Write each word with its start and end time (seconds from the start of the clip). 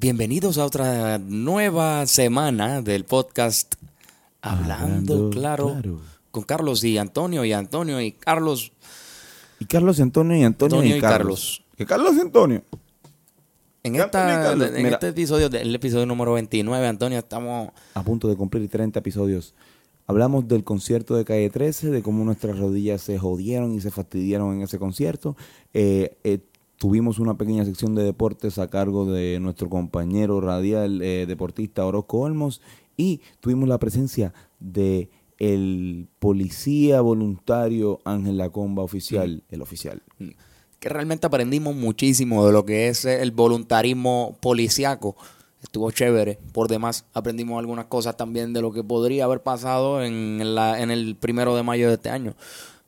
Bienvenidos 0.00 0.56
a 0.56 0.64
otra 0.64 1.18
nueva 1.18 2.06
semana 2.06 2.80
del 2.80 3.04
podcast 3.04 3.74
Hablando, 4.40 5.14
Hablando 5.14 5.30
claro, 5.30 5.66
Claro. 5.72 6.00
con 6.30 6.42
Carlos 6.44 6.82
y 6.84 6.96
Antonio 6.96 7.44
y 7.44 7.52
Antonio 7.52 8.00
y 8.00 8.12
Carlos. 8.12 8.72
Y 9.58 9.66
Carlos 9.66 9.98
y 9.98 10.02
Antonio 10.02 10.38
y 10.38 10.42
Antonio, 10.42 10.78
Antonio 10.78 10.94
y, 10.94 10.98
y 10.98 11.02
Carlos. 11.02 11.60
Carlos. 11.60 11.76
Que 11.76 11.84
Carlos 11.84 12.14
y 12.16 12.20
Antonio. 12.20 12.62
En, 13.82 13.94
y 13.94 13.98
esta, 13.98 14.52
en 14.54 14.86
este 14.86 15.08
episodio, 15.08 15.48
el 15.48 15.74
episodio 15.74 16.06
número 16.06 16.32
29, 16.32 16.86
Antonio, 16.86 17.18
estamos... 17.18 17.68
A 17.92 18.02
punto 18.02 18.26
de 18.26 18.36
cumplir 18.36 18.66
30 18.70 19.00
episodios. 19.00 19.54
Hablamos 20.06 20.48
del 20.48 20.64
concierto 20.64 21.14
de 21.14 21.26
Calle 21.26 21.50
13, 21.50 21.90
de 21.90 22.02
cómo 22.02 22.24
nuestras 22.24 22.58
rodillas 22.58 23.02
se 23.02 23.18
jodieron 23.18 23.74
y 23.74 23.82
se 23.82 23.90
fastidiaron 23.90 24.54
en 24.54 24.62
ese 24.62 24.78
concierto. 24.78 25.36
Eh, 25.74 26.16
eh, 26.24 26.38
tuvimos 26.80 27.18
una 27.18 27.36
pequeña 27.36 27.66
sección 27.66 27.94
de 27.94 28.02
deportes 28.02 28.58
a 28.58 28.70
cargo 28.70 29.04
de 29.04 29.38
nuestro 29.38 29.68
compañero 29.68 30.40
radial 30.40 31.02
eh, 31.02 31.26
deportista 31.28 31.84
Orozco 31.84 32.20
Olmos 32.20 32.62
y 32.96 33.20
tuvimos 33.40 33.68
la 33.68 33.76
presencia 33.76 34.32
de 34.60 35.10
el 35.38 36.08
policía 36.18 37.02
voluntario 37.02 38.00
Ángel 38.06 38.38
Lacomba 38.38 38.82
oficial, 38.82 39.42
el 39.50 39.60
oficial. 39.60 40.02
que 40.78 40.88
realmente 40.88 41.26
aprendimos 41.26 41.76
muchísimo 41.76 42.46
de 42.46 42.52
lo 42.54 42.64
que 42.64 42.88
es 42.88 43.04
el 43.04 43.30
voluntarismo 43.30 44.38
policiaco. 44.40 45.16
Estuvo 45.62 45.90
chévere, 45.90 46.38
por 46.54 46.68
demás. 46.68 47.04
Aprendimos 47.12 47.58
algunas 47.58 47.84
cosas 47.86 48.16
también 48.16 48.54
de 48.54 48.62
lo 48.62 48.72
que 48.72 48.82
podría 48.82 49.24
haber 49.24 49.42
pasado 49.42 50.02
en, 50.02 50.54
la, 50.54 50.80
en 50.80 50.90
el 50.90 51.14
primero 51.14 51.54
de 51.54 51.62
mayo 51.62 51.88
de 51.88 51.94
este 51.94 52.08
año. 52.08 52.34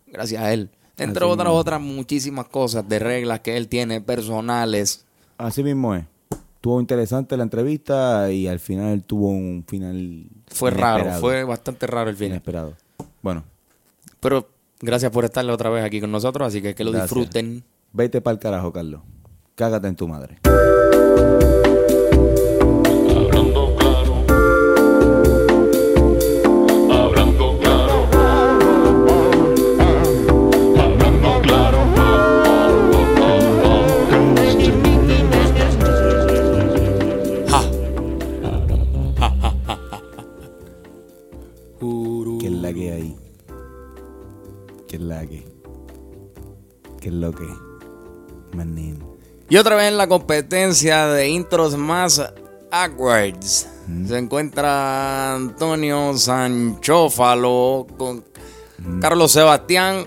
Gracias 0.06 0.42
a 0.42 0.50
él. 0.54 0.70
Entre 0.98 1.24
Así 1.24 1.32
otras, 1.32 1.46
mismo. 1.48 1.58
otras 1.60 1.80
muchísimas 1.80 2.46
cosas 2.48 2.88
de 2.88 2.98
reglas 2.98 3.40
que 3.40 3.56
él 3.56 3.68
tiene 3.68 4.00
personales. 4.00 5.04
Así 5.38 5.62
mismo 5.62 5.94
es. 5.94 6.04
Estuvo 6.56 6.80
interesante 6.80 7.36
la 7.36 7.42
entrevista 7.42 8.30
y 8.30 8.46
al 8.46 8.60
final 8.60 9.02
tuvo 9.02 9.28
un 9.30 9.64
final 9.66 10.26
Fue 10.48 10.70
raro, 10.70 11.10
fue 11.20 11.42
bastante 11.44 11.86
raro 11.88 12.10
el 12.10 12.16
final. 12.16 12.30
inesperado. 12.32 12.76
Bueno, 13.20 13.42
Pero 14.20 14.48
gracias 14.80 15.10
por 15.10 15.24
estar 15.24 15.48
otra 15.50 15.70
vez 15.70 15.84
aquí 15.84 16.00
con 16.00 16.12
nosotros, 16.12 16.46
así 16.46 16.62
que 16.62 16.74
que 16.76 16.84
lo 16.84 16.92
Gracias. 16.92 17.10
disfruten. 17.10 17.64
vete 17.92 18.20
para 18.20 18.34
el 18.34 18.38
carajo, 18.38 18.72
Carlos. 18.72 19.00
Cágate 19.56 19.88
en 19.88 19.96
tu 19.96 20.06
madre. 20.06 20.38
Y 49.52 49.58
otra 49.58 49.76
vez 49.76 49.88
en 49.88 49.98
la 49.98 50.06
competencia 50.06 51.08
de 51.08 51.28
intros 51.28 51.76
más 51.76 52.22
awkwards 52.70 53.68
Mm. 53.86 54.06
se 54.08 54.16
encuentra 54.16 55.34
Antonio 55.34 56.16
Sanchófalo 56.16 57.86
con. 57.98 58.24
Carlos 59.02 59.32
Sebastián 59.32 60.06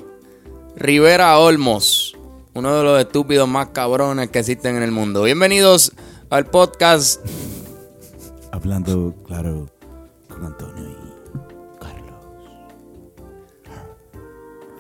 Rivera 0.76 1.38
Olmos, 1.38 2.18
uno 2.56 2.76
de 2.76 2.84
los 2.84 3.00
estúpidos 3.00 3.48
más 3.48 3.68
cabrones 3.68 4.32
que 4.32 4.40
existen 4.40 4.78
en 4.78 4.82
el 4.82 4.92
mundo. 4.92 5.22
Bienvenidos 5.22 5.92
al 6.32 6.48
podcast. 6.48 7.24
Hablando, 8.52 9.14
claro, 9.28 9.68
con 10.28 10.44
Antonio 10.44 10.95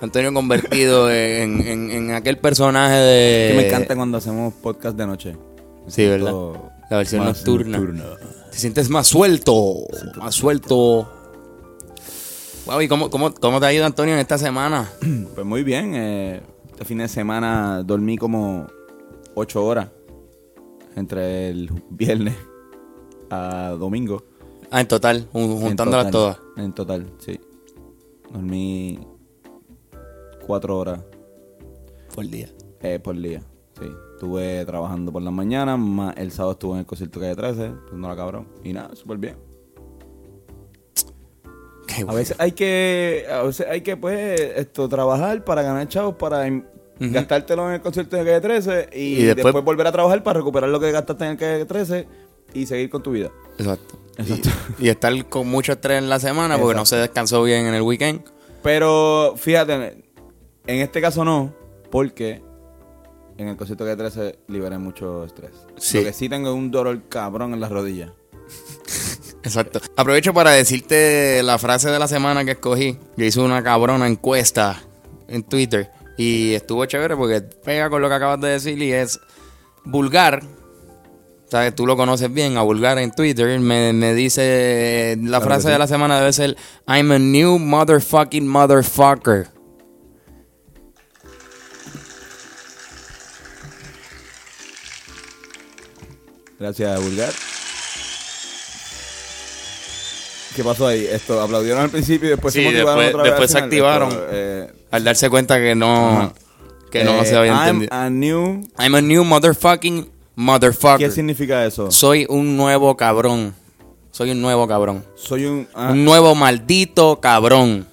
Antonio 0.05 0.33
convertido 0.33 1.11
en, 1.11 1.61
en- 1.67 1.91
en 1.91 2.11
aquel 2.11 2.37
personaje 2.37 2.95
de... 2.95 3.47
que 3.51 3.57
me 3.57 3.67
encanta 3.67 3.95
cuando 3.95 4.17
hacemos 4.17 4.53
podcast 4.55 4.97
de 4.97 5.05
noche. 5.05 5.35
Me 5.85 5.91
Sí, 5.91 6.05
¿verdad? 6.05 6.33
La 6.89 6.97
versión 6.97 7.25
nocturna. 7.25 7.79
Te 8.51 8.57
sientes 8.57 8.89
más 8.89 9.07
suelto, 9.07 9.75
más 10.17 10.33
suelto. 10.33 11.11
Wow, 12.65 12.81
¿y 12.81 12.87
cómo, 12.87 13.09
cómo, 13.09 13.31
cómo 13.33 13.59
te 13.59 13.65
ha 13.67 13.73
ido 13.73 13.85
Antonio 13.85 14.13
en 14.15 14.19
esta 14.21 14.37
semana? 14.37 14.89
Pues 15.35 15.45
muy 15.45 15.63
bien. 15.63 15.93
eh, 15.95 16.41
este 16.71 16.85
fin 16.85 16.97
de 16.99 17.07
semana 17.07 17.83
dormí 17.83 18.17
como 18.17 18.67
ocho 19.35 19.63
horas. 19.65 19.89
Entre 20.95 21.49
el 21.49 21.69
viernes 21.89 22.35
a 23.29 23.75
domingo. 23.77 24.23
Ah, 24.71 24.79
en 24.81 24.87
total, 24.87 25.27
jun- 25.33 25.41
En 25.51 25.59
juntándolas 25.61 26.09
total, 26.09 26.11
todas. 26.11 26.37
En 26.65 26.73
total, 26.73 27.05
sí. 27.19 27.39
Dormí 28.31 28.99
cuatro 30.45 30.77
horas 30.77 30.99
Por 32.13 32.27
día. 32.27 32.49
eh, 32.81 32.99
por 32.99 33.17
día. 33.19 33.41
Sí. 33.79 33.85
Estuve 34.13 34.63
trabajando 34.65 35.11
por 35.11 35.21
las 35.21 35.33
mañanas, 35.33 35.77
más 35.77 36.15
el 36.17 36.31
sábado 36.31 36.53
estuve 36.53 36.73
en 36.73 36.79
el 36.79 36.85
concierto 36.85 37.19
calle 37.19 37.35
13, 37.35 37.71
no 37.93 38.07
la 38.07 38.15
cabrón. 38.15 38.47
Y 38.63 38.71
nada, 38.73 38.95
súper 38.95 39.17
bien. 39.17 39.35
Qué 41.87 42.01
A 42.01 42.05
bueno. 42.05 42.13
veces 42.19 42.35
hay 42.39 42.51
que, 42.53 43.25
a 43.31 43.43
veces 43.43 43.67
hay 43.69 43.81
que 43.81 43.95
pues 43.97 44.39
esto 44.39 44.87
trabajar 44.89 45.43
para 45.43 45.61
ganar 45.61 45.87
chavos, 45.87 46.15
para 46.15 46.45
gastártelo 46.99 47.67
en 47.67 47.75
el 47.75 47.81
concierto 47.81 48.15
de 48.15 48.23
calle 48.25 48.41
13 48.41 48.89
y, 48.93 48.99
Y 48.99 49.15
después- 49.23 49.43
después... 49.45 49.63
volver 49.65 49.87
a 49.87 49.91
trabajar 49.91 50.23
para 50.23 50.39
recuperar 50.39 50.69
lo 50.69 50.79
que 50.79 50.91
gastaste 50.91 51.25
en 51.25 51.31
el 51.31 51.37
calle 51.37 51.65
13 51.65 52.07
y 52.53 52.65
seguir 52.65 52.89
con 52.89 53.03
tu 53.03 53.11
vida. 53.11 53.31
Exacto. 53.57 53.97
Exacto. 54.17 54.49
Y, 54.79 54.85
y 54.85 54.89
estar 54.89 55.13
con 55.27 55.47
mucho 55.47 55.73
estrés 55.73 55.97
en 56.01 56.07
la 56.09 56.19
semana 56.19 56.57
porque 56.57 56.75
no 56.75 56.85
se 56.85 56.95
descansó 56.95 57.43
bien 57.43 57.65
en 57.65 57.73
el 57.73 57.81
weekend. 57.81 58.21
Pero 58.63 59.35
fíjate, 59.37 60.04
en 60.67 60.79
este 60.81 61.01
caso 61.01 61.23
no, 61.25 61.53
porque 61.91 62.41
en 63.37 63.47
el 63.47 63.57
concierto 63.57 63.85
de 63.85 63.95
13 63.95 64.39
liberé 64.47 64.77
mucho 64.77 65.25
estrés. 65.25 65.51
Sí. 65.77 65.99
Lo 65.99 66.05
que 66.05 66.13
sí 66.13 66.29
tengo 66.29 66.49
es 66.49 66.55
un 66.55 66.71
dolor 66.71 67.01
cabrón 67.09 67.53
en 67.53 67.59
las 67.59 67.71
rodillas. 67.71 68.11
Exacto. 69.43 69.79
Aprovecho 69.95 70.33
para 70.33 70.51
decirte 70.51 71.41
la 71.43 71.57
frase 71.59 71.89
de 71.89 71.99
la 71.99 72.07
semana 72.07 72.45
que 72.45 72.51
escogí. 72.51 72.97
Yo 73.15 73.25
hice 73.25 73.39
una 73.39 73.61
cabrona 73.63 74.07
encuesta 74.07 74.81
en 75.27 75.43
Twitter 75.43 75.91
y 76.17 76.53
estuvo 76.53 76.85
chévere 76.85 77.15
porque 77.15 77.41
pega 77.41 77.89
con 77.89 78.01
lo 78.01 78.09
que 78.09 78.15
acabas 78.15 78.41
de 78.41 78.49
decir 78.49 78.81
y 78.81 78.91
es 78.91 79.19
vulgar. 79.83 80.41
¿Sabes? 81.47 81.75
Tú 81.75 81.85
lo 81.85 81.95
conoces 81.95 82.33
bien, 82.33 82.57
a 82.57 82.63
vulgar 82.63 82.97
en 82.97 83.11
Twitter. 83.11 83.59
Me, 83.59 83.93
me 83.93 84.15
dice 84.15 85.15
la 85.21 85.37
Claro 85.37 85.45
frase 85.45 85.61
que 85.61 85.67
sí. 85.67 85.73
de 85.73 85.79
la 85.79 85.87
semana 85.87 86.17
debe 86.19 86.33
ser 86.33 86.57
I'm 86.87 87.11
a 87.11 87.19
new 87.19 87.59
motherfucking 87.59 88.47
motherfucker. 88.47 89.49
Gracias, 96.59 97.01
Vulgar. 97.03 97.33
¿Qué 100.55 100.63
pasó 100.63 100.87
ahí? 100.87 101.05
Esto, 101.05 101.41
aplaudieron 101.41 101.81
al 101.83 101.89
principio 101.89 102.27
y 102.27 102.31
después 102.31 102.53
Sí, 102.53 102.61
se 102.61 102.65
motivaron 102.67 102.99
después- 103.03 103.09
otra 103.15 103.23
vez 103.23 103.25
al 103.25 103.39
después 103.39 103.51
se 103.51 103.57
final. 103.57 103.63
activaron. 103.65 104.09
Esto, 104.11 104.25
eh, 104.31 104.73
Al 104.91 105.03
darse 105.03 105.29
cuenta 105.29 105.57
que 105.59 105.75
no, 105.75 106.09
Ajá. 106.09 106.33
que 106.91 107.03
no 107.03 107.21
eh, 107.21 107.25
se 107.25 107.35
había 107.35 107.51
I'm 107.51 107.67
entendido. 107.83 107.93
a 107.93 108.09
new... 108.09 108.63
I'm 108.79 108.95
a 108.95 109.01
new 109.01 109.23
motherfucking 109.25 110.09
motherfucker. 110.35 111.09
¿Qué 111.09 111.11
significa 111.13 111.65
eso? 111.65 111.91
Soy 111.91 112.25
un 112.29 112.55
nuevo 112.55 112.95
cabrón. 112.95 113.53
Soy 114.11 114.31
un 114.31 114.41
nuevo 114.41 114.65
cabrón. 114.65 115.03
Soy 115.15 115.43
un... 115.45 115.67
ah, 115.73 115.89
Un 115.91 116.05
nuevo 116.05 116.33
maldito 116.35 117.19
cabrón. 117.19 117.85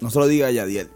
No 0.00 0.10
se 0.10 0.18
lo 0.20 0.28
diga 0.28 0.46
a 0.46 0.50
Yadiel. 0.52 0.90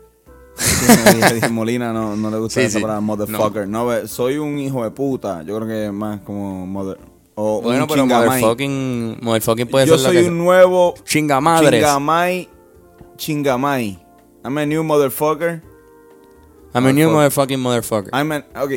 Molina 1.51 1.93
no, 1.93 2.17
no 2.17 2.31
le 2.31 2.39
gusta 2.39 2.61
Sí, 2.61 2.67
esa 2.67 2.79
sí. 2.79 2.83
palabra 2.83 3.01
motherfucker. 3.01 3.69
No. 3.69 3.87
ve, 3.87 4.09
soy 4.09 4.39
un 4.39 4.59
hijo 4.59 4.83
de 4.85 4.91
puta. 4.91 5.43
Yo 5.43 5.57
creo 5.57 5.69
que 5.69 5.93
más 5.93 6.21
como 6.21 6.67
mother... 6.67 6.99
O 7.35 7.61
Bueno, 7.61 7.83
un 7.83 7.89
pero 7.89 8.03
chingamay. 8.03 8.29
motherfucking, 8.41 9.19
motherfucking 9.21 9.67
puede 9.69 9.87
Yo 9.87 9.99
ser 9.99 10.07
lo 10.07 10.13
soy 10.13 10.23
que 10.25 10.29
un 10.31 10.39
nuevo 10.39 10.95
Chingamadres. 11.05 11.81
Chingamay. 11.83 12.49
Chingamay. 13.17 13.99
I'm 14.45 14.57
a 14.59 14.65
new 14.67 14.83
motherfucker. 14.83 15.61
I'm 16.75 16.87
a 16.87 16.93
new 16.93 17.11
motherfucking 17.11 17.59
motherfucker. 17.61 18.11
I'm 18.13 18.33
an... 18.33 18.45
Ok. 18.59 18.73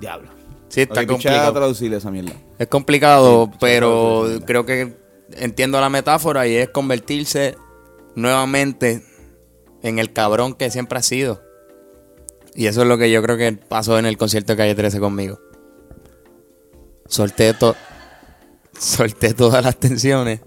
Diablo. 0.00 0.28
Sí, 0.68 0.82
está 0.82 1.00
Ok, 1.02 1.06
pichea 1.08 1.10
a 1.10 1.14
complicado. 1.14 1.52
traducirle 1.54 1.96
esa 1.98 2.10
mierda. 2.10 2.32
Es 2.58 2.66
complicado, 2.66 3.50
pero 3.60 4.26
creo 4.46 4.64
que 4.66 4.96
entiendo 5.36 5.80
la 5.80 5.88
metáfora 5.88 6.46
y 6.46 6.54
es 6.56 6.68
convertirse 6.70 7.56
nuevamente 8.14 9.02
en 9.82 9.98
el 9.98 10.12
cabrón 10.12 10.54
que 10.54 10.70
siempre 10.70 10.98
ha 10.98 11.02
sido. 11.02 11.42
Y 12.54 12.66
eso 12.66 12.82
es 12.82 12.88
lo 12.88 12.98
que 12.98 13.10
yo 13.10 13.22
creo 13.22 13.36
que 13.36 13.52
pasó 13.52 13.98
en 13.98 14.06
el 14.06 14.16
concierto 14.16 14.52
de 14.52 14.56
Calle 14.58 14.74
13 14.74 15.00
conmigo. 15.00 15.40
Solté, 17.06 17.54
to- 17.54 17.76
solté 18.78 19.34
todas 19.34 19.64
las 19.64 19.76
tensiones 19.78 20.40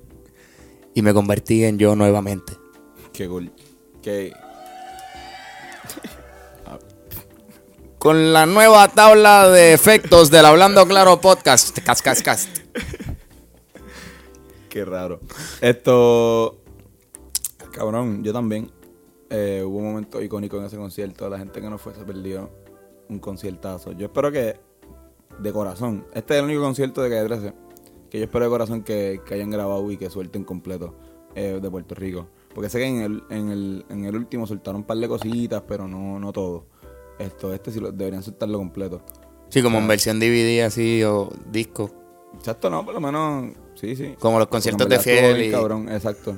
y 0.93 1.01
me 1.01 1.13
convertí 1.13 1.63
en 1.63 1.77
yo 1.77 1.95
nuevamente. 1.95 2.53
Qué 3.13 3.27
gol. 3.27 3.51
Qué... 4.01 4.31
con 7.97 8.33
la 8.33 8.45
nueva 8.45 8.88
tabla 8.89 9.49
de 9.49 9.73
efectos 9.73 10.29
del 10.29 10.45
Hablando 10.45 10.88
Claro 10.88 11.19
Podcast. 11.19 11.79
Cas, 11.79 12.01
cas, 12.03 12.21
cas. 12.21 12.47
Qué 14.69 14.85
raro. 14.85 15.21
Esto. 15.61 16.61
Cabrón, 17.71 18.23
yo 18.23 18.31
también. 18.31 18.69
Eh, 19.30 19.63
hubo 19.66 19.77
un 19.80 19.86
momento 19.86 20.22
icónico 20.22 20.57
en 20.57 20.66
ese 20.66 20.77
concierto. 20.77 21.30
La 21.30 21.38
gente 21.39 21.62
que 21.62 21.69
no 21.69 21.77
fue 21.77 21.94
se 21.95 22.04
perdió 22.04 22.50
un 23.10 23.19
conciertazo. 23.19 23.92
Yo 23.94 24.06
espero 24.07 24.31
que, 24.31 24.56
de 25.39 25.51
corazón, 25.51 26.06
este 26.13 26.33
es 26.36 26.39
el 26.39 26.45
único 26.45 26.62
concierto 26.62 27.01
de 27.01 27.10
Calle 27.10 27.25
13. 27.25 27.54
Que 28.10 28.19
yo 28.19 28.24
espero 28.25 28.45
de 28.45 28.51
corazón 28.51 28.83
que, 28.83 29.22
que 29.25 29.33
hayan 29.33 29.50
grabado 29.50 29.89
y 29.92 29.98
que 29.98 30.10
suelten 30.10 30.44
completo 30.44 30.95
eh, 31.36 31.60
de 31.62 31.69
Puerto 31.72 31.95
Rico. 31.95 32.27
Porque 32.54 32.69
sé 32.69 32.80
que 32.80 32.86
en 32.86 33.01
el, 33.01 33.24
en, 33.30 33.50
el, 33.50 33.86
en 33.89 34.06
el 34.06 34.16
último 34.16 34.48
soltaron 34.48 34.81
un 34.81 34.88
par 34.88 34.98
de 34.98 35.07
cositas, 35.07 35.63
pero 35.68 35.88
no, 35.88 36.19
no 36.19 36.31
todo. 36.31 36.68
Esto, 37.19 37.54
este 37.54 37.72
sí 37.72 37.80
lo, 37.80 37.92
deberían 37.92 38.24
soltarlo 38.24 38.57
completo. 38.57 39.01
Sí, 39.50 39.62
como 39.62 39.77
en 39.80 39.88
versión 39.88 40.19
DVD 40.19 40.62
así 40.63 41.04
o 41.04 41.30
disco. 41.51 41.89
Exacto, 42.36 42.69
no, 42.69 42.83
por 42.86 42.94
lo 42.94 43.01
menos, 43.01 43.54
sí, 43.75 43.95
sí. 43.95 44.16
Como 44.19 44.38
los 44.39 44.48
conciertos 44.48 44.88
de 44.89 45.00
Fiel 45.00 45.44
y- 45.44 45.51
cabrón, 45.51 45.89
exacto. 45.89 46.38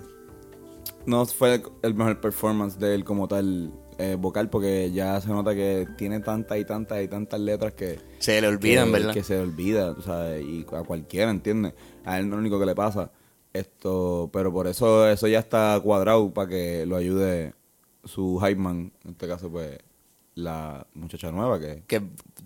No 1.08 1.26
fue 1.26 1.64
el 1.82 1.94
mejor 1.96 2.22
performance 2.22 2.78
de 2.78 2.94
él 2.94 3.04
como 3.04 3.28
tal 3.28 3.72
eh, 3.98 4.16
vocal 4.20 4.50
porque 4.50 4.92
ya 4.92 5.20
se 5.22 5.30
nota 5.30 5.56
que 5.56 5.88
tiene 5.98 6.20
tantas 6.20 6.60
y 6.60 6.66
tantas 6.66 7.02
y 7.04 7.08
tantas 7.08 7.40
letras 7.40 7.74
que... 7.74 8.00
Se 8.20 8.40
le 8.42 8.48
olvidan, 8.48 8.88
que, 8.88 8.92
¿verdad? 8.92 9.14
Que 9.14 9.24
se 9.24 9.36
le 9.36 9.40
olvida, 9.42 9.96
tú 9.96 10.02
sabes, 10.04 10.46
y 10.46 10.66
a 10.72 10.84
cualquiera, 10.84 11.32
¿entiendes? 11.32 11.74
A 12.06 12.20
él 12.20 12.30
no 12.30 12.36
es 12.36 12.38
lo 12.38 12.42
único 12.42 12.60
que 12.60 12.66
le 12.68 12.76
pasa. 12.76 13.10
Esto, 13.54 14.30
pero 14.32 14.52
por 14.54 14.68
eso 14.68 15.08
eso 15.10 15.28
ya 15.28 15.40
está 15.40 15.80
cuadrado 15.82 16.32
para 16.34 16.50
que 16.50 16.86
lo 16.86 16.96
ayude 16.98 17.54
su 18.04 18.38
hype 18.40 18.56
man, 18.58 18.92
en 19.04 19.12
este 19.12 19.28
caso 19.28 19.50
pues 19.50 19.78
la 20.36 20.86
muchacha 20.94 21.32
nueva 21.32 21.60
que 21.60 21.84
Que 21.88 22.02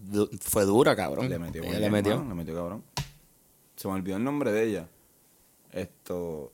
du- 0.10 0.30
fue 0.40 0.64
dura, 0.66 0.96
cabrón. 0.96 1.28
le 1.28 1.38
metió, 1.38 1.64
Ella 1.64 1.80
le 1.80 1.90
metió. 1.90 2.16
mano, 2.18 2.30
le 2.30 2.36
metió 2.36 2.56
cabrón. 2.56 2.84
Se 3.76 3.88
me 3.90 3.96
olvidó 3.96 4.16
el 4.18 4.24
nombre 4.24 4.52
de 4.54 4.64
ella. 4.70 4.88
Esto. 5.72 6.54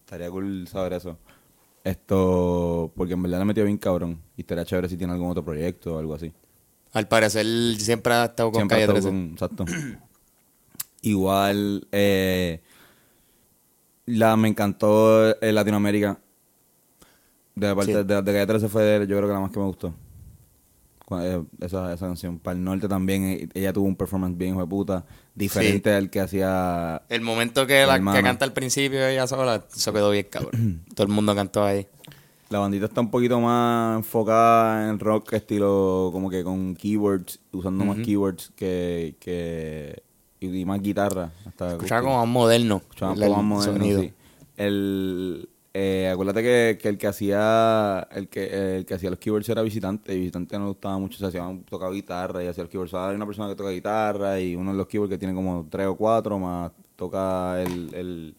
Estaría 0.00 0.30
cool 0.30 0.66
saber 0.68 0.94
eso. 0.94 1.18
Esto. 1.88 2.92
Porque 2.96 3.14
en 3.14 3.22
verdad 3.22 3.38
le 3.38 3.44
metió 3.46 3.64
bien 3.64 3.78
cabrón. 3.78 4.20
Y 4.36 4.42
estaría 4.42 4.64
chévere 4.64 4.88
si 4.88 4.96
tiene 4.96 5.12
algún 5.12 5.30
otro 5.30 5.44
proyecto 5.44 5.94
o 5.96 5.98
algo 5.98 6.14
así. 6.14 6.32
Al 6.92 7.06
parecer 7.08 7.46
siempre 7.78 8.12
ha 8.14 8.24
estado 8.26 8.50
con 8.50 8.60
Siempre 8.60 8.76
Calle 8.86 8.98
estado 8.98 9.00
13. 9.00 9.08
con- 9.08 9.32
exacto. 9.32 9.64
Igual. 11.02 11.86
Eh, 11.92 12.60
la, 14.06 14.36
me 14.36 14.48
encantó 14.48 15.30
eh, 15.40 15.52
Latinoamérica. 15.52 16.18
De 17.54 17.66
la 17.66 17.74
parte 17.74 17.92
Sí. 17.92 17.98
de, 18.04 18.22
de 18.22 18.32
Calle 18.32 18.46
13 18.46 18.68
fue 18.68 18.98
yo 19.08 19.16
creo 19.16 19.28
que 19.28 19.34
la 19.34 19.40
más 19.40 19.50
que 19.50 19.58
me 19.58 19.66
gustó. 19.66 19.94
Eh, 21.10 21.42
Esa, 21.60 21.92
esa 21.92 22.06
canción. 22.06 22.38
Para 22.38 22.56
el 22.56 22.64
norte 22.64 22.88
también, 22.88 23.24
eh, 23.24 23.48
ella 23.54 23.72
tuvo 23.72 23.86
un 23.86 23.96
performance 23.96 24.36
bien 24.36 24.52
hijo 24.52 24.60
de 24.60 24.66
puta, 24.66 25.04
diferente 25.34 25.92
al 25.92 26.10
que 26.10 26.20
hacía 26.20 27.02
El 27.08 27.22
momento 27.22 27.66
que, 27.66 27.86
la, 27.86 27.98
que 27.98 28.22
canta 28.22 28.44
al 28.44 28.52
principio 28.52 29.06
ella 29.06 29.26
sola, 29.26 29.64
eso 29.74 29.92
quedó 29.92 30.10
bien, 30.10 30.26
cabrón. 30.30 30.82
Todo 30.94 31.06
el 31.06 31.12
mundo 31.12 31.34
cantó 31.34 31.64
ahí. 31.64 31.86
La 32.50 32.58
bandita 32.60 32.86
está 32.86 33.00
un 33.02 33.10
poquito 33.10 33.38
más 33.40 33.96
enfocada 33.96 34.88
en 34.88 34.98
rock, 34.98 35.34
estilo 35.34 36.08
como 36.12 36.30
que 36.30 36.42
con 36.42 36.74
keywords, 36.74 37.40
usando 37.52 37.84
más 37.84 37.98
keywords 37.98 38.52
que, 38.56 39.16
que 39.20 40.02
y, 40.40 40.60
y 40.60 40.64
más 40.64 40.80
guitarra. 40.80 41.30
Hasta 41.46 41.72
Escuchaba 41.72 42.02
como 42.02 42.18
más 42.18 42.28
moderno. 42.28 42.76
Escuchaba 42.76 43.12
un 43.12 43.20
poco 43.20 43.34
más 43.34 43.44
moderno, 43.44 43.72
sonido. 43.78 44.00
sí. 44.00 44.12
El, 44.56 45.48
eh, 45.80 46.10
acuérdate 46.12 46.42
que, 46.42 46.78
que 46.82 46.88
el 46.88 46.98
que 46.98 47.06
hacía 47.06 48.08
el 48.10 48.28
que, 48.28 48.78
el 48.78 48.84
que 48.84 48.94
hacía 48.94 49.10
los 49.10 49.20
keywords 49.20 49.48
era 49.48 49.62
visitante 49.62 50.12
y 50.12 50.18
visitante 50.18 50.58
no 50.58 50.64
le 50.64 50.70
gustaba 50.70 50.98
mucho, 50.98 51.18
se 51.18 51.26
hacía 51.26 51.48
tocaba 51.70 51.92
guitarra 51.92 52.42
y 52.42 52.48
hacía 52.48 52.64
los 52.64 52.70
keywords. 52.70 52.94
Ahora 52.94 53.10
hay 53.10 53.16
una 53.16 53.26
persona 53.26 53.48
que 53.48 53.54
toca 53.54 53.70
guitarra 53.70 54.40
y 54.40 54.56
uno 54.56 54.72
de 54.72 54.76
los 54.76 54.88
keywords 54.88 55.12
que 55.12 55.18
tiene 55.18 55.34
como 55.34 55.68
tres 55.70 55.86
o 55.86 55.96
cuatro 55.96 56.36
más 56.40 56.72
toca 56.96 57.62
el, 57.62 57.94
el 57.94 58.34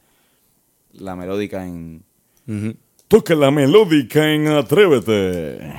la 0.92 1.16
melódica 1.16 1.66
en 1.66 2.04
Ujú. 2.46 2.76
Toca 3.08 3.36
la 3.36 3.52
melódica 3.52 4.34
en 4.34 4.48
Atrévete. 4.48 5.74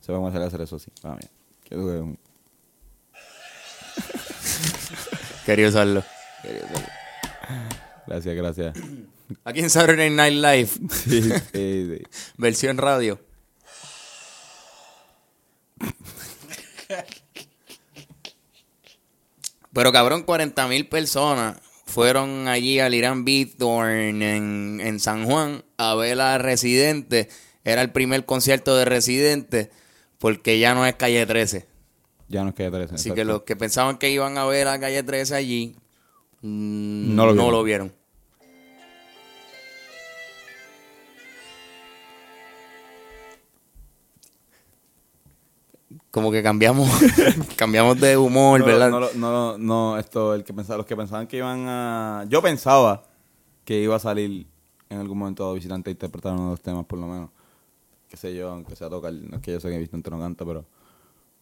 Se 0.00 0.12
vamos 0.12 0.26
a 0.26 0.36
hacer 0.36 0.42
hacer 0.46 0.60
eso, 0.60 0.78
sí. 0.78 0.92
Ah, 1.02 1.16
mira. 1.16 1.32
Qué 1.64 1.74
duro. 1.74 2.16
Quería 5.44 5.68
usarlo. 5.68 6.04
Gracias, 8.06 8.36
gracias. 8.36 8.74
Aquí 9.44 9.60
en 9.60 9.70
Saturday 9.70 10.10
Night 10.10 10.34
Live, 10.34 10.68
Sí, 10.90 11.22
sí, 11.22 11.32
sí. 11.52 12.02
versión 12.36 12.76
radio. 12.78 13.18
Pero 19.72 19.92
cabrón, 19.92 20.22
40 20.22 20.68
mil 20.68 20.88
personas 20.88 21.56
fueron 21.86 22.48
allí 22.48 22.78
al 22.80 22.94
Irán 22.94 23.24
Beathorn 23.24 24.22
en, 24.22 24.80
en 24.80 25.00
San 25.00 25.24
Juan 25.26 25.64
a 25.76 25.94
ver 25.94 26.20
a 26.20 26.38
Residente. 26.38 27.28
Era 27.64 27.82
el 27.82 27.90
primer 27.90 28.24
concierto 28.24 28.76
de 28.76 28.84
Residente 28.84 29.70
porque 30.18 30.58
ya 30.58 30.74
no 30.74 30.86
es 30.86 30.94
Calle 30.94 31.26
13. 31.26 31.66
Ya 32.28 32.44
nos 32.44 32.54
queda 32.54 32.70
tres. 32.70 32.92
Así 32.92 33.08
exacto. 33.08 33.14
que 33.14 33.24
los 33.24 33.42
que 33.42 33.56
pensaban 33.56 33.98
que 33.98 34.10
iban 34.10 34.38
a 34.38 34.46
ver 34.46 34.68
a 34.68 34.78
Calle 34.80 35.02
13 35.02 35.34
allí, 35.34 35.76
mm, 36.42 37.14
No 37.14 37.26
lo 37.26 37.34
no 37.34 37.50
lo 37.50 37.62
vieron. 37.62 37.92
Como 46.14 46.30
que 46.30 46.44
cambiamos, 46.44 46.88
cambiamos 47.56 48.00
de 48.00 48.16
humor, 48.16 48.60
no, 48.60 48.66
¿verdad? 48.66 48.88
No, 48.88 49.00
no, 49.00 49.10
no, 49.16 49.58
no, 49.58 49.98
esto, 49.98 50.32
el 50.36 50.44
que 50.44 50.54
pensaba, 50.54 50.76
los 50.76 50.86
que 50.86 50.94
pensaban 50.94 51.26
que 51.26 51.38
iban 51.38 51.66
a... 51.66 52.24
Yo 52.28 52.40
pensaba 52.40 53.02
que 53.64 53.80
iba 53.80 53.96
a 53.96 53.98
salir 53.98 54.46
en 54.90 54.98
algún 55.00 55.18
momento 55.18 55.52
visitante 55.54 55.90
a 55.90 55.92
interpretar 55.92 56.34
uno 56.34 56.44
de 56.44 56.50
los 56.50 56.60
temas, 56.60 56.86
por 56.86 57.00
lo 57.00 57.08
menos. 57.08 57.30
Qué 58.08 58.16
sé 58.16 58.32
yo, 58.32 58.48
aunque 58.50 58.76
sea 58.76 58.88
tocar, 58.88 59.12
no 59.12 59.38
es 59.38 59.42
que 59.42 59.50
yo 59.50 59.58
sé 59.58 59.70
que 59.70 59.78
visitante 59.78 60.08
no 60.08 60.20
canta, 60.20 60.44
pero... 60.44 60.64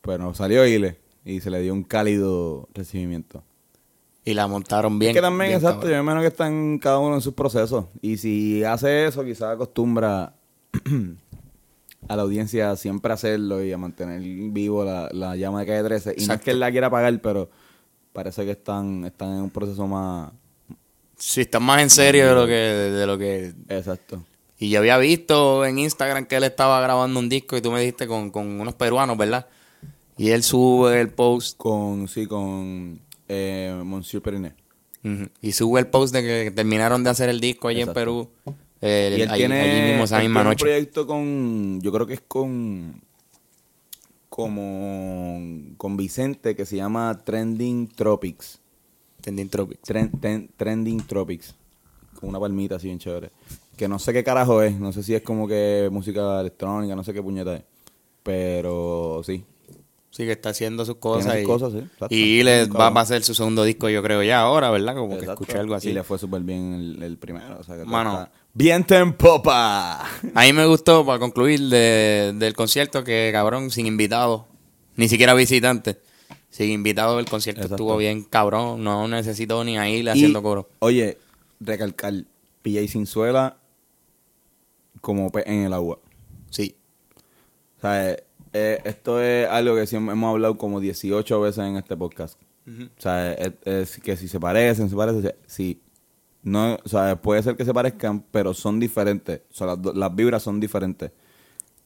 Pero 0.01 0.33
salió 0.33 0.67
Ile 0.67 0.99
y 1.23 1.41
se 1.43 1.51
le 1.51 1.61
dio 1.61 1.75
un 1.75 1.85
cálido 1.85 2.67
recibimiento. 2.73 3.43
Y 4.25 4.33
la 4.33 4.47
montaron 4.47 4.99
bien. 4.99 5.11
es 5.11 5.17
que 5.17 5.21
también, 5.21 5.51
bien 5.51 5.59
exacto, 5.59 5.83
yo 5.83 5.91
cabrón. 5.91 6.07
me 6.07 6.13
imagino 6.13 6.21
que 6.23 6.29
están 6.29 6.79
cada 6.79 6.99
uno 6.99 7.17
en 7.17 7.21
sus 7.21 7.35
procesos. 7.35 7.85
Y 8.01 8.17
si 8.17 8.65
hace 8.65 9.05
eso, 9.07 9.23
quizás 9.23 9.53
acostumbra 9.53 10.33
a 12.09 12.17
la 12.17 12.23
audiencia 12.23 12.75
siempre 12.77 13.13
hacerlo 13.13 13.65
y 13.65 13.73
a 13.73 13.79
mantener 13.79 14.21
vivo 14.21 14.85
la, 14.85 15.09
la 15.13 15.37
llama 15.37 15.61
de 15.61 15.67
calle 15.67 15.85
13. 15.85 16.15
Y 16.19 16.27
no 16.27 16.35
es 16.35 16.41
que 16.41 16.51
él 16.51 16.61
la 16.61 16.71
quiera 16.71 16.91
pagar, 16.91 17.21
pero 17.21 17.51
parece 18.13 18.45
que 18.45 18.53
están, 18.53 19.05
están 19.05 19.31
en 19.31 19.43
un 19.43 19.51
proceso 19.51 19.87
más... 19.87 20.33
Sí, 21.17 21.43
están 21.43 21.63
más 21.63 21.81
en 21.81 21.91
serio 21.91 22.29
de 22.29 22.35
lo 22.35 22.47
que, 22.47 22.53
de 22.53 23.07
lo 23.07 23.17
que 23.19 23.55
Exacto. 23.69 24.25
Y 24.59 24.71
yo 24.71 24.79
había 24.81 24.99
visto 24.99 25.65
en 25.65 25.79
Instagram 25.79 26.27
que 26.27 26.37
él 26.37 26.45
estaba 26.45 26.81
grabando 26.81 27.19
un 27.19 27.29
disco 27.29 27.57
y 27.57 27.61
tú 27.63 27.71
me 27.73 27.81
dijiste 27.81 28.07
con, 28.07 28.31
con 28.31 28.61
unos 28.61 28.75
peruanos, 28.75 29.17
¿verdad? 29.17 29.47
Y 30.17 30.31
él 30.31 30.43
sube 30.43 31.01
el 31.01 31.09
post 31.11 31.57
Con, 31.57 32.07
sí, 32.07 32.27
con 32.27 33.01
eh, 33.29 33.81
Monsieur 33.85 34.23
Periné. 34.23 34.55
y 35.41 35.53
sube 35.53 35.81
el 35.81 35.87
post 35.89 36.15
de 36.15 36.23
que 36.23 36.51
terminaron 36.51 37.03
de 37.03 37.11
hacer 37.11 37.29
el 37.29 37.41
disco 37.41 37.69
allí 37.69 37.81
en 37.81 37.93
Perú. 37.93 38.31
Eh, 38.83 39.15
y 39.17 39.23
él 39.23 39.31
tiene, 39.33 39.61
allí 39.61 39.91
mismo 39.93 40.05
esa 40.05 40.19
él 40.19 40.25
misma 40.25 40.41
tiene 40.41 40.51
noche. 40.51 40.65
un 40.65 40.69
proyecto 40.71 41.07
con, 41.07 41.81
yo 41.81 41.91
creo 41.93 42.07
que 42.07 42.15
es 42.15 42.21
con, 42.21 43.01
como, 44.29 45.41
con 45.77 45.97
Vicente 45.97 46.57
que 46.57 46.67
se 46.67 46.77
llama 46.77 47.21
Trending 47.25 47.89
Tropics. 47.89 48.61
Trending 49.21 49.49
Tropics. 49.49 49.83
Tren- 49.89 50.11
ten- 50.21 50.51
Trending 50.57 51.07
Tropics. 51.07 51.55
Con 52.19 52.29
una 52.31 52.41
palmita 52.41 52.77
así 52.77 52.87
bien 52.89 52.99
chévere. 52.99 53.31
Que 53.77 53.89
no 53.89 53.99
sé 53.99 54.13
qué 54.13 54.25
carajo 54.25 54.63
es. 54.63 54.79
No 54.79 54.93
sé 54.93 55.03
si 55.03 55.15
es 55.15 55.23
como 55.23 55.47
que 55.47 55.89
música 55.93 56.41
electrónica, 56.41 56.95
no 56.97 57.05
sé 57.05 57.13
qué 57.13 57.23
puñeta 57.23 57.57
es. 57.57 57.63
Pero 58.23 59.23
sí. 59.25 59.45
Sí, 60.11 60.25
que 60.25 60.33
está 60.33 60.51
haciendo 60.51 60.85
sus 60.85 60.97
cosas. 60.97 61.33
sus 61.33 61.43
y, 61.43 61.45
cosas, 61.47 61.73
sí, 61.73 61.79
exacto. 61.79 62.15
y 62.15 62.43
le 62.43 62.67
Cabrón. 62.69 62.81
va, 62.83 62.91
va 62.91 63.01
a 63.01 63.03
hacer 63.05 63.23
su 63.23 63.35
segundo 63.35 63.65
disco, 63.65 63.89
yo 63.89 64.03
creo, 64.03 64.23
ya 64.23 64.41
ahora, 64.43 64.71
¿verdad? 64.71 64.95
Como 64.95 65.19
que 65.19 65.25
escuché 65.25 65.57
algo 65.59 65.75
así. 65.75 65.89
Y 65.89 65.93
le 65.95 66.03
fue 66.03 66.19
súper 66.19 66.43
bien 66.43 66.75
el, 66.75 67.03
el 67.03 67.17
primero. 67.17 67.59
O 67.59 67.63
sea 67.63 67.77
que 67.77 67.83
todo 67.83 67.91
Mano. 67.93 68.23
está 68.25 68.33
Viento 68.55 68.95
en 68.95 69.15
popa. 69.15 70.03
A 70.35 70.43
mí 70.43 70.53
me 70.53 70.67
gustó, 70.67 71.07
para 71.07 71.19
concluir, 71.19 71.61
de- 71.69 72.33
del 72.37 72.53
concierto, 72.55 73.03
que 73.03 73.31
cabrón, 73.33 73.71
sin 73.71 73.87
invitados, 73.87 74.43
ni 74.97 75.09
siquiera 75.09 75.33
visitantes, 75.35 75.97
sin 76.51 76.71
invitados, 76.71 77.19
el 77.19 77.29
concierto 77.29 77.63
Exacto. 77.63 77.77
estuvo 77.77 77.97
bien 77.97 78.25
cabrón, 78.25 78.85
no 78.85 79.09
necesito 79.09 79.65
ni 79.65 79.79
a 79.79 79.89
ir 79.89 80.09
haciendo 80.11 80.43
coro. 80.43 80.69
Oye, 80.81 81.19
recalcar. 81.61 82.13
PJ 82.63 82.87
Sinzuela 82.89 83.57
como 85.01 85.31
pez 85.33 85.45
en 85.49 85.65
el 85.65 85.73
agua. 85.73 85.99
Sí, 86.51 86.77
O 87.79 87.81
sea, 87.81 88.11
eh, 88.13 88.25
eh, 88.53 88.79
esto 88.85 89.21
es 89.21 89.49
algo 89.49 89.75
que 89.75 89.87
siempre 89.89 90.13
hemos 90.13 90.31
hablado 90.31 90.57
como 90.59 90.79
18 90.79 91.41
veces 91.41 91.65
en 91.65 91.77
este 91.77 91.97
podcast. 91.97 92.39
O 92.69 93.01
sea, 93.03 93.33
es, 93.33 93.53
es 93.65 93.99
que 93.99 94.17
si 94.17 94.29
se 94.29 94.39
parecen, 94.39 94.89
se 94.89 94.95
parecen, 94.95 95.35
sí. 95.47 95.81
No, 96.45 96.77
o 96.85 96.89
sea, 96.89 97.21
puede 97.21 97.43
ser 97.43 97.57
que 97.57 97.65
se 97.65 97.73
parezcan, 97.73 98.25
pero 98.31 98.53
son 98.55 98.81
diferentes. 98.81 99.43
O 99.53 99.55
sea, 99.55 99.77
las, 99.95 100.15
vibras 100.17 100.43
son 100.43 100.59
diferentes. 100.61 101.13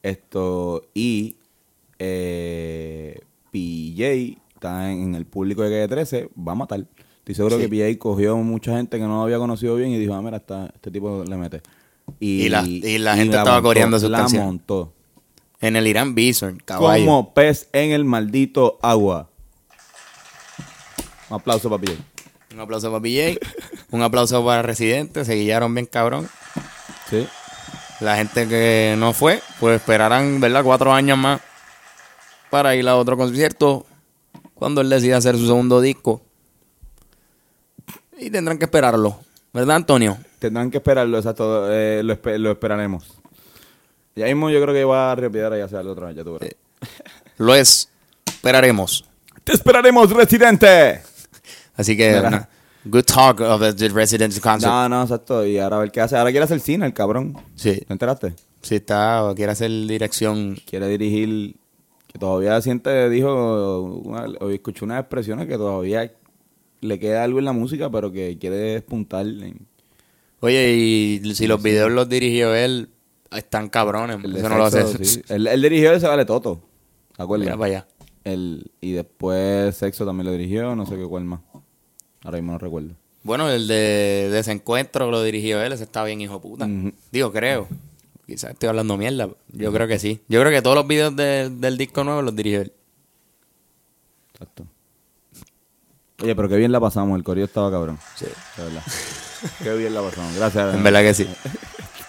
Esto, 0.02 0.88
y 0.94 1.36
eh, 1.98 3.20
PJ 3.50 4.38
está 4.54 4.90
en, 4.90 5.02
en 5.02 5.14
el 5.14 5.26
público 5.26 5.62
de 5.62 5.70
Calle 5.70 5.88
13, 5.88 6.30
va 6.36 6.52
a 6.52 6.54
matar. 6.54 6.86
Estoy 7.18 7.34
seguro 7.34 7.56
Sí. 7.56 7.62
que 7.62 7.68
PJ 7.68 7.98
cogió 7.98 8.36
mucha 8.38 8.76
gente 8.76 8.96
que 8.98 9.02
no 9.04 9.16
lo 9.16 9.22
había 9.22 9.38
conocido 9.38 9.76
bien 9.76 9.90
y 9.90 9.98
dijo, 9.98 10.14
ah, 10.14 10.22
mira, 10.22 10.36
esta- 10.38 10.66
este 10.74 10.90
tipo 10.90 11.24
le 11.26 11.36
mete. 11.36 11.60
Y 12.20 12.48
la- 12.48 12.62
y 12.66 12.98
la 12.98 13.16
gente 13.16 13.36
estaba 13.36 13.60
coreando 13.60 13.98
sus 13.98 14.08
La 14.10 14.26
montó. 14.28 14.92
En 15.60 15.74
el 15.76 15.86
Irán 15.86 16.14
Bison, 16.14 16.60
caballo. 16.64 17.04
Como 17.04 17.34
pez 17.34 17.68
en 17.72 17.90
el 17.90 18.04
maldito 18.04 18.78
agua. 18.82 19.28
Un 21.28 21.36
aplauso 21.36 21.68
para 21.68 21.82
PJ. 21.82 21.94
Un 22.54 22.60
aplauso 22.60 22.90
para 22.90 23.02
PJ. 23.02 23.38
un 23.90 24.02
aplauso 24.02 24.44
para 24.44 24.62
Residente. 24.62 25.24
Se 25.24 25.34
guiaron 25.34 25.74
bien 25.74 25.86
cabrón. 25.86 26.28
Sí. 27.10 27.26
La 28.00 28.16
gente 28.16 28.46
que 28.48 28.94
no 28.98 29.12
fue, 29.12 29.40
pues 29.58 29.76
esperarán, 29.76 30.40
¿verdad? 30.40 30.62
Cuatro 30.64 30.92
años 30.92 31.16
más 31.16 31.40
para 32.50 32.74
ir 32.76 32.86
a 32.88 32.96
otro 32.96 33.16
concierto 33.16 33.86
cuando 34.54 34.80
él 34.80 34.90
decida 34.90 35.16
hacer 35.16 35.36
su 35.36 35.46
segundo 35.46 35.80
disco. 35.80 36.22
Y 38.18 38.30
tendrán 38.30 38.58
que 38.58 38.64
esperarlo. 38.66 39.18
¿Verdad, 39.52 39.76
Antonio? 39.76 40.18
Tendrán 40.38 40.70
que 40.70 40.78
esperarlo, 40.78 41.16
exacto. 41.16 41.72
eh, 41.72 42.02
lo, 42.04 42.14
espe- 42.14 42.38
lo 42.38 42.50
esperaremos. 42.52 43.06
Ya 44.14 44.26
mismo 44.26 44.50
yo 44.50 44.60
creo 44.62 44.74
que 44.74 44.84
va 44.84 45.12
a 45.12 45.14
repetir 45.14 45.58
y 45.58 45.60
hacerlo 45.62 45.92
otra 45.92 46.06
vez, 46.08 46.16
ya 46.16 46.24
tú 46.24 46.34
verás. 46.38 46.54
Lo 47.38 47.54
es. 47.54 47.88
Esperaremos. 48.26 49.04
¡Te 49.44 49.52
esperaremos, 49.52 50.10
residente! 50.10 51.02
Así 51.76 51.96
que. 51.96 52.22
Good 52.88 53.04
talk 53.04 53.40
of 53.40 53.76
the, 53.76 53.88
Residence 53.88 54.40
Concert. 54.40 54.70
No, 54.70 54.88
no, 54.88 55.02
exacto. 55.02 55.46
Y 55.46 55.58
ahora 55.58 55.76
a 55.76 55.80
ver 55.80 55.90
qué 55.90 56.00
hace. 56.00 56.16
Ahora 56.16 56.30
quiere 56.30 56.44
hacer 56.44 56.60
cine, 56.60 56.86
el 56.86 56.92
cabrón. 56.92 57.36
Sí. 57.54 57.80
¿Te 57.86 57.92
enteraste? 57.92 58.34
Si 58.62 58.76
está 58.76 59.24
o 59.24 59.34
quiere 59.34 59.52
hacer 59.52 59.70
dirección. 59.70 60.56
Quiere 60.66 60.88
dirigir. 60.88 61.56
Que 62.06 62.18
todavía 62.18 62.60
siente, 62.60 63.08
dijo. 63.10 63.82
Una, 64.04 64.26
hoy 64.40 64.54
escuché 64.54 64.84
unas 64.84 65.00
expresiones 65.00 65.46
que 65.46 65.56
todavía 65.56 66.12
le 66.80 66.98
queda 66.98 67.24
algo 67.24 67.38
en 67.38 67.44
la 67.44 67.52
música, 67.52 67.90
pero 67.90 68.12
que 68.12 68.38
quiere 68.38 68.56
despuntar. 68.56 69.26
En, 69.26 69.66
Oye, 70.40 70.74
y 70.74 71.34
si 71.34 71.46
los 71.46 71.62
videos 71.62 71.90
los 71.90 72.08
dirigió 72.08 72.54
él, 72.54 72.90
están 73.30 73.68
cabrones. 73.68 74.22
el 74.22 74.36
Eso 74.36 74.48
no 74.48 74.58
lo 74.58 74.64
hace. 74.66 75.04
sí. 75.04 75.22
Él, 75.28 75.46
él 75.46 75.62
dirigió 75.62 75.92
ese 75.92 76.06
Vale 76.06 76.24
Toto. 76.24 76.60
¿Te 77.16 77.22
acuerdas? 77.22 77.46
Mira 77.46 77.56
para 77.56 77.66
allá. 77.66 77.88
El, 78.24 78.70
y 78.80 78.92
después 78.92 79.76
Sexo 79.76 80.04
también 80.04 80.26
lo 80.26 80.32
dirigió, 80.32 80.74
no 80.74 80.84
sé 80.84 80.96
qué 80.96 81.04
cuál 81.04 81.24
más. 81.24 81.40
Ahora 82.26 82.38
mismo 82.38 82.52
no 82.52 82.58
recuerdo. 82.58 82.90
Bueno, 83.22 83.48
el 83.50 83.66
de 83.68 84.28
Desencuentro 84.30 85.10
lo 85.10 85.22
dirigió 85.22 85.62
él, 85.62 85.72
ese 85.72 85.84
está 85.84 86.04
bien 86.04 86.20
hijo 86.20 86.40
puta. 86.40 86.68
Digo, 87.10 87.32
creo. 87.32 87.66
Quizás 88.26 88.50
estoy 88.50 88.68
hablando 88.68 88.96
mierda. 88.96 89.28
Yo 89.52 89.72
creo 89.72 89.86
que 89.86 89.98
sí. 90.00 90.20
Yo 90.28 90.40
creo 90.40 90.52
que 90.52 90.60
todos 90.60 90.74
los 90.76 90.86
videos 90.86 91.14
de- 91.16 91.48
del 91.50 91.78
disco 91.78 92.02
nuevo 92.04 92.22
los 92.22 92.34
dirigió 92.34 92.62
él. 92.62 92.72
Exacto. 94.32 94.64
Oye, 96.22 96.34
pero 96.34 96.48
qué 96.48 96.56
bien 96.56 96.72
la 96.72 96.80
pasamos, 96.80 97.16
el 97.16 97.22
coreo 97.24 97.44
estaba 97.44 97.70
cabrón. 97.70 97.98
Sí. 98.16 98.26
De 98.56 98.64
verdad. 98.64 98.82
qué 99.62 99.74
bien 99.76 99.94
la 99.94 100.02
pasamos. 100.02 100.34
Gracias. 100.34 100.74
En 100.74 100.82
verdad 100.82 101.02
que 101.02 101.14
sí. 101.14 101.28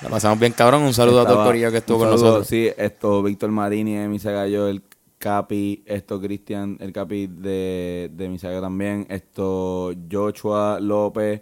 La 0.02 0.10
pasamos 0.10 0.40
bien 0.40 0.54
cabrón. 0.54 0.82
Un 0.84 0.94
saludo 0.94 1.22
a 1.22 1.26
todo 1.28 1.42
el 1.42 1.46
corillo 1.48 1.72
que 1.72 1.78
estuvo 1.78 2.00
con 2.00 2.08
saludo, 2.10 2.24
nosotros. 2.26 2.48
Sí, 2.48 2.70
esto, 2.78 3.22
Víctor 3.24 3.52
Marini 3.52 3.96
de 3.96 4.08
Misagallo, 4.08 4.68
el 4.68 4.82
Capi, 5.20 5.84
esto, 5.86 6.22
Cristian, 6.22 6.78
el 6.80 6.94
Capi 6.94 7.28
de, 7.28 8.10
de 8.14 8.30
Misagallo 8.30 8.62
también, 8.62 9.06
esto, 9.10 9.92
Joshua 10.12 10.80
López, 10.80 11.42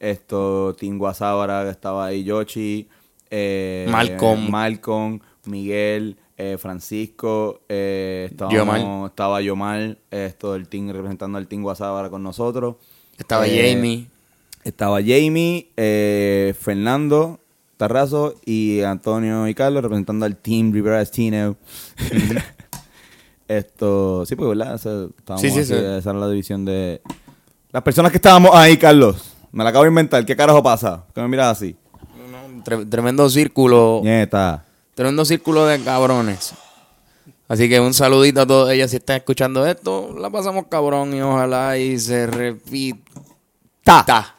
esto, 0.00 0.74
Tingua 0.78 1.14
Sábara, 1.14 1.62
que 1.64 1.70
estaba 1.70 2.06
ahí, 2.06 2.24
Yoshi, 2.24 2.88
eh, 3.30 3.86
Malcolm. 3.90 4.50
Malcolm, 4.50 5.20
Miguel, 5.46 6.16
eh, 6.36 6.56
Francisco, 6.58 7.60
eh, 7.68 8.28
estábamos- 8.30 9.10
estaba 9.10 9.40
Yomar, 9.40 9.98
esto, 10.10 10.54
el 10.56 10.66
team 10.68 10.90
representando 10.90 11.38
al 11.38 11.46
Tingua 11.46 11.74
Sábara 11.76 12.10
con 12.10 12.22
nosotros. 12.22 12.76
Estaba 13.16 13.46
Eh, 13.46 13.72
Jamie. 13.74 14.08
estaba 14.64 14.98
Jamie, 15.00 15.68
eh, 15.76 16.54
Fernando 16.58 17.38
Tarrazo 17.76 18.34
y 18.44 18.80
Antonio 18.82 19.46
y 19.48 19.54
Carlos 19.54 19.82
representando 19.82 20.24
al 20.26 20.36
Team 20.36 20.72
Rivera 20.72 20.98
Destino. 20.98 21.56
Esto, 23.58 24.24
sí, 24.26 24.34
pues, 24.36 24.48
¿verdad? 24.56 24.74
O 24.74 24.78
sea, 24.78 24.92
estábamos 25.16 25.40
Sí, 25.42 25.50
sí, 25.50 25.60
así, 25.60 25.68
sí. 25.68 25.74
Esa 25.74 26.10
era 26.10 26.18
la 26.18 26.28
división 26.28 26.64
de... 26.64 27.00
Las 27.70 27.82
personas 27.82 28.10
que 28.12 28.18
estábamos 28.18 28.50
ahí, 28.54 28.76
Carlos. 28.76 29.32
Me 29.50 29.64
la 29.64 29.70
acabo 29.70 29.84
de 29.84 29.88
inventar. 29.90 30.24
¿Qué 30.26 30.36
carajo 30.36 30.62
pasa? 30.62 31.04
Que 31.14 31.20
me 31.20 31.28
miras 31.28 31.56
así. 31.58 31.76
No, 32.30 32.62
tre- 32.64 32.88
tremendo 32.88 33.28
círculo. 33.30 34.00
Nieta. 34.02 34.64
Tremendo 34.94 35.24
círculo 35.24 35.66
de 35.66 35.80
cabrones. 35.82 36.52
Así 37.48 37.68
que 37.68 37.80
un 37.80 37.92
saludito 37.94 38.40
a 38.42 38.46
todos 38.46 38.70
ellos 38.70 38.90
si 38.90 38.96
están 38.96 39.16
escuchando 39.16 39.66
esto. 39.66 40.14
La 40.18 40.30
pasamos 40.30 40.66
cabrón 40.68 41.14
y 41.14 41.20
ojalá 41.20 41.76
y 41.78 41.98
se 41.98 42.26
repita. 42.26 44.04
Ta. 44.04 44.34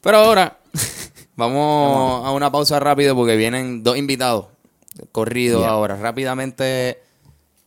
Pero 0.00 0.18
ahora 0.18 0.58
vamos 1.36 2.26
a 2.26 2.30
una 2.32 2.50
pausa 2.50 2.78
rápido 2.80 3.14
porque 3.14 3.36
vienen 3.36 3.82
dos 3.82 3.96
invitados 3.96 4.46
corridos 5.10 5.60
Yeah. 5.62 5.70
ahora. 5.70 5.96
Rápidamente 5.96 7.01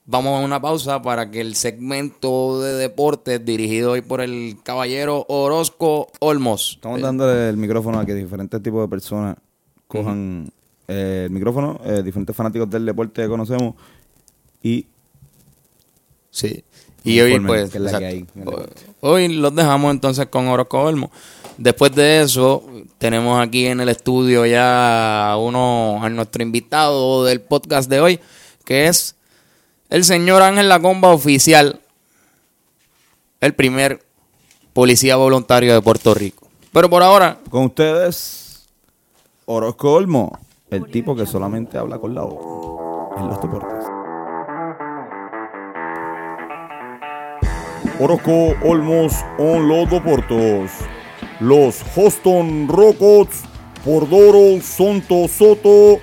vamos 0.05 0.39
a 0.39 0.45
una 0.45 0.61
pausa 0.61 1.01
para 1.01 1.31
que 1.31 1.41
el 1.41 1.55
segmento 1.55 2.61
de 2.61 2.73
deportes 2.73 3.43
dirigido 3.43 3.91
hoy 3.91 4.01
por 4.01 4.21
el 4.21 4.57
caballero 4.63 5.25
Orozco 5.27 6.07
Olmos. 6.19 6.73
Estamos 6.75 7.01
dándole 7.01 7.49
el 7.49 7.57
micrófono 7.57 7.99
a 7.99 8.05
que 8.05 8.13
diferentes 8.13 8.61
tipos 8.61 8.81
de 8.81 8.87
personas 8.87 9.37
cojan 9.87 10.49
eh, 10.87 11.23
el 11.25 11.31
micrófono, 11.31 11.79
eh, 11.83 12.01
diferentes 12.03 12.35
fanáticos 12.35 12.69
del 12.69 12.85
deporte 12.85 13.23
que 13.23 13.27
conocemos 13.27 13.75
y 14.61 14.87
Sí. 16.35 16.65
Y 17.05 17.21
hoy, 17.21 17.39
pues, 17.39 17.71
que 17.71 17.77
es 17.77 17.83
la 17.83 17.97
que 17.97 18.09
exacto. 18.09 18.15
hay 18.15 18.17
en 18.17 18.39
el 18.41 18.45
deporte. 18.45 18.81
hoy 18.99 19.27
los 19.29 19.55
dejamos 19.55 19.91
entonces 19.91 20.25
con 20.25 20.47
Orozco 20.47 20.81
Olmo. 20.81 21.09
Después 21.57 21.95
de 21.95 22.21
eso, 22.21 22.65
tenemos 22.97 23.39
aquí 23.41 23.67
en 23.67 23.79
el 23.79 23.87
estudio 23.87 24.45
ya 24.45 25.35
uno, 25.39 26.03
a 26.03 26.09
nuestro 26.09 26.43
invitado 26.43 27.23
del 27.23 27.39
podcast 27.39 27.89
de 27.89 28.01
hoy, 28.01 28.19
que 28.65 28.87
es 28.87 29.14
el 29.89 30.03
señor 30.03 30.41
Ángel 30.41 30.69
Lacomba 30.69 31.09
Oficial, 31.09 31.79
el 33.41 33.53
primer 33.53 34.03
policía 34.73 35.15
voluntario 35.15 35.73
de 35.73 35.81
Puerto 35.81 36.13
Rico. 36.13 36.47
Pero 36.71 36.89
por 36.89 37.03
ahora, 37.03 37.39
Con 37.49 37.65
ustedes, 37.65 38.67
Orozco 39.45 39.93
Olmo, 39.93 40.37
el 40.69 40.89
tipo 40.91 41.15
que 41.15 41.25
solamente 41.25 41.77
habla 41.77 41.99
con 41.99 42.13
la 42.13 42.23
O 42.23 43.15
en 43.17 43.27
los 43.27 43.41
deportes. 43.41 43.85
Orozco 47.99 48.53
Olmos 48.63 49.13
en 49.37 49.67
los 49.69 49.89
deportes. 49.89 50.71
Los 51.39 51.81
Houston 51.95 52.67
Rockets 52.67 53.43
por 53.85 54.09
Doro 54.09 54.59
Santo 54.61 55.27
Soto 55.29 55.99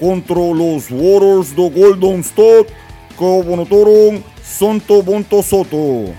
contra 0.00 0.36
los 0.36 0.90
Warriors 0.90 1.54
de 1.54 1.70
Golden 1.70 2.20
State 2.20 2.66
que 3.18 3.42
ganaron 3.42 4.24
Santo 4.44 5.02
Bonto 5.02 5.42
Soto. 5.42 6.14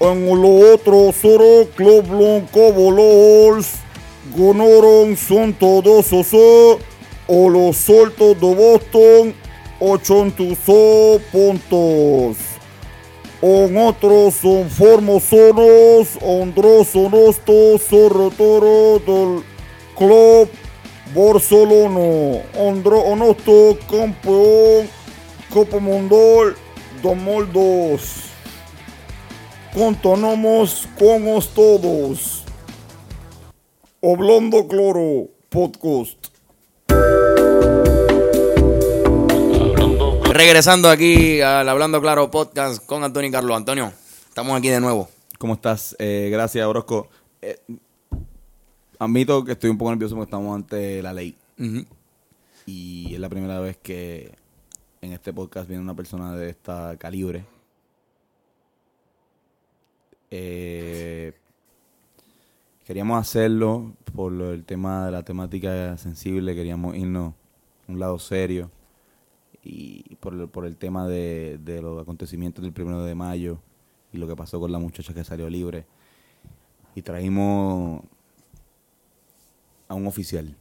En 0.00 0.28
el 0.28 0.44
otro 0.74 1.12
cero, 1.12 1.68
Club 1.76 2.06
Blanco 2.08 2.72
Bolos 2.72 3.68
ganaron 4.36 5.16
Santo 5.16 5.80
2 5.82 6.76
o 7.28 7.48
los 7.48 7.76
Saltos 7.76 8.40
de 8.40 8.54
Boston 8.54 9.34
86 9.78 11.22
puntos. 11.30 12.36
En 13.40 13.76
otros 13.76 14.34
son 14.34 14.68
formosonos, 14.68 16.08
Andrés 16.22 16.94
Honesto, 16.94 17.78
Sorrotoro 17.78 19.00
del 19.00 19.44
Club 19.96 20.48
Barcelona. 21.14 22.42
Andrés 22.58 23.02
Honesto, 23.04 23.78
campeón 23.88 25.01
Copa 25.52 25.78
Mundial 25.78 26.56
2002. 27.02 28.24
Continuamos 29.74 30.88
con 30.98 31.28
os 31.28 31.52
todos. 31.52 32.44
Hablando 34.02 34.66
claro, 34.66 35.28
podcast. 35.50 36.16
Regresando 40.32 40.88
aquí 40.88 41.42
al 41.42 41.68
Hablando 41.68 42.00
Claro 42.00 42.30
podcast 42.30 42.86
con 42.86 43.04
Antonio 43.04 43.28
y 43.28 43.32
Carlos. 43.32 43.54
Antonio, 43.54 43.92
estamos 44.26 44.56
aquí 44.56 44.70
de 44.70 44.80
nuevo. 44.80 45.10
¿Cómo 45.38 45.52
estás? 45.52 45.94
Eh, 45.98 46.30
gracias, 46.32 46.66
Orozco. 46.66 47.08
Eh, 47.42 47.58
admito 48.98 49.44
que 49.44 49.52
estoy 49.52 49.68
un 49.68 49.76
poco 49.76 49.90
nervioso 49.90 50.14
porque 50.14 50.30
estamos 50.30 50.54
ante 50.54 51.02
la 51.02 51.12
ley. 51.12 51.36
Y 52.64 53.12
es 53.12 53.20
la 53.20 53.28
primera 53.28 53.60
vez 53.60 53.76
que 53.76 54.40
en 55.02 55.12
este 55.12 55.32
podcast 55.32 55.68
viene 55.68 55.82
una 55.82 55.96
persona 55.96 56.36
de 56.36 56.50
esta 56.50 56.96
calibre. 56.96 57.44
Eh, 60.30 61.34
queríamos 62.84 63.20
hacerlo 63.20 63.94
por 64.14 64.32
el 64.32 64.64
tema 64.64 65.06
de 65.06 65.12
la 65.12 65.24
temática 65.24 65.96
sensible, 65.98 66.54
queríamos 66.54 66.96
irnos 66.96 67.34
a 67.88 67.92
un 67.92 67.98
lado 67.98 68.18
serio. 68.18 68.70
y 69.64 70.16
por 70.16 70.34
el, 70.34 70.48
por 70.48 70.66
el 70.66 70.76
tema 70.76 71.06
de, 71.08 71.58
de 71.62 71.82
los 71.82 72.00
acontecimientos 72.00 72.62
del 72.64 72.72
primero 72.72 73.04
de 73.04 73.14
mayo 73.14 73.58
y 74.12 74.18
lo 74.18 74.26
que 74.26 74.36
pasó 74.36 74.60
con 74.60 74.72
la 74.72 74.78
muchacha 74.78 75.14
que 75.14 75.24
salió 75.24 75.48
libre. 75.50 75.84
Y 76.94 77.02
trajimos 77.02 78.02
a 79.88 79.94
un 79.94 80.06
oficial. 80.06 80.56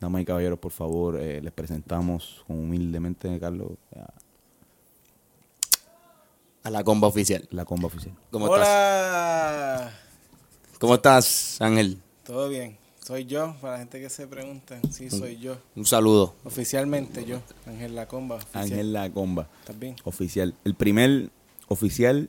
Damas 0.00 0.22
y 0.22 0.24
caballeros, 0.24 0.58
por 0.58 0.72
favor, 0.72 1.18
eh, 1.20 1.40
les 1.40 1.52
presentamos 1.52 2.44
con 2.46 2.58
humildemente, 2.58 3.38
Carlos, 3.40 3.72
a 3.94 4.12
A 6.64 6.70
la 6.70 6.82
comba 6.84 7.08
oficial. 7.08 7.46
la 7.50 7.64
comba 7.64 7.86
oficial. 7.86 8.14
¿Cómo 8.30 8.46
estás? 8.54 8.68
Hola. 8.68 9.92
¿Cómo 10.80 10.94
estás, 10.96 11.60
Ángel? 11.60 11.98
Todo 12.24 12.48
bien. 12.48 12.76
Soy 13.00 13.24
yo, 13.24 13.54
para 13.60 13.74
la 13.74 13.78
gente 13.78 14.00
que 14.00 14.10
se 14.10 14.26
pregunta. 14.26 14.80
Sí, 14.90 15.08
soy 15.10 15.38
yo. 15.38 15.56
Un 15.76 15.86
saludo. 15.86 16.34
Oficialmente 16.44 17.24
yo, 17.24 17.40
Ángel 17.66 17.94
Lacomba. 17.94 18.34
oficial. 18.36 18.62
Ángel 18.64 18.92
La 18.92 19.10
Comba, 19.10 19.48
¿Estás 19.60 19.78
bien? 19.78 19.94
oficial. 20.04 20.54
El 20.64 20.74
primer 20.74 21.30
oficial 21.68 22.28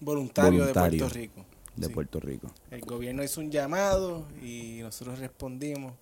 Voluntario, 0.00 0.58
Voluntario. 0.58 1.04
de 1.04 1.08
Puerto 1.10 1.14
Rico. 1.18 1.44
de 1.76 1.86
Sí. 1.86 1.92
Puerto 1.92 2.20
Rico. 2.20 2.48
El 2.72 2.80
gobierno 2.80 3.22
hizo 3.22 3.40
un 3.40 3.52
llamado 3.52 4.26
y 4.42 4.80
nosotros 4.82 5.20
respondimos. 5.20 5.92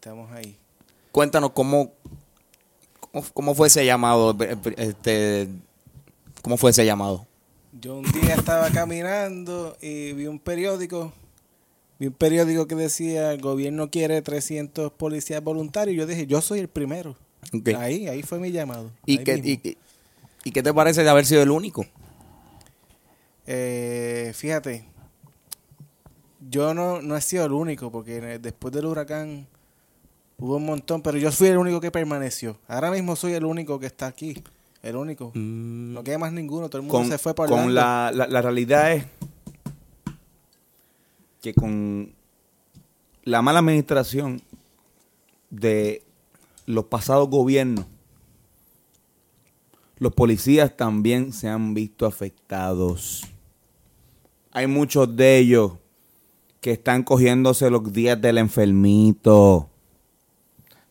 Estamos 0.00 0.32
ahí. 0.32 0.56
Cuéntanos 1.12 1.50
cómo, 1.50 1.92
cómo, 3.00 3.22
cómo 3.34 3.54
fue 3.54 3.66
ese 3.66 3.84
llamado. 3.84 4.34
Este, 4.78 5.46
¿Cómo 6.40 6.56
fue 6.56 6.70
ese 6.70 6.86
llamado? 6.86 7.26
Yo 7.78 7.98
un 7.98 8.10
día 8.10 8.34
estaba 8.34 8.70
caminando 8.70 9.76
y 9.82 10.14
vi 10.14 10.26
un 10.26 10.38
periódico. 10.38 11.12
Vi 11.98 12.06
un 12.06 12.14
periódico 12.14 12.66
que 12.66 12.76
decía, 12.76 13.30
el 13.34 13.42
gobierno 13.42 13.90
quiere 13.90 14.22
300 14.22 14.90
policías 14.92 15.44
voluntarios. 15.44 15.98
Yo 15.98 16.06
dije, 16.06 16.26
yo 16.26 16.40
soy 16.40 16.60
el 16.60 16.68
primero. 16.68 17.14
Ahí, 17.76 18.08
ahí 18.08 18.22
fue 18.22 18.38
mi 18.38 18.52
llamado. 18.52 18.90
¿Y 19.04 19.18
qué, 19.18 19.36
y, 19.36 19.76
y 20.44 20.50
qué 20.50 20.62
te 20.62 20.72
parece 20.72 21.02
de 21.02 21.10
haber 21.10 21.26
sido 21.26 21.42
el 21.42 21.50
único? 21.50 21.84
Eh, 23.46 24.32
fíjate, 24.34 24.86
yo 26.48 26.72
no, 26.72 27.02
no 27.02 27.18
he 27.18 27.20
sido 27.20 27.44
el 27.44 27.52
único, 27.52 27.92
porque 27.92 28.38
después 28.38 28.72
del 28.72 28.86
huracán 28.86 29.46
hubo 30.40 30.56
un 30.56 30.66
montón, 30.66 31.02
pero 31.02 31.18
yo 31.18 31.30
fui 31.30 31.48
el 31.48 31.58
único 31.58 31.80
que 31.80 31.90
permaneció. 31.90 32.58
Ahora 32.66 32.90
mismo 32.90 33.14
soy 33.16 33.34
el 33.34 33.44
único 33.44 33.78
que 33.78 33.86
está 33.86 34.06
aquí, 34.06 34.42
el 34.82 34.96
único. 34.96 35.32
No 35.34 36.02
queda 36.02 36.18
más 36.18 36.32
ninguno, 36.32 36.68
todo 36.68 36.78
el 36.78 36.82
mundo 36.82 36.98
Con, 36.98 37.08
se 37.08 37.18
fue 37.18 37.34
para 37.34 37.48
con 37.48 37.74
la, 37.74 38.10
la, 38.14 38.26
la 38.26 38.42
realidad 38.42 38.92
es 38.92 39.04
que 41.40 41.54
con 41.54 42.12
la 43.24 43.42
mala 43.42 43.60
administración 43.60 44.42
de 45.50 46.02
los 46.66 46.84
pasados 46.86 47.28
gobiernos, 47.28 47.86
los 49.98 50.14
policías 50.14 50.76
también 50.76 51.32
se 51.32 51.48
han 51.48 51.74
visto 51.74 52.06
afectados. 52.06 53.24
Hay 54.52 54.66
muchos 54.66 55.14
de 55.14 55.38
ellos 55.38 55.72
que 56.60 56.72
están 56.72 57.02
cogiéndose 57.02 57.70
los 57.70 57.92
días 57.92 58.20
del 58.20 58.38
enfermito, 58.38 59.69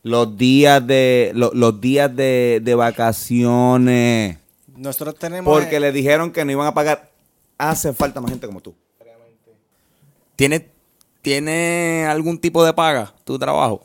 los 0.02 0.36
días 0.36 0.86
de 0.86 1.32
lo- 1.34 1.52
los 1.54 1.80
días 1.80 2.14
de, 2.14 2.60
de 2.62 2.74
vacaciones. 2.74 4.38
Nosotros 4.76 5.16
tenemos... 5.18 5.52
Porque 5.52 5.76
eh, 5.76 5.80
le 5.80 5.92
dijeron 5.92 6.32
que 6.32 6.44
no 6.44 6.52
iban 6.52 6.66
a 6.66 6.74
pagar. 6.74 7.10
Hace 7.58 7.92
falta 7.92 8.20
más 8.20 8.30
gente 8.30 8.46
como 8.46 8.60
tú. 8.60 8.74
¿Tiene, 10.36 10.70
¿Tiene 11.20 12.06
algún 12.08 12.38
tipo 12.38 12.64
de 12.64 12.72
paga 12.72 13.12
tu 13.24 13.38
trabajo? 13.38 13.82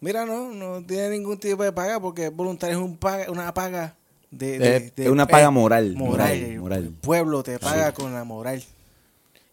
Mira, 0.00 0.26
no, 0.26 0.52
no 0.52 0.84
tiene 0.84 1.08
ningún 1.10 1.38
tipo 1.38 1.62
de 1.64 1.72
paga 1.72 1.98
porque 1.98 2.28
voluntario, 2.28 2.76
es 2.76 2.82
un 2.84 2.96
paga, 2.96 3.30
una 3.30 3.52
paga 3.54 3.94
de... 4.30 4.58
de- 4.58 4.80
de- 4.94 5.04
es 5.04 5.10
una 5.10 5.26
paga 5.26 5.50
moral, 5.50 5.94
Moral, 5.96 6.58
moral. 6.60 6.84
El 6.84 6.90
pueblo 6.92 7.42
te 7.42 7.58
paga 7.58 7.92
con 7.92 8.12
la 8.12 8.24
moral. 8.24 8.62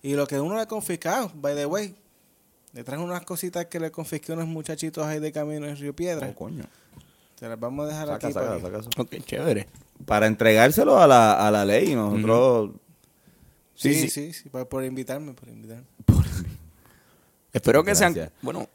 Y 0.04 0.14
lo 0.16 0.28
que 0.28 0.40
uno 0.40 0.56
le 0.56 0.62
ha 0.62 0.68
confiscado, 0.68 1.32
by 1.36 1.56
the 1.56 1.66
way, 1.66 1.96
le 2.76 2.84
traje 2.84 3.02
unas 3.02 3.24
cositas 3.26 3.66
que 3.66 3.80
le 3.80 3.90
confisqué 3.90 4.34
a 4.34 4.36
unos 4.36 4.48
muchachitos 4.48 5.04
ahí 5.06 5.20
de 5.20 5.32
camino 5.32 5.66
en 5.66 5.76
Río 5.78 5.96
Piedra. 5.96 6.28
Oh, 6.30 6.36
coño. 6.36 6.66
Se 7.40 7.50
las 7.50 7.60
vamos 7.60 7.86
a 7.86 7.88
dejar 7.90 8.08
Saca, 8.08 8.28
aquí. 8.28 8.34
saca, 8.34 8.46
para- 8.48 8.62
saca 8.62 8.78
eso. 8.80 8.90
Ok, 8.98 9.16
chévere. 9.26 9.68
Para 10.06 10.28
entregárselo 10.28 11.00
a 11.00 11.08
la, 11.08 11.48
a 11.48 11.50
la 11.52 11.66
ley. 11.66 11.96
Nosotros. 11.96 12.72
Sí, 13.76 13.94
Sí, 13.94 14.02
sí, 14.02 14.10
sí. 14.10 14.34
sí, 14.34 14.50
por, 14.50 14.68
por 14.68 14.84
invitarme, 14.86 15.34
por 15.34 15.50
invitarme. 15.50 15.84
Espero 17.52 17.82
que 17.84 17.92
Gracias. 17.92 18.14
sean. 18.14 18.32
Bueno. 18.42 18.68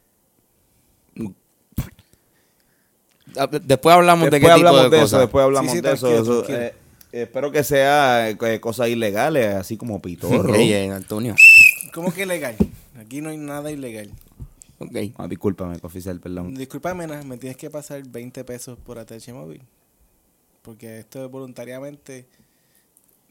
Después 3.63 3.95
hablamos 3.95 4.25
de 4.29 4.39
qué 4.39 4.47
Después 4.47 4.55
tipo 4.55 4.67
hablamos 4.67 4.91
de, 4.91 4.97
de, 4.97 5.01
cosas. 5.03 5.09
eso. 5.13 5.19
Después 5.19 5.43
hablamos 5.45 5.71
Sí, 5.71 5.77
sí, 5.77 5.81
de 5.83 5.93
eso. 5.93 6.45
eh, 6.49 6.73
espero 7.13 7.51
que 7.51 7.63
sea 7.63 8.29
eh, 8.29 8.59
cosas 8.59 8.89
ilegales, 8.89 9.55
así 9.55 9.77
como 9.77 10.01
pitorro. 10.01 10.53
Ey, 10.55 10.89
Antonio. 10.89 11.35
¿Cómo 11.93 12.13
que 12.13 12.23
ilegal? 12.23 12.55
Aquí 12.99 13.21
no 13.21 13.29
hay 13.29 13.37
nada 13.37 13.71
ilegal. 13.71 14.11
Ok. 14.79 14.95
Ah, 15.17 15.27
discúlpame, 15.27 15.77
oficial, 15.81 16.19
perdón. 16.19 16.53
Discúlpame, 16.55 17.07
Naz, 17.07 17.25
me 17.25 17.37
tienes 17.37 17.57
que 17.57 17.69
pasar 17.69 18.01
20 18.07 18.43
pesos 18.43 18.77
por 18.79 18.97
ATH 18.99 19.27
móvil. 19.33 19.61
Porque 20.61 20.99
esto 20.99 21.25
es 21.25 21.31
voluntariamente. 21.31 22.25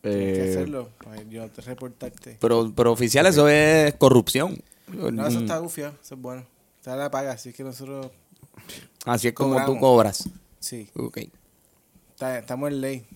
Tienes 0.03 0.39
que 0.39 0.45
Eh, 0.47 0.51
hacerlo 0.51 0.89
para 1.05 1.23
yo 1.25 1.49
te 1.51 1.61
reportarte. 1.63 2.39
Pero, 2.41 2.73
pero 2.75 2.93
oficial, 2.93 3.27
eso 3.27 3.49
es 3.49 3.95
corrupción. 3.95 4.63
No, 4.89 5.27
eso 5.27 5.41
está 5.41 5.59
gufiado, 5.59 5.95
eso 6.03 6.15
es 6.15 6.21
bueno. 6.21 6.45
Está 6.79 6.97
la 6.97 7.11
paga, 7.11 7.33
así 7.33 7.53
que 7.53 7.63
nosotros. 7.63 8.11
Así 9.05 9.29
es 9.29 9.35
como 9.35 9.63
tú 9.67 9.79
cobras. 9.79 10.29
Sí, 10.59 10.89
Ok. 10.97 11.19
está- 12.15 12.39
estamos 12.39 12.71
en 12.71 12.81
ley. 12.81 13.07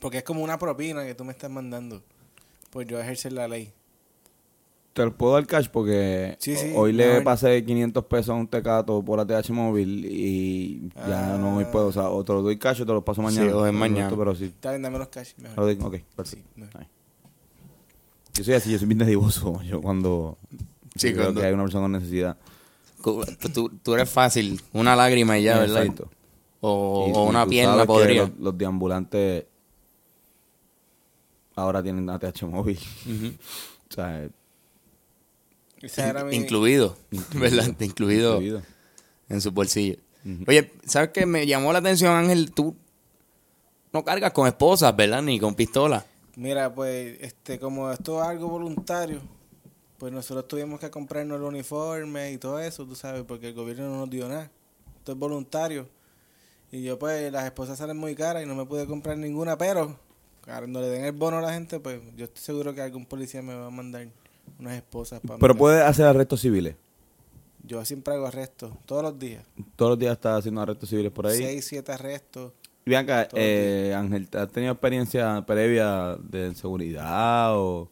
Porque 0.00 0.18
es 0.18 0.24
como 0.24 0.42
una 0.42 0.58
propina 0.58 1.04
que 1.04 1.14
tú 1.14 1.24
me 1.24 1.32
estás 1.32 1.50
mandando. 1.50 2.02
Por 2.70 2.86
yo 2.86 2.98
ejercer 3.00 3.32
la 3.32 3.48
ley. 3.48 3.72
Te 4.92 5.04
lo 5.04 5.16
puedo 5.16 5.34
dar 5.34 5.46
cash 5.46 5.68
porque 5.68 6.36
Sí, 6.40 6.56
sí, 6.56 6.72
hoy 6.74 6.92
le 6.92 7.06
mejor. 7.06 7.24
pasé 7.24 7.64
500 7.64 8.04
pesos 8.06 8.30
a 8.30 8.34
un 8.34 8.48
tecato 8.48 9.00
por 9.04 9.20
ATH 9.20 9.50
móvil 9.50 10.04
y 10.04 10.88
ya 11.08 11.34
Ah. 11.34 11.38
no 11.38 11.56
hoy 11.58 11.64
puedo. 11.66 11.86
O 11.86 11.92
sea, 11.92 12.08
o 12.10 12.24
te 12.24 12.32
lo 12.32 12.42
doy 12.42 12.58
cash 12.58 12.80
o 12.82 12.86
te 12.86 12.92
lo 12.92 13.04
paso 13.04 13.22
mañana. 13.22 13.46
Sí, 13.46 13.52
o 13.52 13.66
es 13.66 13.72
mañana. 13.72 14.12
Pero 14.16 14.34
sí. 14.34 14.46
Está 14.46 14.70
bien, 14.70 14.82
dame 14.82 14.98
los 14.98 15.08
cash. 15.08 15.30
Mejor. 15.38 15.56
Lo 15.58 15.64
doy- 15.66 15.78
ok, 15.80 16.04
perfecto. 16.16 16.48
Sí. 16.56 16.86
Yo 18.34 18.44
soy 18.44 18.54
así, 18.54 18.72
yo 18.72 18.78
soy 18.78 18.88
bien 18.88 18.98
dadivoso. 18.98 19.62
Yo 19.64 19.80
cuando 19.80 20.38
Sí, 20.96 21.14
cuando- 21.14 21.40
que 21.40 21.46
hay 21.46 21.52
una 21.52 21.62
persona 21.62 21.84
con 21.84 21.92
necesidad. 21.92 22.36
Cu- 23.00 23.24
Tú, 23.54 23.70
tú 23.82 23.94
eres 23.94 24.10
fácil. 24.10 24.60
Una 24.72 24.96
lágrima 24.96 25.38
y 25.38 25.44
ya, 25.44 25.58
¿verdad? 25.60 25.82
Exacto. 25.84 26.10
O, 26.60 27.06
Y- 27.08 27.12
o 27.16 27.24
una 27.24 27.46
pierna 27.46 27.86
podría. 27.86 28.22
Los, 28.22 28.38
los 28.38 28.58
deambulantes 28.58 29.44
ahora 31.56 31.82
tienen 31.82 32.08
ATH 32.10 32.42
móvil. 32.46 32.78
Ujú. 33.06 33.26
o 33.90 33.94
sea, 33.94 34.28
mi- 36.24 36.36
Incluido, 36.36 36.96
¿verdad? 37.34 37.66
Incluido, 37.80 38.34
incluido. 38.34 38.62
en 39.28 39.40
su 39.40 39.50
bolsillo. 39.52 39.96
Oye, 40.46 40.70
¿sabes 40.84 41.10
qué? 41.14 41.24
Me 41.26 41.46
llamó 41.46 41.72
la 41.72 41.78
atención, 41.78 42.12
Ángel, 42.14 42.52
tú 42.52 42.76
no 43.92 44.04
cargas 44.04 44.32
con 44.32 44.46
esposas, 44.46 44.94
¿verdad? 44.94 45.22
Ni 45.22 45.40
con 45.40 45.54
pistola. 45.54 46.04
Mira, 46.36 46.72
pues, 46.74 47.16
este, 47.20 47.58
como 47.58 47.90
esto 47.90 48.20
es 48.22 48.28
algo 48.28 48.48
voluntario, 48.48 49.20
pues 49.98 50.12
nosotros 50.12 50.46
tuvimos 50.48 50.78
que 50.80 50.90
comprarnos 50.90 51.38
el 51.38 51.42
uniforme 51.44 52.32
y 52.32 52.38
todo 52.38 52.58
eso, 52.60 52.84
tú 52.86 52.94
sabes, 52.94 53.24
porque 53.26 53.48
el 53.48 53.54
gobierno 53.54 53.88
no 53.88 53.96
nos 54.00 54.10
dio 54.10 54.28
nada. 54.28 54.50
Esto 54.98 55.12
es 55.12 55.18
voluntario. 55.18 55.88
Y 56.70 56.82
yo, 56.82 56.98
pues, 56.98 57.32
las 57.32 57.44
esposas 57.46 57.78
salen 57.78 57.96
muy 57.96 58.14
caras 58.14 58.42
y 58.42 58.46
no 58.46 58.54
me 58.54 58.64
pude 58.66 58.86
comprar 58.86 59.16
ninguna, 59.18 59.56
pero 59.58 59.98
cuando 60.44 60.80
le 60.80 60.88
den 60.88 61.04
el 61.04 61.12
bono 61.12 61.38
a 61.38 61.42
la 61.42 61.52
gente, 61.52 61.80
pues, 61.80 62.00
yo 62.16 62.26
estoy 62.26 62.42
seguro 62.42 62.74
que 62.74 62.82
algún 62.82 63.06
policía 63.06 63.42
me 63.42 63.54
va 63.54 63.66
a 63.66 63.70
mandar 63.70 64.06
unas 64.58 64.76
esposas 64.76 65.20
para 65.20 65.38
Pero 65.38 65.54
puede 65.56 65.82
hacer 65.82 66.06
arrestos 66.06 66.40
civiles. 66.40 66.76
Yo 67.62 67.84
siempre 67.84 68.14
hago 68.14 68.26
arrestos, 68.26 68.72
todos 68.86 69.02
los 69.02 69.18
días. 69.18 69.44
Todos 69.76 69.90
los 69.90 69.98
días 69.98 70.12
está 70.12 70.36
haciendo 70.36 70.60
arrestos 70.60 70.88
civiles 70.88 71.12
por 71.12 71.26
ahí. 71.26 71.38
Seis, 71.38 71.66
siete 71.66 71.92
arrestos. 71.92 72.52
Los 72.86 73.04
eh, 73.34 73.94
Ángel, 73.96 74.26
¿has 74.32 74.48
tenido 74.50 74.72
experiencia 74.72 75.44
previa 75.46 76.16
de 76.16 76.54
seguridad 76.54 77.56
o, 77.56 77.88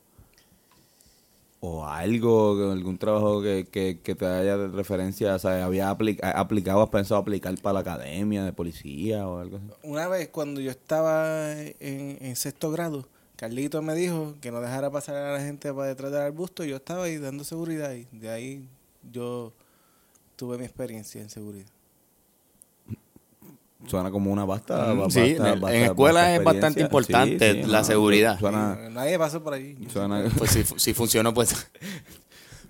o 1.60 1.84
algo, 1.86 2.72
algún 2.72 2.98
trabajo 2.98 3.42
que, 3.42 3.68
que, 3.70 4.00
que 4.02 4.14
te 4.14 4.26
haya 4.26 4.56
de 4.56 4.68
referencia? 4.68 5.34
O 5.34 5.38
sea, 5.38 5.64
¿había 5.64 5.90
apli- 5.90 6.18
aplicado, 6.22 6.82
has 6.82 6.88
pensado 6.88 7.20
aplicar 7.20 7.54
para 7.60 7.74
la 7.74 7.80
academia 7.80 8.44
de 8.44 8.52
policía 8.52 9.28
o 9.28 9.38
algo 9.38 9.58
así? 9.58 9.66
Una 9.82 10.08
vez 10.08 10.28
cuando 10.30 10.60
yo 10.60 10.70
estaba 10.70 11.52
en, 11.52 12.18
en 12.20 12.34
sexto 12.34 12.70
grado, 12.72 13.06
Carlito 13.38 13.80
me 13.82 13.94
dijo 13.94 14.34
que 14.40 14.50
no 14.50 14.60
dejara 14.60 14.90
pasar 14.90 15.14
a 15.14 15.32
la 15.34 15.40
gente 15.40 15.72
para 15.72 15.86
detrás 15.86 16.10
del 16.10 16.22
arbusto 16.22 16.64
y 16.64 16.70
yo 16.70 16.76
estaba 16.76 17.04
ahí 17.04 17.18
dando 17.18 17.44
seguridad 17.44 17.92
y 17.94 18.04
de 18.10 18.30
ahí 18.30 18.68
yo 19.12 19.52
tuve 20.34 20.58
mi 20.58 20.64
experiencia 20.64 21.20
en 21.22 21.30
seguridad. 21.30 21.68
Suena 23.86 24.10
como 24.10 24.32
una 24.32 24.44
vasta. 24.44 24.92
Mm, 24.92 25.08
sí, 25.10 25.20
basta- 25.20 25.52
en- 25.52 25.60
basta- 25.60 25.76
en 25.76 25.82
escuela 25.84 26.20
basta 26.22 26.34
es 26.34 26.44
bastante 26.44 26.80
importante 26.80 27.66
la 27.66 27.84
seguridad. 27.84 28.38
Suena, 28.40 28.88
Nadie 28.90 29.16
pasó 29.18 29.40
por 29.42 29.54
allí. 29.54 29.78
suena- 29.92 30.24
Pues 30.36 30.50
si, 30.50 30.64
si 30.64 30.94
funcionó, 30.94 31.32
pues. 31.32 31.54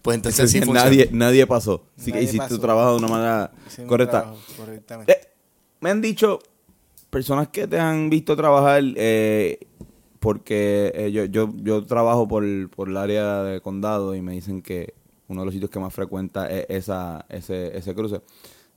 Pues 0.00 0.14
entonces 0.14 0.50
sí 0.50 0.59
funcionó. 0.61 0.85
nadie, 0.85 1.09
nadie 1.12 1.44
pasó. 1.46 1.83
Sí 1.96 2.07
que 2.07 2.11
Nadie 2.12 2.24
hiciste 2.28 2.48
tu 2.48 2.59
trabajo 2.61 2.92
de 2.92 2.96
una 2.98 3.09
manera 3.09 3.50
correcta. 3.87 4.20
trabajo 4.22 4.38
correctamente. 4.57 5.12
Eh, 5.12 5.28
me 5.81 5.90
han 5.90 6.00
dicho 6.00 6.38
personas 7.11 7.48
que 7.48 7.66
te 7.66 7.81
han 7.81 8.09
visto 8.09 8.37
trabajar, 8.37 8.81
eh, 8.96 9.59
porque 10.20 10.92
eh, 10.94 11.12
yo, 11.12 11.24
yo, 11.26 11.52
yo 11.57 11.85
trabajo 11.87 12.26
por, 12.26 12.44
por 12.70 12.88
el 12.88 12.96
área 12.96 13.42
de 13.42 13.61
condado 13.61 14.14
y 14.14 14.22
me 14.22 14.33
dicen 14.33 14.62
que 14.62 14.94
uno 15.28 15.42
de 15.42 15.44
los 15.46 15.54
sitios 15.54 15.70
que 15.70 15.78
más 15.78 15.92
frecuenta 15.94 16.50
es 16.50 16.66
esa, 16.68 17.24
ese, 17.28 17.76
ese 17.76 17.94
cruce. 17.94 18.20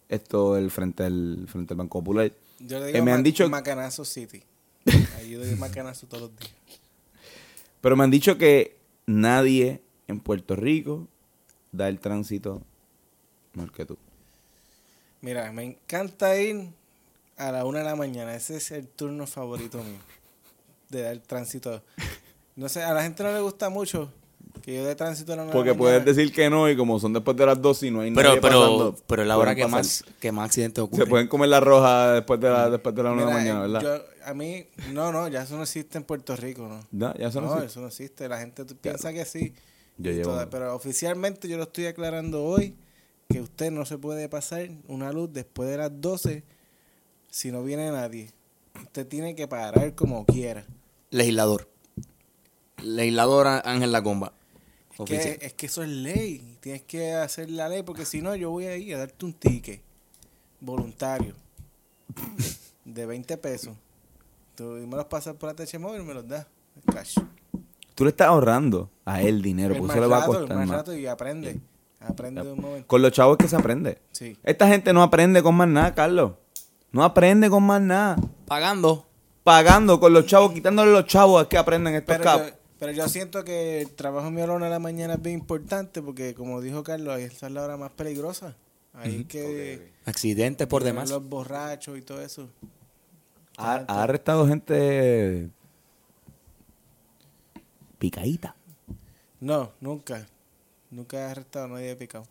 Esto 0.09 0.57
el 0.57 0.69
frente 0.71 1.03
al, 1.03 1.45
frente 1.47 1.73
al 1.73 1.77
Banco 1.77 1.99
Popular. 1.99 2.31
Yo 2.59 2.79
le 2.79 2.89
Eh, 2.89 2.93
digo 2.93 3.05
me 3.05 3.11
han 3.13 3.23
dicho- 3.23 3.47
Macanazo 3.49 4.03
City. 4.05 4.43
Ahí 5.17 5.31
yo 5.31 5.39
doy 5.39 5.55
Macanazo 5.55 6.07
todos 6.07 6.23
los 6.23 6.39
días. 6.39 6.51
Pero 7.79 7.95
me 7.95 8.03
han 8.03 8.11
dicho 8.11 8.37
que 8.37 8.77
nadie 9.05 9.81
en 10.07 10.19
Puerto 10.19 10.55
Rico 10.55 11.07
da 11.71 11.87
el 11.87 11.99
tránsito 11.99 12.61
mejor 13.53 13.71
que 13.71 13.85
tú. 13.85 13.97
Mira, 15.21 15.51
me 15.51 15.63
encanta 15.63 16.37
ir 16.39 16.69
a 17.37 17.51
la 17.51 17.65
una 17.65 17.79
de 17.79 17.85
la 17.85 17.95
mañana. 17.95 18.35
Ese 18.35 18.57
es 18.57 18.71
el 18.71 18.87
turno 18.87 19.25
favorito 19.25 19.77
mío. 19.77 19.97
De 20.91 21.01
dar 21.03 21.17
tránsito. 21.19 21.81
No 22.55 22.67
sé, 22.69 22.83
a 22.83 22.93
la 22.93 23.01
gente 23.03 23.23
no 23.23 23.31
le 23.33 23.39
gusta 23.41 23.69
mucho 23.69 24.11
que 24.61 24.75
yo 24.75 24.85
dé 24.85 24.93
tránsito 24.93 25.33
a 25.33 25.37
la 25.37 25.43
una 25.43 25.51
de 25.51 25.57
Porque 25.57 25.73
puedes 25.73 26.03
decir 26.05 26.31
que 26.33 26.49
no 26.49 26.69
y 26.69 26.75
como 26.77 26.99
son 26.99 27.13
después 27.13 27.35
de 27.37 27.45
las 27.45 27.59
dos 27.59 27.81
y 27.81 27.89
no 27.89 28.01
hay 28.01 28.11
Pero, 28.13 28.29
nadie 28.29 28.41
pero, 28.41 28.59
pasando, 28.59 28.95
pero 29.07 29.21
es 29.23 29.27
la 29.27 29.37
hora 29.37 29.55
que 29.55 29.63
pasar. 29.63 29.77
más, 29.79 30.03
que 30.19 30.31
más 30.31 30.45
accidentes 30.47 30.83
ocurren. 30.83 31.05
Se 31.05 31.09
pueden 31.09 31.27
comer 31.27 31.49
la 31.49 31.59
roja 31.61 32.11
después 32.13 32.39
de 32.39 32.49
la, 32.49 32.69
después 32.69 32.93
de 32.93 33.01
la 33.03 33.11
una 33.13 33.21
de 33.21 33.27
la 33.27 33.33
mañana, 33.33 33.61
¿verdad? 33.61 33.81
yo- 33.81 34.03
a 34.23 34.33
mí, 34.35 34.65
no, 34.93 35.11
no, 35.11 35.27
ya 35.29 35.41
eso 35.43 35.55
no 35.55 35.63
existe 35.63 35.97
en 35.97 36.03
Puerto 36.03 36.35
Rico, 36.35 36.67
¿no? 36.67 36.85
No, 36.91 37.15
ya 37.17 37.29
eso 37.29 37.41
no 37.41 37.47
no, 37.47 37.53
existe. 37.53 37.71
eso 37.71 37.81
no 37.81 37.87
existe. 37.87 38.29
La 38.29 38.37
gente 38.39 38.63
piensa 38.65 39.11
que 39.13 39.25
sí. 39.25 39.53
Yo 39.97 40.11
llevo- 40.11 40.23
toda- 40.31 40.49
pero 40.49 40.75
oficialmente 40.75 41.47
yo 41.47 41.57
lo 41.57 41.63
estoy 41.63 41.85
aclarando 41.87 42.43
hoy 42.43 42.75
que 43.29 43.41
usted 43.41 43.71
no 43.71 43.85
se 43.85 43.97
puede 43.97 44.27
pasar 44.29 44.69
una 44.87 45.11
luz 45.11 45.29
después 45.33 45.69
de 45.69 45.77
las 45.77 45.89
12 46.01 46.43
si 47.31 47.51
no 47.51 47.63
viene 47.63 47.89
nadie. 47.89 48.29
Usted 48.79 49.07
tiene 49.07 49.33
que 49.35 49.47
parar 49.47 49.95
como 49.95 50.25
quiera. 50.25 50.65
Legislador. 51.11 51.69
Legislador 52.83 53.47
Á- 53.47 53.61
Ángel 53.65 53.91
Lacomba. 53.91 54.33
Que, 55.05 55.39
es 55.41 55.53
que 55.53 55.65
eso 55.65 55.81
es 55.83 55.89
ley. 55.89 56.57
Tienes 56.59 56.83
que 56.83 57.13
hacer 57.13 57.49
la 57.49 57.67
ley 57.69 57.81
porque 57.83 58.05
si 58.05 58.21
no 58.21 58.35
yo 58.35 58.51
voy 58.51 58.65
a 58.65 58.77
ir 58.77 58.95
a 58.95 58.99
darte 58.99 59.25
un 59.25 59.33
ticket 59.33 59.81
voluntario 60.59 61.33
de 62.85 63.05
20 63.05 63.37
pesos. 63.37 63.75
Tú 64.55 64.63
me 64.63 64.95
los 64.95 65.05
pasas 65.05 65.35
por 65.35 65.49
ATH 65.49 65.79
móvil 65.79 66.01
y 66.01 66.05
me 66.05 66.13
los 66.13 66.27
das. 66.27 66.45
Cash. 66.91 67.17
Tú 67.95 68.03
le 68.03 68.11
estás 68.11 68.27
ahorrando 68.27 68.89
a 69.05 69.21
él 69.21 69.41
dinero, 69.41 69.73
porque 69.75 69.87
más 69.87 69.95
eso 69.97 70.01
le 70.05 70.07
va 70.09 70.17
a 70.17 70.19
rato, 70.21 70.31
costar 70.33 70.57
más 70.57 70.67
más. 70.67 70.77
rato 70.77 70.95
y 70.95 71.05
aprende. 71.07 71.59
Aprende 71.99 72.43
de 72.43 72.51
un 72.51 72.61
momento. 72.61 72.87
Con 72.87 73.01
los 73.01 73.11
chavos 73.11 73.37
es 73.39 73.43
que 73.45 73.49
se 73.49 73.55
aprende. 73.55 73.99
Sí. 74.11 74.37
Esta 74.43 74.67
gente 74.67 74.93
no 74.93 75.03
aprende 75.03 75.41
con 75.43 75.55
más 75.55 75.67
nada, 75.67 75.93
Carlos. 75.93 76.33
No 76.91 77.03
aprende 77.03 77.49
con 77.49 77.63
más 77.63 77.81
nada. 77.81 78.17
Pagando. 78.47 79.07
Pagando 79.43 79.99
con 79.99 80.13
los 80.13 80.25
chavos, 80.25 80.51
quitándole 80.53 80.91
los 80.91 81.05
chavos 81.05 81.41
es 81.43 81.47
que 81.47 81.57
aprenden 81.57 81.95
estos 81.95 82.17
Pero 82.17 82.37
yo, 82.47 82.53
pero 82.79 82.91
yo 82.91 83.07
siento 83.09 83.43
que 83.43 83.81
el 83.81 83.89
trabajo 83.91 84.29
mío 84.29 84.43
a 84.43 84.47
la 84.47 84.53
una 84.53 84.65
de 84.65 84.71
la 84.71 84.79
mañana 84.79 85.15
es 85.15 85.21
bien 85.21 85.39
importante 85.39 86.01
porque, 86.01 86.33
como 86.35 86.61
dijo 86.61 86.83
Carlos, 86.83 87.15
ahí 87.15 87.23
esa 87.23 87.47
es 87.47 87.53
la 87.53 87.63
hora 87.63 87.77
más 87.77 87.91
peligrosa. 87.91 88.55
Ahí 88.93 89.23
que 89.25 89.91
Accidentes 90.05 90.67
por 90.67 90.83
demás. 90.83 91.09
los 91.09 91.27
borrachos 91.27 91.97
y 91.97 92.01
todo 92.01 92.21
eso. 92.21 92.49
Ha, 93.57 93.83
ha 93.87 94.03
arrestado 94.03 94.47
gente 94.47 95.49
picadita. 97.97 98.55
No, 99.39 99.71
nunca. 99.79 100.27
Nunca 100.89 101.17
he 101.17 101.23
arrestado 101.23 101.65
a 101.65 101.69
nadie 101.69 101.95
picado. 101.95 102.25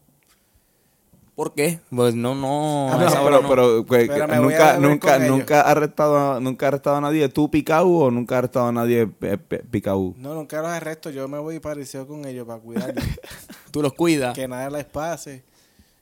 ¿Por 1.41 1.55
qué? 1.55 1.81
Pues 1.89 2.15
no, 2.15 2.35
no. 2.35 2.93
Ah, 2.93 2.99
no, 2.99 3.25
pero, 3.25 3.41
no. 3.41 3.49
pero, 3.49 3.87
Pero 3.87 4.43
nunca, 4.43 4.77
nunca, 4.77 5.19
nunca 5.19 5.63
ha 5.63 5.71
arrestado, 5.71 6.35
a- 6.35 6.39
nunca 6.39 6.67
ha 6.67 6.69
arrestado 6.69 6.97
a 6.97 7.01
nadie. 7.01 7.31
¿Tú 7.31 7.51
picado 7.51 7.89
o 7.89 8.11
nunca 8.11 8.35
ha 8.35 8.39
arrestado 8.41 8.67
a 8.67 8.73
nadie 8.73 9.09
eh, 9.23 9.39
picado? 9.39 10.13
No, 10.19 10.35
nunca 10.35 10.61
los 10.61 10.69
arresto. 10.71 11.09
Yo 11.09 11.29
me 11.29 11.39
voy 11.39 11.59
pareció 11.59 12.07
con 12.07 12.27
ellos 12.27 12.47
para 12.47 12.61
cuidarlos. 12.61 13.03
Tú 13.71 13.81
los 13.81 13.95
cuidas. 13.95 14.35
que 14.35 14.47
nada 14.47 14.69
les 14.69 14.85
pase. 14.85 15.43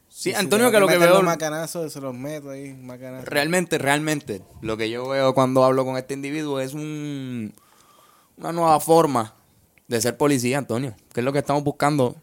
Sí, 0.09 0.31
si 0.31 0.35
Antonio, 0.35 0.73
tengo 0.73 0.73
que 0.73 0.81
lo 0.81 0.89
que 0.89 0.99
veo. 0.99 1.15
los 1.15 1.23
macanazos, 1.23 1.93
se 1.93 2.01
los 2.01 2.17
meto 2.17 2.51
ahí, 2.51 2.75
macanazos. 2.75 3.29
Realmente, 3.29 3.79
realmente, 3.79 4.43
lo 4.61 4.77
que 4.77 4.91
yo 4.91 5.07
veo 5.07 5.35
cuando 5.35 5.63
hablo 5.65 5.85
con 5.85 5.97
este 5.97 6.15
individuo 6.15 6.59
es 6.59 6.75
un, 6.75 7.55
una 8.39 8.51
nueva 8.51 8.81
forma 8.81 9.35
de 9.87 10.01
ser 10.01 10.17
policía, 10.17 10.59
Antonio. 10.59 10.97
Que 11.15 11.21
es 11.21 11.25
lo 11.25 11.33
que 11.33 11.39
estamos 11.39 11.63
buscando 11.63 12.17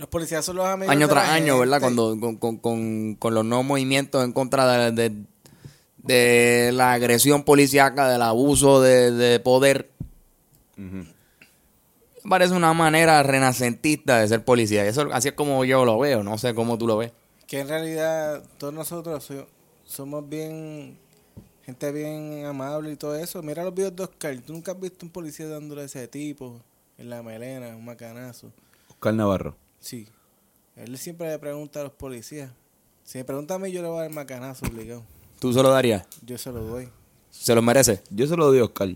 Los 0.00 0.08
policías 0.08 0.42
son 0.42 0.56
los 0.56 0.64
amigos 0.66 0.90
año 0.94 1.08
tras 1.08 1.28
año, 1.28 1.58
¿verdad? 1.58 1.78
Cuando, 1.78 2.18
con, 2.18 2.36
con, 2.38 2.56
con, 2.56 3.14
con 3.16 3.34
los 3.34 3.44
nuevos 3.44 3.66
movimientos 3.66 4.24
en 4.24 4.32
contra 4.32 4.90
de, 4.90 4.92
de, 4.92 5.12
de 5.98 6.72
la 6.72 6.94
agresión 6.94 7.44
policíaca, 7.44 8.08
del 8.08 8.22
abuso 8.22 8.80
de, 8.80 9.10
de 9.10 9.40
poder. 9.40 9.90
Parece 12.28 12.54
una 12.54 12.72
manera 12.72 13.22
renacentista 13.22 14.18
de 14.20 14.28
ser 14.28 14.42
policía. 14.44 14.86
Eso, 14.86 15.08
así 15.12 15.28
es 15.28 15.34
como 15.34 15.64
yo 15.66 15.84
lo 15.84 15.98
veo. 15.98 16.22
No 16.22 16.38
sé 16.38 16.54
cómo 16.54 16.78
tú 16.78 16.86
lo 16.86 16.96
ves. 16.96 17.12
Que 17.46 17.60
en 17.60 17.68
realidad 17.68 18.42
todos 18.56 18.72
nosotros 18.72 19.22
so- 19.24 19.46
somos 19.84 20.26
bien, 20.28 20.96
gente 21.64 21.92
bien 21.92 22.44
amable 22.46 22.92
y 22.92 22.96
todo 22.96 23.16
eso. 23.16 23.42
Mira 23.42 23.64
los 23.64 23.74
videos 23.74 23.94
de 23.96 24.04
Oscar. 24.04 24.34
¿Tú 24.46 24.52
nunca 24.54 24.72
has 24.72 24.80
visto 24.80 25.04
un 25.04 25.12
policía 25.12 25.46
dándole 25.46 25.82
a 25.82 25.84
ese 25.84 26.08
tipo 26.08 26.60
en 26.96 27.10
la 27.10 27.22
melena, 27.22 27.68
un 27.76 27.84
macanazo? 27.84 28.50
Oscar 28.88 29.14
Navarro. 29.14 29.56
Sí. 29.80 30.06
Él 30.76 30.96
siempre 30.98 31.28
le 31.28 31.38
pregunta 31.38 31.80
a 31.80 31.84
los 31.84 31.92
policías. 31.92 32.50
Si 33.04 33.18
me 33.18 33.24
pregunta 33.24 33.54
a 33.54 33.58
mí, 33.58 33.72
yo 33.72 33.82
le 33.82 33.88
voy 33.88 33.98
a 33.98 34.02
dar 34.02 34.12
macanazo 34.12 34.66
obligado. 34.66 35.02
¿Tú 35.40 35.52
se 35.52 35.62
lo 35.62 35.70
darías? 35.70 36.06
Yo 36.24 36.38
se 36.38 36.52
lo 36.52 36.62
doy. 36.62 36.88
¿Se 37.30 37.54
lo 37.54 37.62
merece? 37.62 38.02
Yo 38.10 38.26
se 38.26 38.36
lo 38.36 38.46
doy 38.46 38.60
a 38.60 38.64
Oscar. 38.64 38.88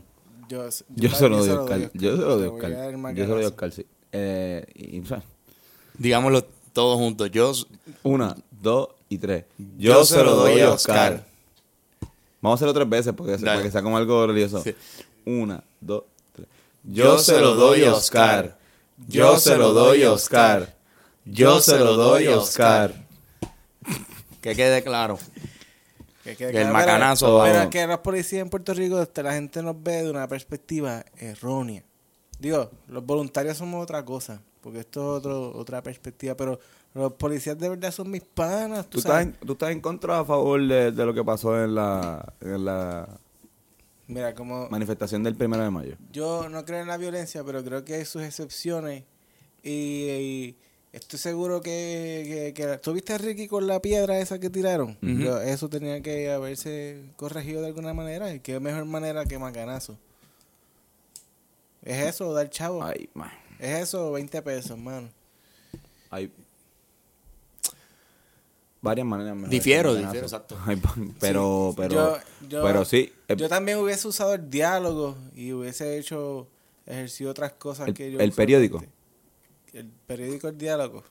Yo, 0.48 0.68
Yo 0.94 1.10
se 1.10 1.28
lo 1.28 1.38
doy 1.38 1.50
a 1.50 1.60
Oscar. 1.60 1.90
Yo 1.94 2.16
se 2.16 2.22
lo 2.22 2.36
doy 2.36 2.46
a 2.46 2.50
Oscar. 2.50 2.70
Yo 3.14 3.24
se 3.24 3.28
lo 3.28 3.34
doy 3.34 3.44
a. 3.44 3.48
Oscar, 3.48 3.72
sí. 3.72 3.86
Eh, 4.12 4.64
y, 4.74 5.00
o 5.00 5.06
sea, 5.06 5.22
Digámoslo 5.98 6.44
todos 6.72 6.96
juntos. 6.98 7.30
Yo 7.30 7.52
una, 8.02 8.36
dos 8.50 8.88
y 9.08 9.18
tres. 9.18 9.44
Yo 9.78 10.04
se 10.04 10.22
lo 10.22 10.34
doy 10.34 10.60
a 10.60 10.70
Oscar. 10.70 11.24
Vamos 12.40 12.56
a 12.56 12.64
hacerlo 12.64 12.74
tres 12.74 12.88
veces 12.88 13.14
porque 13.16 13.38
para 13.38 13.62
que 13.62 13.70
sea 13.70 13.82
como 13.82 13.96
algo 13.96 14.26
religioso. 14.26 14.62
Sí. 14.62 14.74
Una, 15.24 15.62
dos, 15.80 16.04
tres. 16.34 16.48
Yo 16.82 17.18
se 17.18 17.40
lo 17.40 17.54
doy 17.54 17.84
a 17.84 17.94
Oscar. 17.94 18.58
Yo 19.08 19.38
se 19.38 19.56
lo 19.56 19.72
doy 19.72 20.02
a 20.02 20.12
Oscar. 20.12 20.73
Yo 21.24 21.60
se 21.60 21.78
lo 21.78 21.94
doy 21.96 22.26
a 22.26 22.36
Oscar. 22.38 22.94
que 24.40 24.54
quede 24.54 24.82
claro. 24.82 25.18
Que 26.22 26.36
quede 26.36 26.52
Que 26.52 26.58
el 26.62 26.68
claro, 26.68 26.72
macanazo 26.72 27.26
Pero, 27.26 27.36
va- 27.38 27.44
pero 27.44 27.60
es 27.62 27.68
que 27.68 27.86
los 27.86 27.98
policías 27.98 28.42
en 28.42 28.48
Puerto 28.50 28.72
Rico, 28.74 29.00
este, 29.00 29.22
la 29.22 29.34
gente 29.34 29.62
nos 29.62 29.82
ve 29.82 30.02
de 30.04 30.10
una 30.10 30.26
perspectiva 30.26 31.04
errónea. 31.18 31.82
Digo, 32.38 32.70
los 32.88 33.04
voluntarios 33.04 33.56
somos 33.58 33.82
otra 33.82 34.04
cosa, 34.04 34.40
porque 34.62 34.80
esto 34.80 35.00
es 35.00 35.18
otro, 35.18 35.52
otra 35.56 35.82
perspectiva, 35.82 36.34
pero 36.34 36.58
los 36.94 37.12
policías 37.14 37.58
de 37.58 37.68
verdad 37.68 37.90
son 37.92 38.10
mis 38.10 38.22
panas, 38.22 38.84
¿Tú 38.86 38.92
tú 38.92 38.98
estás, 38.98 39.12
sabes. 39.12 39.26
en, 39.28 39.32
¿Tú 39.46 39.52
estás 39.52 39.70
en 39.70 39.80
contra 39.80 40.18
o 40.18 40.22
a 40.22 40.24
favor 40.24 40.66
de, 40.66 40.92
de 40.92 41.06
lo 41.06 41.12
que 41.14 41.24
pasó 41.24 41.62
en 41.62 41.74
la, 41.74 42.32
en 42.40 42.64
la 42.64 43.08
Mira, 44.06 44.34
como 44.34 44.68
manifestación 44.68 45.22
del 45.22 45.34
primero 45.34 45.62
de 45.62 45.70
mayo? 45.70 45.96
yo 46.12 46.48
no 46.48 46.64
creo 46.64 46.80
en 46.80 46.88
la 46.88 46.96
violencia, 46.96 47.42
pero 47.44 47.62
creo 47.64 47.84
que 47.84 47.94
hay 47.94 48.04
sus 48.04 48.22
excepciones 48.22 49.04
y, 49.62 49.70
y 49.70 50.56
estoy 50.96 51.18
seguro 51.18 51.60
que, 51.60 52.52
que, 52.54 52.62
que- 52.62 52.78
¿Tú 52.78 52.92
viste 52.92 53.12
a 53.12 53.18
Ricky 53.18 53.46
con 53.48 53.66
la 53.66 53.80
piedra 53.80 54.18
esa 54.18 54.38
que 54.38 54.50
tiraron? 54.50 54.96
Eso 55.44 55.68
tenía 55.68 56.00
que 56.02 56.30
haberse 56.32 57.02
corregido 57.16 57.60
de 57.60 57.68
alguna 57.68 57.92
manera 57.94 58.32
y 58.34 58.40
qué 58.40 58.58
mejor 58.60 58.84
manera 58.86 59.24
que 59.24 59.38
macanazo. 59.38 59.98
Es 61.82 62.02
eso, 62.06 62.32
dar 62.32 62.48
chavo. 62.48 62.82
Ay, 62.82 63.08
man. 63.14 63.30
Es 63.58 63.82
eso, 63.82 64.12
20 64.12 64.40
pesos, 64.42 64.78
mano. 64.78 65.08
Hay 66.10 66.30
varias 68.80 69.06
maneras 69.06 69.34
mejores 69.34 69.50
Difiero, 69.50 69.94
difiero, 69.94 70.26
exacto. 70.26 70.58
Ay, 70.66 70.80
pero, 71.20 71.70
Sí, 71.70 71.76
pero, 71.76 71.94
yo- 71.94 72.18
yo- 72.48 72.62
pero 72.62 72.84
sí. 72.84 73.12
eh, 73.28 73.36
Yo 73.36 73.48
también 73.48 73.78
hubiese 73.78 74.06
usado 74.08 74.34
el 74.34 74.48
diálogo 74.50 75.16
y 75.34 75.52
hubiese 75.52 75.98
hecho, 75.98 76.46
ejercido 76.86 77.30
otras 77.30 77.52
cosas 77.52 77.88
El- 77.88 77.94
que 77.94 78.12
yo 78.12 78.20
el 78.20 78.32
periódico. 78.32 78.82
El 79.74 79.86
periódico, 80.06 80.48
el 80.48 80.56
diálogo. 80.56 81.02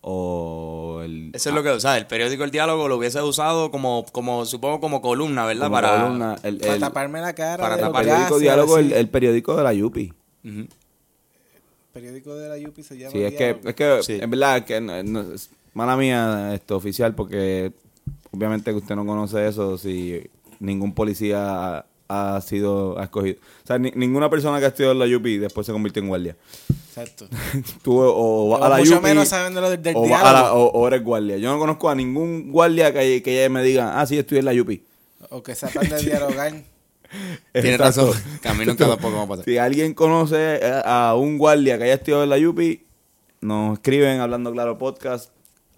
o 0.00 1.00
el 1.02 1.30
Eso 1.34 1.48
es 1.50 1.54
lo 1.54 1.62
que, 1.62 1.70
o 1.70 1.80
sea, 1.80 1.96
el 1.96 2.06
periódico 2.06 2.44
El 2.44 2.50
Diálogo 2.50 2.88
lo 2.88 2.96
hubiese 2.96 3.22
usado 3.22 3.70
como, 3.70 4.04
como 4.12 4.44
supongo, 4.44 4.80
como 4.80 5.00
columna, 5.00 5.46
¿verdad? 5.46 5.64
como 5.66 5.76
Para. 5.76 6.02
columna, 6.02 6.36
el, 6.42 6.58
Para 6.58 6.74
el- 6.74 6.80
taparme 6.80 7.20
la 7.20 7.32
cara. 7.34 7.62
para 7.62 7.76
de 7.76 7.82
lo 7.82 7.86
el 7.88 7.92
tapar- 7.92 8.02
que 8.04 8.08
periódico 8.10 8.34
hace, 8.36 8.42
diálogo, 8.44 8.78
el, 8.78 8.86
así. 8.86 8.94
el 8.96 9.08
periódico 9.08 9.56
de 9.56 9.62
la 9.62 9.72
Yupi. 9.72 10.12
Ujú. 10.44 10.58
El 10.58 10.68
periódico 11.92 12.34
de 12.34 12.48
la 12.48 12.58
Yupi 12.58 12.82
se 12.82 12.98
llama 12.98 13.12
Sí, 13.12 13.22
es 13.22 13.32
que, 13.34 13.44
Diálogo. 13.54 13.68
es 13.70 13.74
que 13.76 14.02
Sí. 14.02 14.18
en 14.20 14.30
verdad 14.30 14.64
que 14.64 14.80
no- 14.80 15.02
no- 15.02 15.32
es 15.32 15.50
mala 15.72 15.96
mía 15.96 16.52
esto 16.54 16.76
oficial 16.76 17.14
porque 17.14 17.72
obviamente 18.30 18.70
que 18.72 18.76
usted 18.78 18.96
no 18.96 19.06
conoce 19.06 19.46
eso 19.48 19.78
si 19.78 20.22
ningún 20.60 20.92
policía 20.94 21.86
ha 22.08 22.40
sido 22.40 22.98
ha 22.98 23.04
escogido. 23.04 23.38
O 23.62 23.66
sea, 23.66 23.78
ni- 23.78 23.92
ninguna 23.94 24.28
persona 24.30 24.58
que 24.58 24.64
ha 24.66 24.68
estudiado 24.68 24.92
en 24.92 24.98
la 25.10 25.16
UP 25.16 25.24
después 25.40 25.66
se 25.66 25.72
convirtió 25.72 26.02
en 26.02 26.08
guardia. 26.08 26.36
Exacto. 26.88 27.26
Tú 27.82 27.98
o 28.00 28.48
vas 28.50 28.62
a 28.62 28.68
la 28.68 28.76
mucho 28.78 28.96
UP 28.98 29.02
menos 29.02 29.28
saben 29.28 29.54
de 29.54 29.60
lo 29.60 29.70
del, 29.70 29.82
del 29.82 29.96
o, 29.96 30.08
vas 30.08 30.22
a 30.22 30.32
la- 30.32 30.40
diálogo. 30.42 30.64
o- 30.70 30.80
o 30.80 30.88
eres 30.88 31.02
guardia. 31.02 31.36
Yo 31.38 31.52
no 31.52 31.58
conozco 31.58 31.88
a 31.90 31.94
ningún 31.94 32.52
guardia 32.52 32.92
que, 32.92 33.22
que 33.22 33.38
ella 33.40 33.48
me 33.48 33.62
diga, 33.62 34.00
ah, 34.00 34.06
sí, 34.06 34.18
estudié 34.18 34.40
en 34.40 34.44
la 34.46 34.52
UP. 34.52 34.70
O 35.30 35.42
que 35.42 35.54
sepan 35.54 35.88
de 35.88 35.98
dialogar. 36.02 36.52
Tienes 37.52 37.78
razón. 37.78 38.10
Que 38.42 38.48
a 38.48 38.54
mí 38.54 38.64
nunca 38.66 38.86
tampoco 38.88 39.10
me 39.12 39.18
va 39.18 39.22
a 39.24 39.28
pasar. 39.28 39.44
Si 39.44 39.56
alguien 39.58 39.94
conoce 39.94 40.60
a 40.84 41.14
un 41.16 41.38
guardia 41.38 41.78
que 41.78 41.84
haya 41.84 41.94
estudiado 41.94 42.24
en 42.24 42.30
la 42.30 42.48
UP, 42.48 42.58
nos 43.40 43.74
escriben 43.74 44.20
Hablando 44.20 44.52
Claro 44.52 44.78
Podcast 44.78 45.30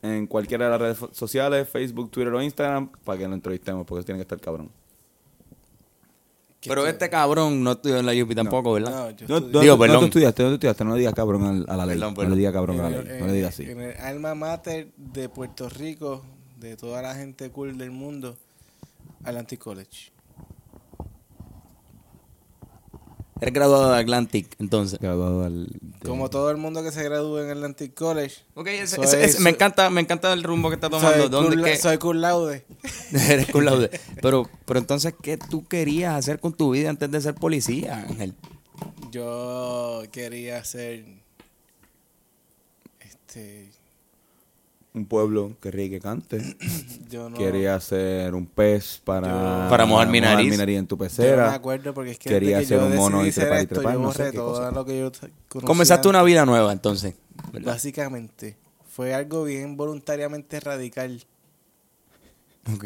en 0.03 0.27
cualquiera 0.27 0.67
de 0.67 0.71
las 0.71 0.81
redes 0.81 0.99
sociales, 1.17 1.69
Facebook, 1.69 2.11
Twitter 2.11 2.33
o 2.33 2.41
Instagram, 2.43 2.91
para 3.05 3.19
que 3.19 3.27
lo 3.29 3.35
entrevistemos, 3.35 3.85
porque 3.87 4.05
tiene 4.05 4.19
que 4.19 4.23
estar 4.23 4.41
cabrón. 4.41 4.71
Pero 6.64 6.87
este 6.87 7.09
cabrón 7.11 7.62
no 7.62 7.73
estudió 7.73 7.99
en 7.99 8.07
la 8.07 8.12
UP 8.12 8.35
tampoco, 8.35 8.73
¿verdad? 8.73 8.90
No, 8.90 9.11
yo 9.11 9.27
No, 9.29 9.37
estudié- 9.38 9.88
no, 9.88 9.99
tú 10.01 10.05
estudiaste, 10.07 10.42
no 10.42 10.53
estudiaste, 10.55 10.85
no 10.85 10.92
le 10.95 10.99
digas 11.01 11.14
cabrón 11.14 11.45
al- 11.45 11.66
a 11.69 11.77
la 11.77 11.87
ley. 11.87 11.97
Perdón, 11.99 12.14
No 12.16 12.31
le 12.31 12.37
digas 12.37 12.53
cabrón 12.53 12.81
a 12.81 12.83
la 12.85 12.88
ley, 12.90 13.07
en, 13.09 13.21
no 13.21 13.27
le 13.27 13.33
digas 13.35 13.55
así. 13.55 13.62
en 13.71 13.81
el 13.81 13.97
alma 13.99 14.35
mater 14.35 14.88
de 14.97 15.29
Puerto 15.29 15.69
Rico, 15.69 16.25
de 16.59 16.77
toda 16.77 17.03
la 17.03 17.14
gente 17.14 17.51
cool 17.51 17.77
del 17.79 17.90
mundo, 17.92 18.37
Atlantic 19.25 19.61
College. 19.61 20.11
Eres 23.40 23.53
graduado 23.53 23.92
de 23.92 24.01
Atlantic, 24.01 24.55
entonces. 24.59 24.99
Graduado 24.99 25.44
al- 25.44 25.66
de- 25.66 26.09
Como 26.09 26.31
todo 26.31 26.51
el 26.51 26.57
mundo 26.57 26.83
que 26.83 26.90
se 26.90 27.03
gradúa 27.03 27.42
en 27.44 27.51
Atlantic 27.51 27.92
College. 27.94 28.37
Ok, 28.55 28.66
ese- 28.68 28.96
Soy- 28.96 29.05
ese- 29.05 29.25
ese- 29.25 29.33
soy- 29.35 29.44
me 29.44 29.51
encanta 29.51 29.90
me 29.90 30.01
encanta 30.01 30.33
el 30.33 30.42
rumbo 30.42 30.70
que 30.70 30.77
está 30.77 30.88
tomando. 30.88 31.18
Soy, 31.20 31.29
¿Dónde 31.29 31.62
qué? 31.62 31.77
soy 31.77 31.99
cum 31.99 32.16
laude. 32.16 32.64
Eres 33.29 33.51
cum 33.51 33.62
laude. 33.64 33.90
Pero, 34.22 34.49
pero 34.64 34.81
entonces, 34.81 35.14
¿qué 35.22 35.37
tú 35.37 35.66
querías 35.68 36.14
hacer 36.14 36.40
con 36.40 36.55
tu 36.55 36.70
vida 36.70 36.88
antes 36.88 37.11
de 37.11 37.20
ser 37.20 37.35
policía, 37.35 38.07
Ángel? 38.09 38.35
Yo 39.12 40.03
quería 40.12 40.64
ser 40.64 41.05
este 43.01 43.70
un 44.97 45.07
pueblo 45.07 45.53
que 45.61 45.71
ríe 45.71 45.91
que 45.91 46.01
cante. 46.01 46.57
yo 47.11 47.29
no 47.31 47.37
Quería 47.37 47.79
ser 47.81 48.35
un 48.35 48.47
pez 48.47 49.01
para, 49.05 49.29
Yo- 49.65 49.71
Para 49.71 49.85
mojar 49.87 50.09
mi 50.09 50.21
nariz. 50.21 50.51
minería 50.51 50.79
en 50.79 50.87
tu 50.87 50.97
yo 50.97 51.05
no 51.05 51.09
pecera. 51.09 51.51
me 51.51 51.55
acuerdo 51.55 51.95
porque 51.95 52.13
es 52.13 52.19
que 52.19 52.31
Quería 52.31 52.63
yo 52.63 52.85
un 52.87 52.97
mono 52.97 53.25
y 53.27 53.31
trepar 53.31 53.63
y 53.63 53.67
trepar, 53.67 53.93
yo 53.95 54.01
no 54.01 54.13
sé 54.13 54.19
borré 54.19 54.31
qué 54.33 54.37
todo 54.39 54.51
cosa. 54.55 54.71
lo 54.73 54.85
que 54.85 54.99
yo 54.99 55.13
t- 55.13 55.31
conocía 55.49 55.67
Comenzaste 55.67 56.09
una 56.09 56.23
vida 56.23 56.45
nueva, 56.47 56.73
entonces. 56.73 57.15
¿verdad? 57.53 57.73
Básicamente. 57.75 58.57
Fue 58.89 59.13
algo 59.15 59.45
bien 59.45 59.77
voluntariamente 59.77 60.59
radical. 60.59 61.23
Ok. 62.75 62.85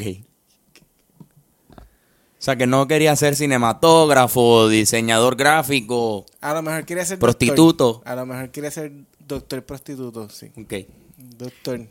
O 1.73 2.42
sea, 2.42 2.57
que 2.57 2.66
no 2.66 2.88
quería 2.88 3.14
ser 3.16 3.37
cinematógrafo, 3.37 4.68
diseñador 4.68 5.37
gráfico. 5.37 6.25
A 6.40 6.55
lo 6.55 6.62
mejor 6.62 6.85
quería 6.87 7.05
ser 7.05 7.18
Prostituto. 7.18 7.85
doctor. 7.92 8.09
A 8.11 8.16
lo 8.16 8.27
mejor 8.27 8.51
quería 8.51 8.70
ser 8.70 8.92
doctor 9.27 9.62
prostituto, 9.62 10.29
sí. 10.31 10.51
Ok. 10.57 10.87
Doctor. 11.37 11.87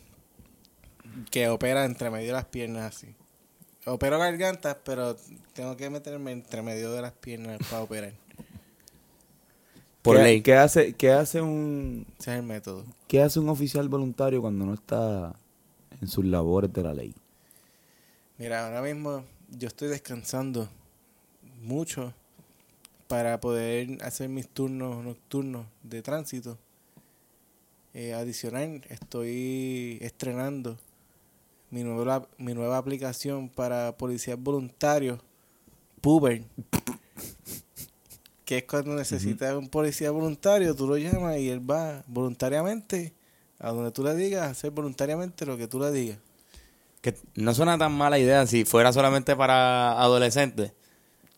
Que 1.32 1.50
opera 1.50 1.86
entre 1.86 2.10
medio 2.10 2.28
de 2.28 2.34
las 2.34 2.46
piernas 2.46 2.96
así. 2.96 3.16
Opero 3.86 4.20
gargantas, 4.20 4.78
pero 4.84 5.16
tengo 5.54 5.76
que 5.78 5.90
meterme 5.90 6.32
entre 6.32 6.62
medio 6.62 6.92
de 6.92 7.02
las 7.02 7.14
piernas 7.14 7.60
para 7.70 7.82
operar. 7.82 8.14
Por 10.02 10.18
¿Qué, 10.18 10.24
ley. 10.24 10.42
¿qué 10.42 10.56
hace, 10.56 10.94
qué 10.94 11.12
hace 11.12 11.42
un 11.42 12.06
Ese 12.20 12.32
es 12.32 12.38
el 12.40 12.44
método. 12.44 12.86
qué 13.08 13.22
hace 13.22 13.40
un 13.40 13.50
oficial 13.50 13.90
voluntario 13.90 14.42
cuando 14.42 14.66
no 14.66 14.74
está 14.74 15.36
en 16.02 16.08
sus 16.08 16.26
labores 16.26 16.72
de 16.72 16.84
la 16.84 16.94
ley? 16.94 17.14
Mira, 18.38 18.66
ahora 18.66 18.82
mismo 18.82 19.24
yo 19.50 19.68
estoy 19.68 19.88
descansando 19.90 20.70
mucho 21.62 22.14
para 23.08 23.40
poder 23.40 23.98
hacer 24.04 24.30
mis 24.30 24.48
turnos 24.48 25.04
nocturnos 25.04 25.66
de 25.84 26.02
tránsito. 26.02 26.58
Eh, 27.94 28.14
adicional, 28.14 28.82
estoy 28.90 29.98
estrenando 30.02 30.78
mi 31.72 31.84
nueva, 31.84 32.28
mi 32.38 32.54
nueva 32.54 32.78
aplicación 32.78 33.50
para 33.50 33.96
policías 33.98 34.38
voluntarios, 34.40 35.20
Puber. 36.02 36.44
Que 38.46 38.58
es 38.60 38.64
cuando 38.64 38.96
necesitas 38.96 39.54
un 39.56 39.70
policía 39.70 40.10
voluntario, 40.12 40.76
tú 40.76 40.88
lo 40.88 40.98
llamas 40.98 41.38
y 41.38 41.50
él 41.50 41.60
va 41.70 42.04
voluntariamente 42.08 43.14
a 43.60 43.70
donde 43.72 43.92
tú 43.92 44.04
le 44.04 44.16
digas, 44.16 44.50
hacer 44.50 44.72
voluntariamente 44.72 45.46
lo 45.46 45.58
que 45.58 45.68
tú 45.68 45.80
le 45.80 45.92
digas. 45.92 46.18
Que 47.02 47.14
no 47.36 47.54
suena 47.54 47.78
tan 47.78 47.92
mala 47.92 48.18
idea 48.18 48.48
si 48.48 48.66
fuera 48.66 48.92
solamente 48.92 49.36
para 49.36 49.92
adolescentes. 50.02 50.72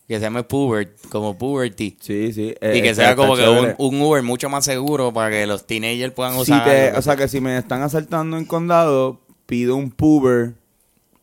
Que 0.08 0.16
se 0.16 0.22
llame 0.22 0.44
Pubert, 0.44 1.08
como 1.10 1.38
Puberty. 1.38 1.98
Sí, 2.02 2.34
sí. 2.34 2.42
y 2.42 2.58
eh, 2.62 2.82
que 2.82 2.94
sea 2.96 3.16
como 3.16 3.36
que 3.36 3.48
un, 3.48 3.76
un 3.78 4.02
Uber 4.02 4.24
mucho 4.24 4.50
más 4.50 4.66
seguro 4.66 5.14
para 5.14 5.30
que 5.30 5.48
los 5.48 5.66
teenagers 5.66 6.14
puedan 6.14 6.34
Si 6.36 6.40
usar. 6.42 6.66
te- 6.66 6.98
o 6.98 7.02
sea 7.02 7.16
que 7.16 7.28
si 7.28 7.40
me 7.40 7.58
están 7.58 7.82
asaltando 7.82 8.38
en 8.38 8.46
condado, 8.46 9.21
pido 9.52 9.76
un 9.76 9.92
puber 9.92 10.54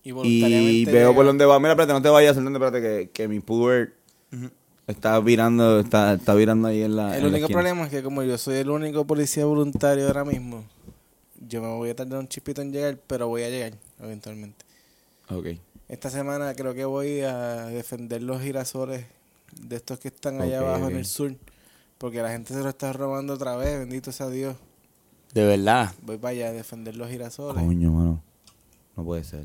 Y 0.04 0.84
veo 0.84 1.14
por 1.14 1.24
dónde 1.24 1.46
va. 1.46 1.58
Mira, 1.58 1.70
espérate, 1.70 1.94
no 1.94 2.02
te 2.02 2.10
vayas 2.10 2.36
espérate 2.36 2.82
que, 2.82 3.10
que 3.10 3.26
mi 3.26 3.40
puber 3.40 3.94
está 4.86 5.18
virando, 5.18 5.80
está, 5.80 6.12
está 6.12 6.34
virando 6.34 6.68
ahí 6.68 6.82
en 6.82 6.94
la. 6.94 7.16
El 7.16 7.24
en 7.24 7.30
único 7.32 7.48
problema 7.48 7.84
es 7.84 7.90
que 7.90 8.02
como 8.02 8.22
yo 8.22 8.36
soy 8.36 8.56
el 8.56 8.68
único 8.68 9.06
policía 9.06 9.46
voluntario 9.46 10.06
ahora 10.06 10.26
mismo, 10.26 10.62
yo 11.40 11.62
me 11.62 11.68
voy 11.68 11.88
a 11.88 11.96
tardar 11.96 12.20
un 12.20 12.28
chipito 12.28 12.60
en 12.60 12.70
llegar, 12.70 12.98
pero 13.06 13.28
voy 13.28 13.44
a 13.44 13.48
llegar 13.48 13.72
eventualmente. 13.98 14.66
Ok. 15.30 15.46
Esta 15.88 16.10
semana 16.10 16.52
creo 16.54 16.74
que 16.74 16.84
voy 16.84 17.20
a 17.22 17.64
defender 17.68 18.22
los 18.22 18.42
girasoles 18.42 19.06
de 19.58 19.76
estos 19.76 19.98
que 20.00 20.08
están 20.08 20.38
allá 20.42 20.58
abajo 20.58 20.90
en 20.90 20.96
el 20.98 21.06
sur, 21.06 21.34
porque 21.96 22.20
la 22.20 22.30
gente 22.30 22.52
se 22.52 22.60
lo 22.60 22.68
está 22.68 22.92
robando 22.92 23.32
otra 23.32 23.56
vez, 23.56 23.78
bendito 23.78 24.12
sea 24.12 24.28
Dios. 24.28 24.54
De 25.34 25.44
verdad. 25.44 25.92
Voy 26.02 26.16
para 26.18 26.30
allá 26.32 26.48
a 26.48 26.52
defender 26.52 26.96
los 26.96 27.08
girasoles. 27.10 27.62
Coño, 27.62 27.90
mano. 27.92 28.22
No 28.96 29.04
puede 29.04 29.24
ser. 29.24 29.44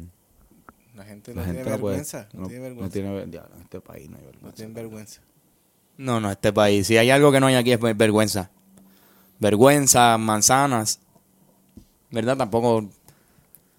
La 0.96 1.04
gente 1.06 1.34
La 1.34 1.42
no 1.42 1.46
gente 1.48 1.62
tiene 1.64 1.72
no 1.76 1.82
puede. 1.82 1.96
vergüenza, 1.98 2.30
no, 2.34 2.42
no, 2.42 2.48
tiene 2.48 2.60
no 2.62 2.64
vergüenza. 2.70 2.94
tiene 2.94 3.14
ver- 3.14 3.30
diablo, 3.30 3.56
en 3.56 3.62
este 3.64 3.82
país 3.82 4.10
no 4.10 4.16
hay 4.18 4.22
No 4.24 4.28
vergüenza. 4.32 4.56
tienen 4.56 4.74
vergüenza. 4.74 5.22
No, 5.98 6.20
no, 6.20 6.32
este 6.32 6.54
país. 6.54 6.88
Si 6.88 6.98
hay 6.98 7.10
algo 7.10 7.32
que 7.32 7.40
no 7.40 7.48
hay 7.48 7.56
aquí 7.56 7.72
es 7.72 7.80
ver- 7.80 7.96
vergüenza. 7.96 8.50
Vergüenza, 9.40 10.18
manzanas. 10.18 11.00
¿Verdad? 12.12 12.38
Tampoco. 12.38 12.88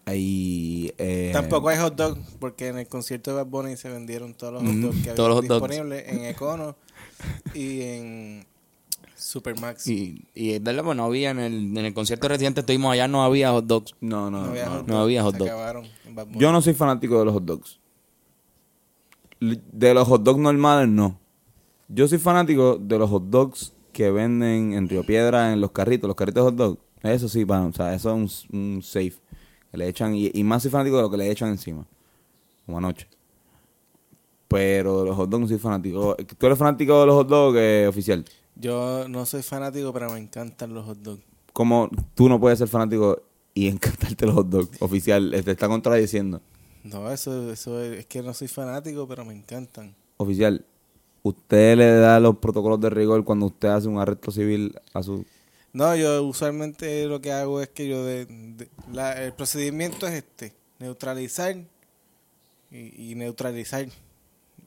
Ahí, 0.07 0.93
eh, 0.99 1.31
Tampoco 1.33 1.69
hay 1.71 1.79
hot 1.79 1.95
dog, 1.97 2.19
porque 2.39 2.69
en 2.69 2.79
el 2.79 2.87
concierto 2.89 3.31
de 3.31 3.37
Bad 3.39 3.47
Bunny 3.47 3.77
se 3.77 3.89
vendieron 3.89 4.35
todos 4.35 4.53
los 4.55 4.63
hot 4.63 4.73
Mm, 4.73 4.81
dogs 4.83 5.03
que 5.03 5.11
había 5.11 5.41
disponibles 5.41 6.09
en 6.09 6.25
Econo 6.25 6.77
y 7.55 7.81
en 7.83 8.47
Supermax. 9.17 9.87
Y, 9.87 10.27
y 10.35 10.59
¿verdad? 10.59 10.85
Pues 10.85 10.97
no 10.97 11.05
había 11.05 11.31
en 11.31 11.39
el, 11.39 11.55
en 11.77 11.85
el 11.85 11.95
concierto 11.95 12.29
reciente 12.29 12.61
estuvimos 12.61 12.93
allá, 12.93 13.09
no 13.09 13.25
había 13.25 13.51
hot 13.51 13.67
dogs. 13.67 13.95
No, 14.01 14.31
no, 14.31 14.43
no 14.45 14.51
había 14.51 14.65
no. 14.67 14.71
hot 14.73 14.87
no 14.87 14.95
dog, 14.95 15.03
había 15.03 15.23
hot 15.23 15.33
se 15.33 15.39
dog. 15.39 15.49
acabaron 15.49 15.87
en 16.07 16.15
Bad 16.15 16.27
Bunny. 16.27 16.39
Yo 16.39 16.53
no 16.53 16.63
soy 16.63 16.75
fanático 16.75 17.19
de 17.19 17.25
los 17.25 17.35
hot 17.35 17.45
dogs. 17.45 17.81
De 19.41 19.95
los 19.95 20.09
hot 20.09 20.23
dogs 20.23 20.41
normales, 20.41 20.89
no. 20.89 21.21
Yo 21.89 22.09
soy 22.09 22.19
fanático 22.19 22.77
de 22.77 22.99
los 22.99 23.11
hot 23.11 23.25
dogs 23.29 23.73
que 23.93 24.11
venden 24.11 24.73
en 24.73 24.89
Río 24.89 25.05
Piedra, 25.05 25.53
en 25.53 25.61
los 25.61 25.71
carritos, 25.71 26.09
los 26.09 26.17
carritos 26.17 26.43
de 26.43 26.51
hot 26.51 26.57
dog. 26.57 26.79
Eso 27.03 27.29
sí, 27.29 27.45
pan, 27.45 27.67
o 27.67 27.73
sea, 27.73 27.95
eso 27.95 28.17
es 28.17 28.47
un, 28.51 28.59
un 28.59 28.83
safe. 28.83 29.15
Que 29.71 29.77
le 29.77 29.89
echan, 29.89 30.15
y, 30.15 30.31
y 30.33 30.43
más 30.45 30.63
soy 30.63 30.71
fanático 30.71 30.97
de 30.97 31.03
lo 31.03 31.11
que 31.11 31.17
le 31.19 31.31
echan 31.31 31.51
encima. 31.51 31.87
Como 32.65 32.79
anoche. 32.79 33.07
Pero 34.49 35.01
de 35.01 35.07
los 35.09 35.17
hot 35.17 35.29
dogs 35.29 35.43
no 35.43 35.49
soy 35.49 35.59
fanático. 35.59 36.17
¿Tú 36.17 36.47
eres 36.47 36.59
fanático 36.59 37.01
de 37.01 37.07
los 37.07 37.15
hot 37.17 37.29
dogs, 37.29 37.59
eh, 37.61 37.87
oficial? 37.89 38.25
Yo 38.57 39.09
no 39.09 39.27
soy 39.27 39.43
fanático, 39.43 39.93
pero 39.93 40.11
me 40.11 40.19
encantan 40.19 40.73
los 40.75 40.85
hot 40.87 40.99
dogs. 40.99 41.23
Como 41.53 41.89
tú 42.15 42.29
no 42.29 42.41
puedes 42.41 42.59
ser 42.59 42.69
fanático 42.69 43.23
y 43.55 43.69
encantarte 43.69 44.27
los 44.27 44.35
hot 44.35 44.49
dogs, 44.49 44.83
oficial? 44.83 45.31
Te 45.45 45.51
está 45.53 45.69
contradiciendo. 45.69 46.41
No, 46.83 47.11
eso, 47.11 47.51
eso 47.51 47.81
es, 47.83 48.01
es 48.01 48.07
que 48.07 48.23
no 48.23 48.35
soy 48.35 48.49
fanático, 48.49 49.09
pero 49.09 49.25
me 49.25 49.33
encantan. 49.35 49.95
Oficial, 50.19 50.65
¿usted 51.23 51.77
le 51.79 51.91
da 51.95 52.21
los 52.21 52.37
protocolos 52.39 52.81
de 52.81 52.91
rigor 52.91 53.25
cuando 53.25 53.47
usted 53.47 53.69
hace 53.69 53.89
un 53.89 53.99
arresto 53.99 54.31
civil 54.31 54.75
a 54.93 55.03
su... 55.03 55.25
No, 55.73 55.97
yo 55.97 56.23
usualmente 56.23 57.07
lo 57.07 57.21
que 57.21 57.33
hago 57.33 57.61
es 57.61 57.69
que 57.71 57.89
yo 57.89 58.05
de, 58.05 58.27
de- 58.27 58.69
la- 58.93 59.21
el 59.25 59.33
procedimiento 59.33 60.07
es 60.07 60.15
este, 60.15 60.53
neutralizar 60.79 61.57
y, 62.71 63.11
y 63.11 63.15
neutralizar. 63.17 63.87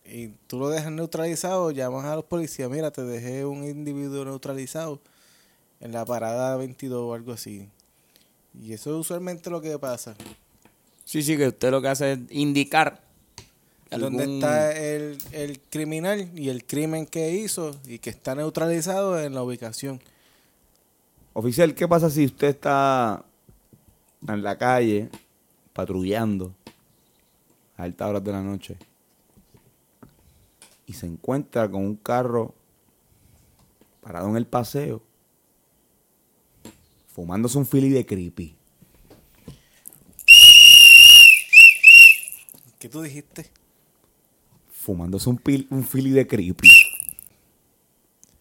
Y 0.10 0.30
tú 0.48 0.58
lo 0.60 0.70
dejas 0.70 0.92
neutralizado, 0.92 1.72
llamas 1.72 2.06
a 2.06 2.16
los 2.16 2.26
policías, 2.26 2.70
mira, 2.70 2.92
te 2.92 3.04
dejé 3.04 3.46
un 3.46 3.64
individuo 3.66 4.24
neutralizado 4.26 5.00
en 5.82 5.92
la 5.92 6.06
parada 6.06 6.56
22 6.58 7.00
o 7.02 7.14
algo 7.14 7.34
así. 7.34 7.68
Y 8.60 8.74
eso 8.74 8.92
es 8.92 8.96
usualmente 9.02 9.50
lo 9.50 9.62
que 9.62 9.78
pasa. 9.78 10.16
Sí, 11.04 11.22
sí, 11.22 11.38
que 11.38 11.48
usted 11.48 11.72
lo 11.72 11.82
que 11.82 11.88
hace 11.90 12.14
es 12.14 12.20
indicar. 12.30 13.02
Algún- 13.92 14.20
está 14.20 14.72
el, 14.78 15.18
el 15.32 15.60
criminal 15.70 16.30
y 16.36 16.50
el 16.50 16.66
crimen 16.66 17.06
que 17.06 17.32
hizo 17.36 17.76
y 17.86 18.00
que 18.00 18.10
está 18.10 18.36
neutralizado 18.36 19.20
en 19.22 19.34
la 19.34 19.44
ubicación. 19.44 20.02
Oficial, 21.34 21.74
¿qué 21.76 21.88
pasa 21.88 22.10
si 22.10 22.26
usted 22.26 22.48
está 22.48 23.24
en 24.28 24.42
la 24.44 24.58
calle 24.58 25.10
patrullando 25.74 26.52
a 27.78 27.84
altas 27.84 28.10
horas 28.10 28.24
de 28.24 28.32
la 28.32 28.42
noche 28.42 28.76
y 30.88 30.94
se 30.94 31.06
encuentra 31.06 31.70
con 31.70 31.86
un 31.86 31.98
carro 31.98 32.56
parado 34.02 34.30
en 34.30 34.38
el 34.38 34.48
paseo, 34.48 35.04
fumándose 37.08 37.58
un 37.58 37.66
fili 37.66 37.90
de 37.90 38.06
creepy. 38.06 38.56
¿Qué 42.80 42.90
tú 42.90 43.02
dijiste? 43.02 43.52
Fumándose 44.72 45.30
un, 45.30 45.38
pil, 45.38 45.68
un 45.70 45.84
fili 45.84 46.12
de 46.12 46.26
creepy. 46.26 46.70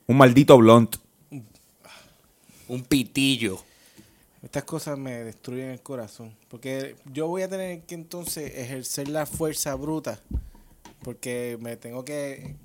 Un 0.07 0.17
maldito 0.17 0.57
blunt. 0.57 0.97
Un 2.69 2.85
pitillo. 2.85 3.59
Estas 4.43 4.63
cosas 4.65 4.97
me 4.97 5.25
destruyen 5.25 5.71
el 5.71 5.81
corazón. 5.81 6.33
Porque 6.49 6.95
yo 7.13 7.27
voy 7.27 7.43
a 7.43 7.49
tener 7.49 7.83
que 7.83 7.97
entonces 7.97 8.53
ejercer 8.55 9.09
la 9.09 9.27
fuerza 9.27 9.75
bruta. 9.75 10.21
Porque 11.07 11.57
me 11.61 11.77
tengo 11.77 12.05
que 12.05 12.57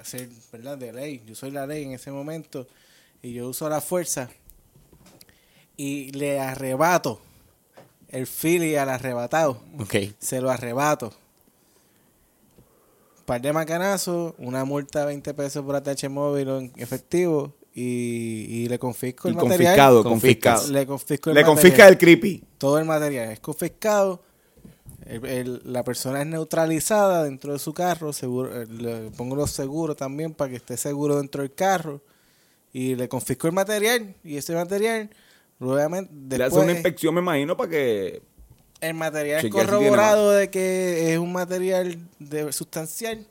hacer, 0.00 0.26
¿verdad? 0.50 0.78
De 0.78 0.90
ley. 0.90 1.22
Yo 1.26 1.34
soy 1.34 1.50
la 1.50 1.66
ley 1.66 1.84
en 1.84 1.92
ese 1.92 2.10
momento. 2.10 2.66
Y 3.20 3.34
yo 3.34 3.46
uso 3.46 3.68
la 3.68 3.82
fuerza. 3.82 4.30
Y 5.76 6.10
le 6.12 6.40
arrebato 6.40 7.20
el 8.08 8.26
fili 8.26 8.74
al 8.76 8.88
arrebatado. 8.88 9.60
Se 10.18 10.40
lo 10.40 10.50
arrebato. 10.50 11.12
Par 13.26 13.42
de 13.42 13.52
macanazos, 13.52 14.32
una 14.38 14.64
multa 14.64 15.00
de 15.00 15.06
20 15.08 15.34
pesos 15.34 15.62
por 15.62 15.76
ATH 15.76 16.08
móvil 16.08 16.48
o 16.48 16.58
en 16.60 16.72
efectivo. 16.76 17.52
Y, 17.74 18.46
y 18.48 18.68
le 18.68 18.78
confisco 18.78 19.28
Y 19.28 19.32
el 19.32 19.36
material. 19.36 19.58
confiscado, 19.58 20.02
confiscado. 20.02 20.68
Le 20.72 20.86
confisco 20.86 21.28
el 21.30 21.34
Le 21.34 21.42
material. 21.42 21.62
confisca 21.62 21.88
el 21.88 21.98
creepy. 21.98 22.44
Todo 22.56 22.78
el 22.78 22.86
material 22.86 23.30
es 23.30 23.40
confiscado. 23.40 24.22
El- 25.08 25.24
el- 25.24 25.60
la 25.64 25.82
persona 25.84 26.20
es 26.20 26.26
neutralizada 26.26 27.24
dentro 27.24 27.52
de 27.54 27.58
su 27.58 27.72
carro. 27.72 28.12
Seguro, 28.12 28.62
eh, 28.62 28.66
le 28.66 29.10
pongo 29.12 29.34
los 29.36 29.50
seguros 29.50 29.96
también 29.96 30.34
para 30.34 30.50
que 30.50 30.56
esté 30.56 30.76
seguro 30.76 31.16
dentro 31.16 31.42
del 31.42 31.52
carro. 31.54 32.02
Y 32.72 32.94
le 32.94 33.08
confisco 33.08 33.46
el 33.46 33.54
material. 33.54 34.14
Y 34.22 34.36
ese 34.36 34.54
material, 34.54 35.08
obviamente, 35.58 36.12
Le 36.12 36.34
hace 36.34 36.42
después 36.44 36.64
una 36.64 36.72
inspección, 36.72 37.14
me 37.14 37.20
imagino, 37.22 37.56
para 37.56 37.70
que... 37.70 38.20
el 38.82 38.94
material 38.94 39.38
es 39.38 39.44
si 39.44 39.50
corroborado 39.50 40.30
de 40.32 40.50
que 40.50 41.12
es 41.14 41.18
un 41.18 41.32
material 41.32 41.98
de, 42.18 42.52
sustancial. 42.52 43.26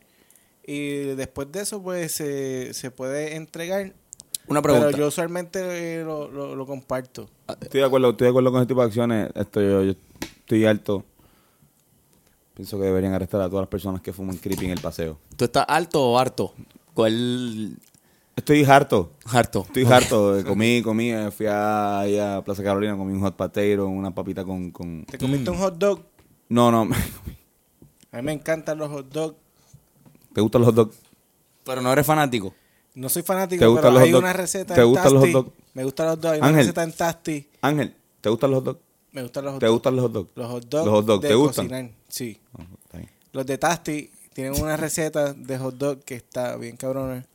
Y 0.66 1.00
después 1.16 1.52
de 1.52 1.62
eso, 1.62 1.82
pues 1.84 2.12
se, 2.12 2.74
se 2.74 2.90
puede 2.92 3.36
entregar. 3.36 3.94
Una 4.48 4.62
pregunta. 4.62 4.88
Pero 4.88 4.98
yo 4.98 5.08
usualmente 5.10 5.60
eh, 6.00 6.04
lo, 6.04 6.28
lo- 6.30 6.56
lo 6.56 6.66
comparto. 6.66 7.30
Estoy 7.62 7.82
de 7.82 7.86
acuerdo, 7.86 8.10
estoy 8.10 8.26
de 8.26 8.30
acuerdo 8.30 8.52
con 8.52 8.62
ese 8.62 8.68
tipo 8.68 8.82
de 8.82 8.88
acciones. 8.88 9.30
Estoy, 9.36 9.66
yo, 9.66 9.84
yo 9.84 9.94
estoy 10.40 10.66
alto. 10.66 11.06
Pienso 12.58 12.80
que 12.80 12.86
deberían 12.86 13.14
arrestar 13.14 13.40
a 13.42 13.48
todas 13.50 13.62
las 13.62 13.70
personas 13.70 14.02
que 14.02 14.12
fuman 14.12 14.36
creepy 14.38 14.66
en 14.66 14.72
el 14.72 14.82
paseo. 14.82 15.20
¿Tú 15.36 15.46
estás 15.46 15.64
alto 15.68 16.04
o 16.04 16.18
harto? 16.18 16.56
¿Cuál? 16.96 17.78
Estoy 18.36 18.64
harto. 18.66 19.12
Harto. 19.26 19.62
Estoy 19.68 19.86
harto. 19.86 20.44
Comí, 20.44 20.82
comí. 20.82 21.12
eh, 21.12 21.30
Fui 21.30 21.46
a, 21.46 22.00
ahí 22.00 22.18
a 22.18 22.42
Plaza 22.44 22.64
Carolina, 22.64 22.98
comí 22.98 23.14
un 23.14 23.20
hot 23.22 23.36
potato, 23.36 23.88
una 23.88 24.10
papita 24.10 24.44
con... 24.44 24.72
con... 24.72 25.06
¿Te 25.06 25.20
comiste 25.20 25.52
un 25.52 25.58
hot 25.58 25.78
dog? 25.78 26.02
No, 26.50 26.72
no. 26.72 26.90
A 28.12 28.18
mí 28.18 28.24
me 28.24 28.32
encantan 28.34 28.80
los 28.80 28.90
hot 28.90 29.08
dogs. 29.12 29.36
¿Te 30.34 30.42
gustan 30.42 30.62
los 30.62 30.68
hot 30.70 30.76
dogs? 30.76 30.98
Pero 31.64 31.82
no 31.82 31.94
eres 31.94 32.06
fanático. 32.08 32.56
No 32.96 33.08
soy 33.10 33.22
fanático, 33.22 33.60
¿Te 33.60 33.68
gustan 33.68 33.84
pero 33.84 33.94
los 33.94 34.04
hay 34.04 34.12
hot 34.14 34.20
una 34.22 34.34
receta 34.34 34.74
¿Te 34.74 34.82
en 34.82 34.88
gustan 34.88 35.14
los 35.14 35.22
Tasty. 35.22 35.34
hot 35.34 35.46
dogs? 35.46 35.58
Me 35.76 35.84
gustan 35.84 36.06
los 36.08 36.16
hot 36.16 36.22
dogs. 36.24 36.34
Hay 36.34 36.40
una 36.40 36.48
Ángel. 36.48 36.62
receta 36.62 36.84
en 36.84 36.92
Tasty. 36.94 37.48
Ángel, 37.62 37.96
¿te 38.22 38.30
gustan 38.30 38.50
los 38.50 38.58
hot 38.64 38.66
dogs? 38.66 38.80
Me 39.18 39.24
gustan 39.24 39.46
los 39.46 39.54
hot 39.54 39.60
¿Te 39.60 39.66
dogs. 39.66 39.74
gustan 39.74 39.96
los 39.96 40.04
hot 40.04 40.12
dogs? 40.14 40.30
Los 40.36 40.48
hot 40.48 40.66
dogs, 40.66 40.86
¿Los 40.86 40.94
hot 40.94 41.06
dogs 41.08 41.22
de 41.24 41.28
te 41.28 41.34
gustan? 41.34 41.68
cocinar, 41.68 41.92
Sí. 42.08 42.40
Bien. 42.94 43.10
Los 43.32 43.46
de 43.48 43.58
Tasty 43.58 44.12
tienen 44.34 44.62
una 44.62 44.78
receta 44.78 45.34
de 45.34 45.58
hot 45.58 45.74
dog 45.76 46.04
que 46.04 46.14
está 46.14 46.56
bien 46.58 46.78
cabrona. 46.78 47.26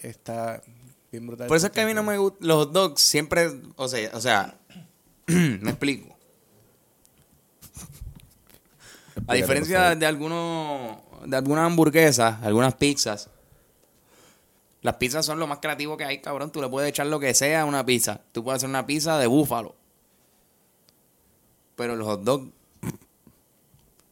Está 0.00 0.62
bien 1.10 1.26
brutal. 1.26 1.48
Por 1.48 1.56
eso 1.56 1.66
es 1.66 1.72
que 1.72 1.80
a 1.80 1.86
mí 1.86 1.92
no 1.92 2.04
me 2.04 2.16
gustan 2.18 2.46
los 2.46 2.56
hot 2.66 2.72
dogs. 2.72 3.02
Siempre, 3.02 3.50
o 3.74 3.88
sea, 3.88 4.10
o 4.14 4.20
sea, 4.20 4.56
me 5.26 5.70
explico. 5.70 6.16
A 9.26 9.34
diferencia 9.34 9.96
de 9.96 10.06
algunos, 10.06 10.98
de 11.26 11.36
algunas 11.36 11.66
hamburguesas, 11.66 12.40
algunas 12.44 12.74
pizzas, 12.74 13.28
las 14.82 14.94
pizzas 14.94 15.26
son 15.26 15.40
lo 15.40 15.48
más 15.48 15.58
creativo 15.58 15.96
que 15.96 16.04
hay, 16.04 16.20
cabrón. 16.20 16.52
Tú 16.52 16.62
le 16.62 16.68
puedes 16.68 16.88
echar 16.88 17.08
lo 17.08 17.18
que 17.18 17.34
sea 17.34 17.62
a 17.62 17.64
una 17.64 17.84
pizza. 17.84 18.20
Tú 18.30 18.44
puedes 18.44 18.58
hacer 18.60 18.68
una 18.70 18.86
pizza 18.86 19.18
de 19.18 19.26
búfalo. 19.26 19.74
Pero 21.78 21.94
el 21.94 22.02
hot 22.02 22.22
dog 22.24 22.50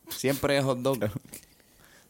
siempre 0.09 0.57
es 0.57 0.65
hot 0.65 0.79
dog. 0.79 0.99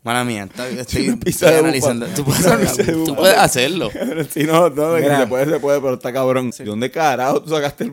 Mala 0.05 0.23
mía, 0.23 0.45
está- 0.45 0.69
estoy, 0.69 1.19
estoy 1.25 1.51
de 1.51 1.59
analizando. 1.59 2.07
búfalo. 2.07 2.15
Tú 2.15 2.25
puedes, 2.25 2.77
tú 2.77 3.15
búfalo. 3.15 3.41
hacerlo. 3.41 3.91
si 4.31 4.45
no, 4.45 4.69
no, 4.71 4.93
de 4.93 5.03
que 5.03 5.17
se 5.17 5.27
puede, 5.27 5.47
se 5.47 5.59
puede, 5.59 5.81
pero 5.81 5.95
está 5.95 6.13
cabrón. 6.13 6.51
¿De 6.51 6.65
dónde 6.65 6.91
carajo 6.93 7.43
tú 7.43 7.51
sacaste 7.51 7.85
el... 7.85 7.93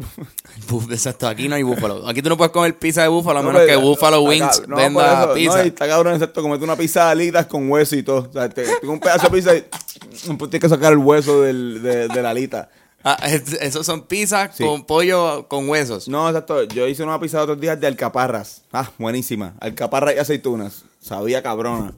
Buf, 0.67 0.91
Exacto, 0.91 1.27
aquí 1.27 1.47
no 1.47 1.55
hay 1.55 1.63
búfalo. 1.63 2.07
Aquí 2.07 2.21
tú 2.21 2.29
no 2.29 2.37
puedes 2.37 2.51
comer 2.51 2.77
pizza 2.77 3.01
de 3.01 3.07
búfalo 3.07 3.39
a 3.39 3.41
No, 3.41 3.47
menos 3.47 3.65
que 3.65 3.73
está 3.73 4.19
Wings 4.19 4.67
no, 4.67 4.75
venda 4.75 5.23
eso, 5.23 5.33
pizza. 5.33 5.57
No, 5.57 5.63
y 5.63 5.67
está 5.69 5.87
cabrón, 5.87 6.13
excepto 6.13 6.41
comete 6.43 6.63
una 6.65 6.75
pizza 6.75 7.05
de 7.05 7.11
alitas 7.13 7.45
con 7.47 7.71
hueso 7.71 7.95
y 7.95 8.03
todo. 8.03 8.27
O 8.29 8.31
sea, 8.31 8.47
te, 8.49 8.63
tengo 8.81 8.93
un 8.93 8.99
pedazo 8.99 9.29
de 9.29 9.35
pizza 9.35 9.55
y 9.55 9.63
tienes 10.37 10.59
que 10.59 10.69
sacar 10.69 10.91
el 10.91 10.99
hueso 10.99 11.41
del, 11.41 11.81
de, 11.81 12.09
de 12.09 12.21
la 12.21 12.29
alita. 12.29 12.69
Ah, 13.03 13.17
es- 13.27 13.53
esos 13.53 13.85
son 13.85 14.07
pizzas 14.07 14.55
Sí. 14.55 14.63
con 14.63 14.85
pollo 14.85 15.47
con 15.49 15.67
huesos. 15.67 16.07
No, 16.07 16.27
exacto. 16.29 16.63
Yo 16.63 16.87
hice 16.87 17.03
una 17.03 17.19
pizza 17.19 17.41
otros 17.41 17.59
días 17.59 17.79
de 17.79 17.87
alcaparras. 17.87 18.63
Ah, 18.71 18.89
buenísima. 18.97 19.55
Alcaparras 19.59 20.15
y 20.15 20.19
aceitunas. 20.19 20.85
Sabía 21.01 21.43
cabrona. 21.43 21.93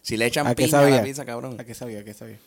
Si 0.00 0.16
le 0.16 0.26
echan 0.26 0.46
¿A 0.46 0.54
qué 0.54 0.64
piña 0.66 0.80
a 0.80 0.90
la 0.90 1.02
pizza, 1.02 1.24
cabrón. 1.24 1.56
¿A 1.60 1.64
qué 1.64 1.74
sabía? 1.74 2.00
¿A 2.00 2.04
qué 2.04 2.14
sabía? 2.14 2.38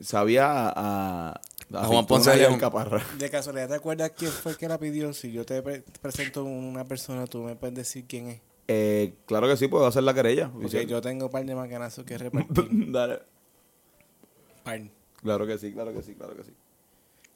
Sabía 0.00 0.46
a... 0.68 1.30
a, 1.32 1.40
A 1.80 1.84
Juan 1.86 2.06
Ponce 2.06 2.30
de 2.30 2.36
León. 2.36 2.54
alcaparra. 2.54 3.02
De 3.18 3.30
casualidad, 3.30 3.68
¿te 3.68 3.74
acuerdas 3.74 4.12
quién 4.16 4.30
fue 4.30 4.52
el 4.52 4.58
que 4.58 4.68
la 4.68 4.78
pidió? 4.78 5.12
Si 5.12 5.32
yo 5.32 5.44
te 5.44 5.62
pre- 5.62 5.82
presento 6.00 6.44
una 6.44 6.84
persona, 6.84 7.26
tú 7.26 7.42
me 7.42 7.56
puedes 7.56 7.74
decir 7.74 8.04
quién 8.06 8.28
es. 8.28 8.40
Eh, 8.68 9.14
claro 9.26 9.46
que 9.48 9.56
sí, 9.56 9.68
puedo 9.68 9.86
hacer 9.86 10.02
la 10.02 10.12
querella. 10.12 10.50
Porque 10.52 10.86
yo 10.86 11.00
tengo 11.00 11.26
un 11.26 11.32
par 11.32 11.44
de 11.44 11.54
macanazos 11.54 12.04
que 12.04 12.18
repartir. 12.18 12.68
Dale. 12.92 13.20
par. 14.64 14.80
Claro 15.22 15.46
que 15.46 15.58
sí, 15.58 15.72
claro 15.72 15.92
que 15.94 16.02
sí, 16.02 16.14
claro 16.14 16.36
que 16.36 16.44
sí. 16.44 16.52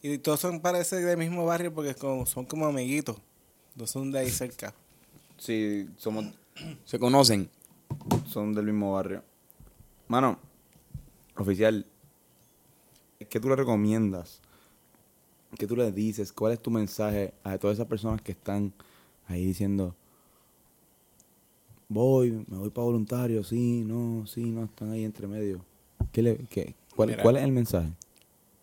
Y 0.03 0.19
todos 0.19 0.41
son, 0.41 0.61
parece, 0.61 0.97
del 0.97 1.19
mismo 1.19 1.45
barrio 1.45 1.73
porque 1.75 1.95
como- 1.95 2.25
son 2.27 2.45
como 2.47 2.67
amiguitos. 2.67 3.17
No 3.77 3.87
son 3.87 4.11
de 4.11 4.21
ahí 4.21 4.31
cerca. 4.31 4.75
Sí, 5.39 5.89
somos, 5.97 6.27
Se 6.85 6.99
conocen. 6.99 7.51
son 8.27 8.53
del 8.55 8.67
mismo 8.67 8.93
barrio. 8.93 9.23
Mano, 10.09 10.39
oficial, 11.37 11.87
¿qué 13.29 13.41
tú 13.41 13.49
le 13.49 13.57
recomiendas? 13.57 14.41
¿Qué 15.59 15.67
tú 15.67 15.77
le 15.77 15.91
dices? 15.93 16.33
¿Cuál 16.33 16.53
es 16.53 16.61
tu 16.61 16.71
mensaje 16.71 17.33
a 17.45 17.59
todas 17.59 17.77
esas 17.77 17.87
personas 17.87 18.21
que 18.23 18.33
están 18.33 18.73
ahí 19.27 19.45
diciendo, 19.47 19.95
voy, 21.89 22.45
me 22.49 22.59
voy 22.59 22.71
para 22.71 22.85
voluntario, 22.85 23.43
sí, 23.45 23.83
no, 23.85 24.27
sí, 24.27 24.45
no, 24.51 24.65
están 24.65 24.93
ahí 24.93 25.05
entre 25.05 25.27
medio? 25.27 25.65
¿Qué 26.13 26.23
le, 26.23 26.37
qué, 26.49 26.75
cuál, 26.95 27.11
Mira. 27.11 27.23
¿Cuál 27.23 27.37
es 27.37 27.43
el 27.45 27.53
mensaje 27.53 27.91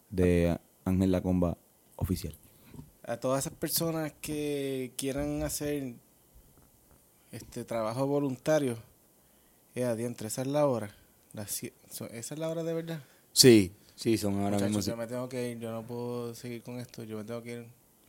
de 0.10 0.58
Ángel 0.88 1.12
Lacomba 1.12 1.58
oficial? 1.96 2.34
A 3.04 3.18
todas 3.18 3.46
esas 3.46 3.58
personas 3.58 4.14
que 4.22 4.92
quieran 4.98 5.44
hacer 5.44 5.96
este 7.32 7.64
trabajo 7.64 8.06
voluntario, 8.08 8.78
eh, 9.76 9.84
adiantre, 9.86 10.28
esa 10.28 10.42
es 10.42 10.48
la 10.48 10.66
hora. 10.68 10.94
Las 11.34 11.62
esa 11.64 12.08
es 12.12 12.40
la 12.40 12.50
hora 12.50 12.64
de 12.64 12.74
verdad. 12.74 13.02
Sí, 13.32 13.72
sí, 13.96 14.18
son 14.18 14.36
ahora 14.36 14.58
Muchachos, 14.58 14.76
mismo. 14.78 14.92
yo 14.94 14.98
me 14.98 15.08
tengo 15.08 15.30
que 15.30 15.52
ir, 15.52 15.60
yo 15.60 15.72
no 15.72 15.84
puedo 15.86 16.34
seguir 16.36 16.64
con 16.64 16.80
esto, 16.80 17.04
yo 17.04 17.18
me 17.18 17.24
tengo 17.24 17.42
que 17.44 17.54
ir. 17.54 17.68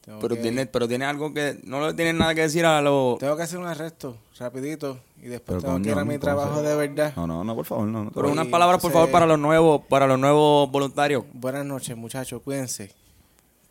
Tengo 0.08 0.20
Pero 0.20 0.36
que- 0.36 0.40
tiene, 0.40 0.64
pero 0.64 0.88
tiene 0.88 1.04
algo 1.04 1.34
que 1.34 1.60
no 1.64 1.86
le 1.86 1.92
tienes 1.92 2.14
nada 2.14 2.34
que 2.34 2.40
decir 2.40 2.64
a 2.64 2.80
los. 2.80 3.18
Tengo 3.18 3.36
que 3.36 3.42
hacer 3.42 3.58
un 3.58 3.66
arresto, 3.66 4.16
rapidito, 4.38 4.98
y 5.18 5.26
después 5.26 5.58
Pero, 5.60 5.74
tengo 5.74 5.82
que 5.84 5.90
ir 5.90 5.98
a 5.98 6.04
mi 6.06 6.16
trabajo 6.18 6.62
de 6.62 6.74
verdad. 6.74 7.12
No, 7.14 7.26
no, 7.26 7.44
no, 7.44 7.54
por 7.54 7.66
favor, 7.66 7.86
no. 7.86 8.04
no 8.04 8.10
Pero 8.12 8.30
unas 8.30 8.46
palabras, 8.46 8.80
por 8.80 8.90
favor, 8.90 9.10
para 9.10 9.26
los 9.26 9.38
nuevos, 9.38 9.82
para 9.86 10.06
los 10.06 10.18
nuevos 10.18 10.70
voluntarios. 10.70 11.24
Buenas 11.34 11.66
noches, 11.66 11.94
muchachos, 11.94 12.40
cuídense. 12.40 12.90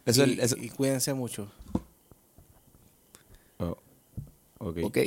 Eso 0.05 0.27
y, 0.27 0.33
es, 0.33 0.51
eso- 0.51 0.57
y 0.57 0.69
cuídense 0.69 1.11
mucho. 1.15 1.47
Oh, 3.57 3.75
ok. 4.59 4.77
ok. 4.83 4.97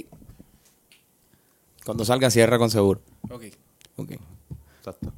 Cuando 1.85 2.05
salga, 2.05 2.29
cierra 2.29 2.59
con 2.59 2.71
seguro. 2.71 3.01
Ok. 3.31 3.45
Ok. 3.99 4.11
Exacto. 4.79 5.13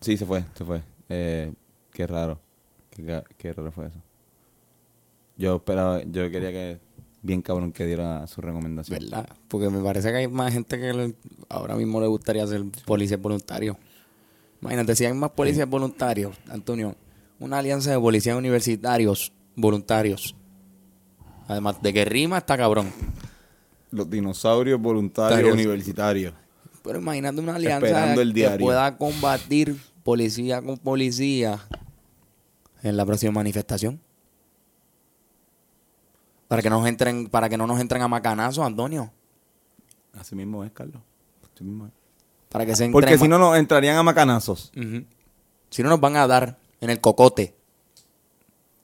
Sí, 0.00 0.16
se 0.16 0.24
fue, 0.24 0.44
se 0.54 0.64
fue. 0.64 0.82
Eh, 1.08 1.52
qué 1.92 2.06
raro. 2.06 2.38
Qué, 2.96 3.22
qué 3.36 3.52
raro 3.52 3.70
fue 3.72 3.86
eso. 3.86 3.98
Yo 5.36 5.56
esperaba, 5.56 6.02
yo 6.02 6.30
quería 6.30 6.50
que 6.50 6.78
bien 7.22 7.42
cabrón 7.42 7.72
que 7.72 7.84
diera 7.84 8.26
su 8.26 8.40
recomendación. 8.40 8.98
¿Verdad? 8.98 9.28
Porque 9.48 9.68
me 9.68 9.82
parece 9.82 10.10
que 10.10 10.16
hay 10.16 10.28
más 10.28 10.52
gente 10.52 10.78
que 10.78 10.92
le- 10.92 11.14
ahora 11.48 11.74
mismo 11.76 12.00
le 12.00 12.06
gustaría 12.06 12.46
ser 12.46 12.62
policía 12.86 13.16
voluntario. 13.18 13.76
Imagínate, 14.62 14.96
si 14.96 15.04
hay 15.04 15.12
más 15.12 15.30
policías 15.30 15.68
voluntarios, 15.68 16.36
Antonio, 16.48 16.94
una 17.38 17.58
alianza 17.58 17.90
de 17.90 17.98
policías 17.98 18.36
universitarios 18.36 19.32
voluntarios. 19.54 20.34
Además 21.48 21.80
de 21.82 21.92
que 21.92 22.04
rima 22.04 22.38
está 22.38 22.56
cabrón. 22.56 22.90
Los 23.90 24.08
dinosaurios 24.10 24.80
voluntarios 24.80 25.52
universitarios. 25.52 26.34
Pero 26.82 26.98
imagínate 27.00 27.40
una 27.40 27.56
alianza 27.56 27.86
Esperando 27.86 28.20
el 28.22 28.32
que 28.32 28.50
pueda 28.58 28.96
combatir 28.96 29.76
policía 30.02 30.62
con 30.62 30.78
policía 30.78 31.60
en 32.82 32.96
la 32.96 33.04
próxima 33.04 33.32
manifestación. 33.32 34.00
Para 36.48 36.62
que, 36.62 36.70
nos 36.70 36.86
entren, 36.86 37.28
para 37.28 37.48
que 37.48 37.56
no 37.56 37.66
nos 37.66 37.80
entren 37.80 38.02
a 38.02 38.08
macanazos, 38.08 38.64
Antonio. 38.64 39.10
Así 40.18 40.36
mismo 40.36 40.64
es, 40.64 40.70
Carlos. 40.72 41.02
Así 41.52 41.64
mismo 41.64 41.86
es. 41.86 41.92
Para 42.48 42.64
que 42.64 42.76
se 42.76 42.88
Porque 42.88 43.18
si 43.18 43.26
no, 43.28 43.38
nos 43.38 43.56
entrarían 43.56 43.96
a 43.96 44.02
macanazos. 44.02 44.72
Si 45.70 45.82
no 45.82 45.88
nos 45.88 46.00
van 46.00 46.16
a 46.16 46.26
dar 46.26 46.58
en 46.80 46.90
el 46.90 47.00
cocote. 47.00 47.56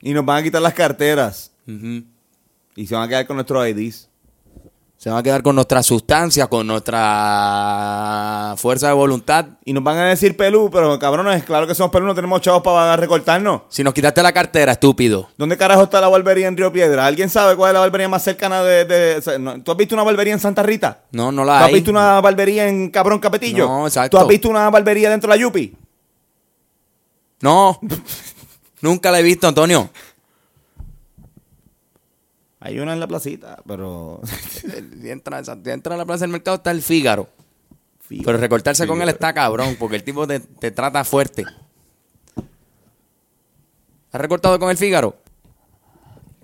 Y 0.01 0.13
nos 0.13 0.25
van 0.25 0.39
a 0.39 0.43
quitar 0.43 0.61
las 0.61 0.75
carteras. 0.75 1.53
Y 1.67 2.87
se 2.87 2.95
van 2.95 3.05
a 3.05 3.09
quedar 3.09 3.27
con 3.27 3.37
nuestros 3.37 3.67
IDs. 3.69 4.09
Se 5.03 5.11
van 5.11 5.19
a 5.19 5.23
quedar 5.25 5.43
con 5.43 5.57
nuestra 5.57 5.83
sustancia, 5.83 6.47
con 6.47 6.65
nuestra 6.65 8.55
fuerza 8.57 8.87
de 8.87 8.93
voluntad. 8.93 9.47
Y 9.65 9.73
nos 9.73 9.83
van 9.83 9.99
a 9.99 10.05
decir 10.05 10.37
pelú, 10.37 10.71
pero 10.73 10.97
cabrones, 10.97 11.43
claro 11.43 11.67
que 11.67 11.75
somos 11.75 11.91
pelú, 11.91 12.07
no 12.07 12.15
tenemos 12.15 12.41
chavos 12.41 12.63
para 12.63 12.95
recortarnos. 12.97 13.63
Si 13.69 13.83
nos 13.83 13.95
quitaste 13.95 14.23
la 14.23 14.31
cartera, 14.31 14.71
estúpido. 14.71 15.29
¿Dónde 15.37 15.57
carajo 15.57 15.83
está 15.83 16.01
la 16.01 16.07
barbería 16.07 16.47
en 16.47 16.57
Río 16.57 16.73
Piedra? 16.73 17.05
¿Alguien 17.05 17.31
sabe 17.31 17.57
cuál 17.57 17.71
es 17.71 17.75
la 17.75 17.81
barbería 17.81 18.09
más 18.09 18.23
cercana 18.23 18.63
de... 18.63 19.21
¿Tú 19.65 19.73
has 19.73 19.77
visto 19.77 19.97
una 19.97 20.05
barbería 20.05 20.35
en 20.35 20.39
Santa 20.39 20.63
Rita? 20.63 21.01
No, 21.11 21.33
no 21.33 21.43
¿Tú 21.43 21.47
la 21.49 21.59
has 21.59 21.67
hay. 21.67 21.75
visto 21.75 21.91
una 21.91 22.21
barbería 22.21 22.69
en 22.69 22.89
Cabrón 22.89 23.19
Capetillo? 23.19 23.67
No, 23.67 23.89
exacto. 23.89 24.17
¿Tú 24.17 24.23
has 24.23 24.29
visto 24.29 24.49
una 24.49 24.71
barbería 24.71 25.11
dentro 25.11 25.29
de 25.29 25.37
la 25.37 25.43
Yupi? 25.43 25.75
No. 27.41 27.81
Nunca 28.81 29.11
la 29.11 29.19
he 29.19 29.25
visto, 29.25 29.49
Antonio. 29.49 29.91
Hay 32.65 32.79
una 32.79 32.93
en 32.93 33.01
la 33.01 33.09
placita, 33.09 33.61
pero... 33.67 34.21
Si 34.25 34.71
entra, 35.11 35.43
si 35.45 35.51
entra 35.65 35.97
a 35.97 35.99
la 35.99 36.07
plaza 36.07 36.21
del 36.21 36.31
mercado 36.31 36.59
está 36.59 36.71
el 36.71 36.81
Fígaro. 36.81 37.29
Pero 38.09 38.39
recortarse 38.39 38.87
con 38.87 39.03
él 39.03 39.09
está 39.09 39.33
cabrón, 39.33 39.77
porque 39.81 39.97
el 39.97 40.05
tipo 40.05 40.27
te, 40.29 40.39
te 40.39 40.71
trata 40.71 41.03
fuerte. 41.03 41.45
¿Has 44.13 44.21
recortado 44.21 44.61
con 44.61 44.71
el 44.71 44.77
Fígaro? 44.77 45.17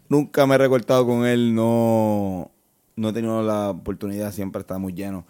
Nunca 0.08 0.44
me 0.46 0.56
he 0.56 0.58
recortado 0.58 1.06
con 1.06 1.24
él, 1.24 1.54
no... 1.54 2.50
No 2.96 3.10
he 3.10 3.12
tenido 3.12 3.40
la 3.42 3.70
oportunidad, 3.70 4.32
siempre 4.32 4.60
está 4.60 4.76
muy 4.78 4.92
lleno. 4.92 5.24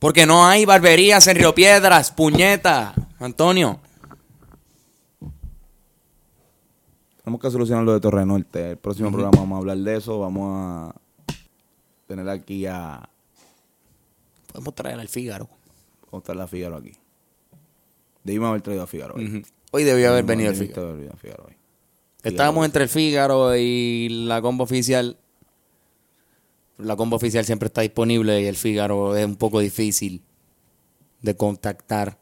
Porque 0.00 0.26
no 0.26 0.44
hay 0.44 0.64
barberías 0.64 1.28
en 1.28 1.36
Río 1.36 1.54
Piedras, 1.54 2.10
puñeta, 2.10 2.92
Antonio. 3.20 3.78
Tenemos 7.24 7.40
que 7.40 7.50
solucionar 7.50 7.84
lo 7.84 7.92
de 7.92 8.00
Torre 8.00 8.26
Norte. 8.26 8.70
El 8.70 8.76
próximo 8.78 9.10
programa 9.10 9.38
vamos 9.38 9.56
a 9.56 9.58
hablar 9.60 9.78
de 9.78 9.96
eso. 9.96 10.18
Vamos 10.18 10.50
a 10.54 10.94
tener 12.08 12.28
aquí 12.28 12.66
a... 12.66 13.08
Podemos 14.52 14.74
traer 14.74 14.98
al 14.98 15.08
Fígaro. 15.08 15.48
¿Cómo 16.10 16.18
está 16.20 16.34
la 16.34 16.46
Figaro 16.48 16.76
aquí? 16.76 16.92
Debimos 18.24 18.48
haber 18.50 18.62
traído 18.62 18.82
a 18.82 18.86
Figaro 18.86 19.14
hoy. 19.14 19.26
Ujú. 19.26 19.42
Hoy 19.70 19.84
debió 19.84 20.10
haber 20.10 20.24
No, 20.24 20.28
venido 20.28 20.50
el 20.50 20.56
Fígaro. 20.56 20.82
haber 20.82 20.94
venido 20.96 21.14
a 21.14 21.16
Figaro 21.16 21.44
hoy. 21.48 21.54
Estábamos 22.24 22.64
entre 22.64 22.84
el 22.84 22.88
Fígaro 22.88 23.56
y 23.56 24.08
la 24.26 24.42
combo 24.42 24.64
oficial. 24.64 25.16
La 26.78 26.96
combo 26.96 27.16
oficial 27.16 27.44
siempre 27.44 27.68
está 27.68 27.80
disponible 27.82 28.40
y 28.42 28.46
el 28.46 28.56
Fígaro 28.56 29.16
es 29.16 29.24
un 29.24 29.36
poco 29.36 29.60
difícil 29.60 30.22
de 31.20 31.36
contactar. 31.36 32.18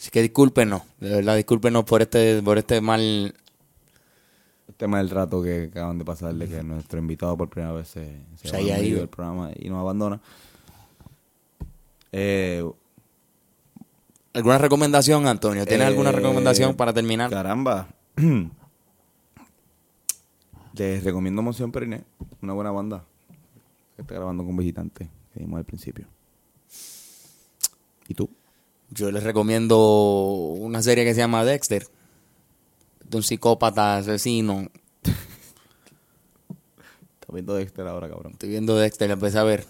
Así 0.00 0.10
que 0.10 0.22
discúlpenos, 0.22 0.80
de 0.98 1.10
verdad, 1.10 1.36
discúlpenos 1.36 1.84
por 1.84 2.00
este, 2.00 2.40
por 2.40 2.56
este 2.56 2.80
mal. 2.80 3.34
El 4.66 4.74
tema 4.78 4.96
del 4.96 5.10
rato 5.10 5.42
que 5.42 5.64
acaban 5.70 5.98
de 5.98 6.06
pasarle, 6.06 6.48
que 6.48 6.62
nuestro 6.62 6.98
invitado 6.98 7.36
por 7.36 7.50
primera 7.50 7.74
vez 7.74 7.88
se, 7.88 8.16
se, 8.36 8.48
Se 8.48 8.56
haya 8.56 8.78
ido. 8.80 9.00
del 9.00 9.08
programa 9.08 9.50
y 9.54 9.68
nos 9.68 9.78
abandona. 9.78 10.18
Eh, 12.12 12.64
¿Alguna 14.32 14.56
recomendación, 14.56 15.26
Antonio? 15.26 15.66
¿Tienes 15.66 15.84
Eh, 15.84 15.88
alguna 15.88 16.12
recomendación 16.12 16.74
para 16.76 16.94
terminar? 16.94 17.28
Caramba. 17.28 17.88
Les 20.72 21.04
recomiendo 21.04 21.42
Moción 21.42 21.72
Periné, 21.72 22.04
una 22.40 22.54
buena 22.54 22.70
banda 22.70 23.04
que 23.96 24.02
está 24.02 24.14
grabando 24.14 24.44
con 24.46 24.56
Visitante, 24.56 25.10
que 25.34 25.40
vimos 25.40 25.58
al 25.58 25.64
principio. 25.66 26.06
¿Y 28.08 28.14
tú? 28.14 28.30
Yo 28.90 29.10
les 29.12 29.22
recomiendo 29.22 29.78
una 30.58 30.82
serie 30.82 31.04
que 31.04 31.14
se 31.14 31.20
llama 31.20 31.44
Dexter. 31.44 31.86
De 33.04 33.16
un 33.16 33.22
psicópata 33.22 33.98
asesino. 33.98 34.68
Estás 35.02 35.16
viendo 37.32 37.54
Dexter 37.54 37.86
ahora, 37.86 38.08
cabrón. 38.08 38.32
Estoy 38.32 38.48
viendo 38.48 38.76
Dexter, 38.76 39.08
la 39.08 39.14
empecé 39.14 39.38
a 39.38 39.44
ver. 39.44 39.64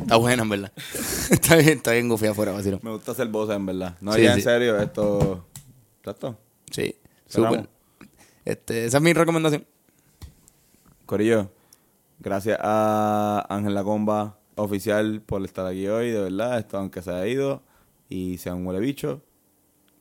Está 0.00 0.16
buena, 0.16 0.42
en 0.42 0.48
verdad. 0.48 0.72
está 1.30 1.56
bien, 1.56 1.78
está 1.78 1.92
bien 1.92 2.08
gufia 2.08 2.30
afuera, 2.30 2.52
vacilo. 2.52 2.80
Me 2.82 2.90
gusta 2.90 3.12
hacer 3.12 3.28
voces, 3.28 3.56
en 3.56 3.66
verdad. 3.66 3.96
No, 4.00 4.14
Sí, 4.14 4.22
ya 4.22 4.32
sí. 4.32 4.38
en 4.40 4.44
serio, 4.44 4.78
esto... 4.78 5.44
¿Exacto? 5.98 6.38
Sí, 6.70 6.94
súper. 7.26 7.68
Este, 8.44 8.86
esa 8.86 8.96
es 8.96 9.02
mi 9.02 9.12
recomendación. 9.12 9.66
Corillo, 11.04 11.50
gracias 12.18 12.58
a 12.62 13.44
Ángel 13.50 13.74
La 13.74 13.84
Comba 13.84 14.38
oficial 14.54 15.20
por 15.20 15.44
estar 15.44 15.66
aquí 15.66 15.86
hoy, 15.86 16.10
de 16.10 16.22
verdad, 16.22 16.58
esto 16.58 16.78
aunque 16.78 17.02
se 17.02 17.10
haya 17.10 17.26
ido 17.26 17.62
y 18.08 18.38
sea 18.38 18.54
un 18.54 18.66
huele 18.66 18.80
bicho, 18.80 19.20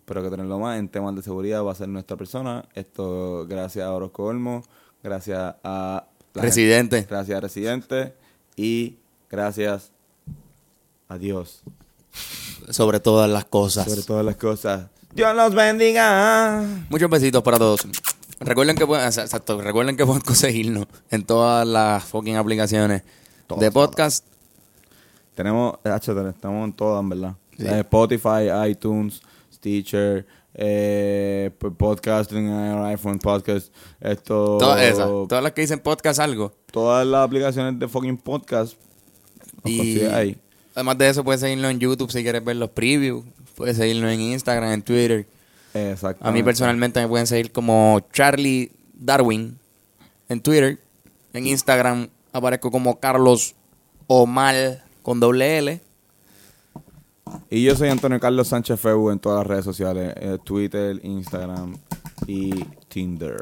pero 0.06 0.24
que 0.24 0.30
tenerlo 0.30 0.60
más 0.60 0.80
en 0.80 0.88
temas 0.90 1.16
de 1.16 1.22
seguridad 1.22 1.64
va 1.64 1.72
a 1.72 1.76
ser 1.76 1.90
nuestra 1.90 2.16
persona. 2.18 2.66
Esto 2.74 3.46
gracias 3.48 3.86
a 3.86 3.94
Orozco 3.94 4.24
Olmo, 4.26 4.64
gracias 5.04 5.56
a 5.64 6.06
Residente. 6.34 6.98
gente- 6.98 7.10
gracias 7.14 7.38
a 7.38 7.42
Residente 7.42 8.14
y 8.56 8.98
gracias 9.30 9.92
a 11.10 11.18
Dios 11.18 11.64
Sobre 12.70 13.00
todas 13.00 13.30
las 13.30 13.46
cosas. 13.46 13.86
sobre 13.86 14.04
todas 14.04 14.26
las 14.26 14.36
cosas. 14.38 14.88
Dios 15.14 15.36
los 15.36 15.54
bendiga. 15.56 16.64
Muchos 16.90 17.10
besitos 17.10 17.42
para 17.44 17.58
todos. 17.58 17.88
Recuerden 18.40 18.76
que 18.76 18.86
pueden, 18.86 19.06
exacto, 19.06 19.60
recuerden 19.62 19.98
que 19.98 20.06
pueden 20.06 20.22
conseguirnos 20.22 20.86
en 21.10 21.26
todas 21.26 21.66
las 21.68 22.04
fucking 22.04 22.36
aplicaciones 22.38 23.02
de 23.58 23.72
podcast. 23.72 24.24
Tenemos, 25.36 25.76
eh, 25.84 25.90
hacho, 25.90 26.28
estamos 26.30 26.66
en 26.66 26.74
todas, 26.74 27.02
en 27.02 27.10
verdad. 27.10 27.36
Sí. 27.58 27.66
Eh, 27.66 27.80
Spotify, 27.80 28.70
iTunes, 28.70 29.22
Stitcher, 29.54 30.26
eh, 30.54 31.52
podcasting 31.78 32.48
en 32.48 32.84
iPhone, 32.86 33.20
podcast, 33.20 33.74
esto, 34.00 34.58
Todas 34.60 34.82
esas. 34.82 35.06
Todas 35.06 35.44
las 35.44 35.52
que 35.52 35.62
dicen 35.62 35.80
podcast 35.80 36.20
algo. 36.20 36.54
todas 36.72 37.06
las 37.06 37.26
aplicaciones 37.26 37.80
de 37.80 37.88
fucking 37.88 38.18
podcast. 38.18 38.74
Y 39.66 40.02
ahí. 40.02 40.38
además 40.74 40.98
de 40.98 41.10
eso, 41.10 41.24
puedes 41.24 41.42
seguirnos 41.42 41.72
en 41.72 41.80
YouTube 41.80 42.12
si 42.12 42.24
quieres 42.24 42.44
ver 42.44 42.56
los 42.56 42.70
previews. 42.70 43.26
Puedes 43.56 43.78
seguirnos 43.78 44.12
en 44.12 44.22
Instagram, 44.22 44.72
en 44.72 44.82
Twitter. 44.82 45.28
Exacto. 45.74 46.26
A 46.26 46.32
mí 46.32 46.44
personalmente 46.44 47.00
me 47.00 47.08
pueden 47.08 47.28
seguir 47.28 47.52
como 47.52 48.00
Charlie 48.14 48.72
Darwin 48.94 49.58
en 50.30 50.42
Twitter. 50.42 50.80
En 51.34 51.48
Instagram 51.48 52.10
aparezco 52.34 52.72
como 52.72 53.00
Carlos 53.00 53.56
Omar 54.08 54.84
con 55.02 55.20
doble 55.20 55.58
L. 55.58 55.82
Y 57.50 57.64
yo 57.64 57.76
soy 57.76 57.90
Antonio 57.90 58.20
Carlos 58.20 58.48
Sánchez 58.50 58.80
Feu 58.80 59.10
en 59.12 59.20
todas 59.20 59.40
las 59.40 59.48
redes 59.48 59.66
sociales, 59.66 60.14
eh, 60.18 60.38
Twitter, 60.44 61.00
Instagram 61.04 61.76
y 62.28 62.52
Tinder. 62.90 63.38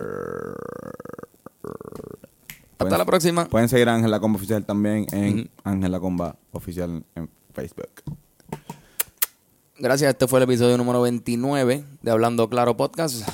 Hasta 1.63 2.77
Pueden- 2.77 2.97
la 2.99 3.05
próxima. 3.05 3.45
Pueden 3.45 3.69
seguir 3.69 3.89
a 3.89 3.95
Ángel 3.95 4.11
La 4.11 4.19
Comba 4.19 4.37
Oficial 4.37 4.63
también 4.65 5.07
en 5.11 5.49
Ángel 5.63 5.91
La 5.91 5.99
Comba 5.99 6.35
Oficial 6.51 7.03
en 7.15 7.29
Facebook. 7.53 7.89
Gracias, 9.77 10.09
este 10.11 10.27
fue 10.27 10.39
el 10.39 10.43
episodio 10.43 10.77
número 10.77 11.01
29 11.01 11.83
de 12.01 12.11
Hablando 12.11 12.47
Claro 12.49 12.77
Podcast. 12.77 13.27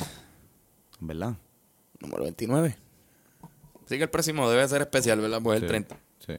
¿Verdad? 1.00 1.36
Número 2.00 2.24
29. 2.24 2.78
Así 3.86 3.98
que 3.98 4.04
el 4.04 4.10
próximo 4.10 4.50
debe 4.50 4.66
ser 4.68 4.82
especial, 4.82 5.20
¿verdad? 5.20 5.42
Pues 5.44 5.58
el 5.58 5.64
Sí, 5.64 5.68
30. 5.68 5.98
Sí. 6.26 6.34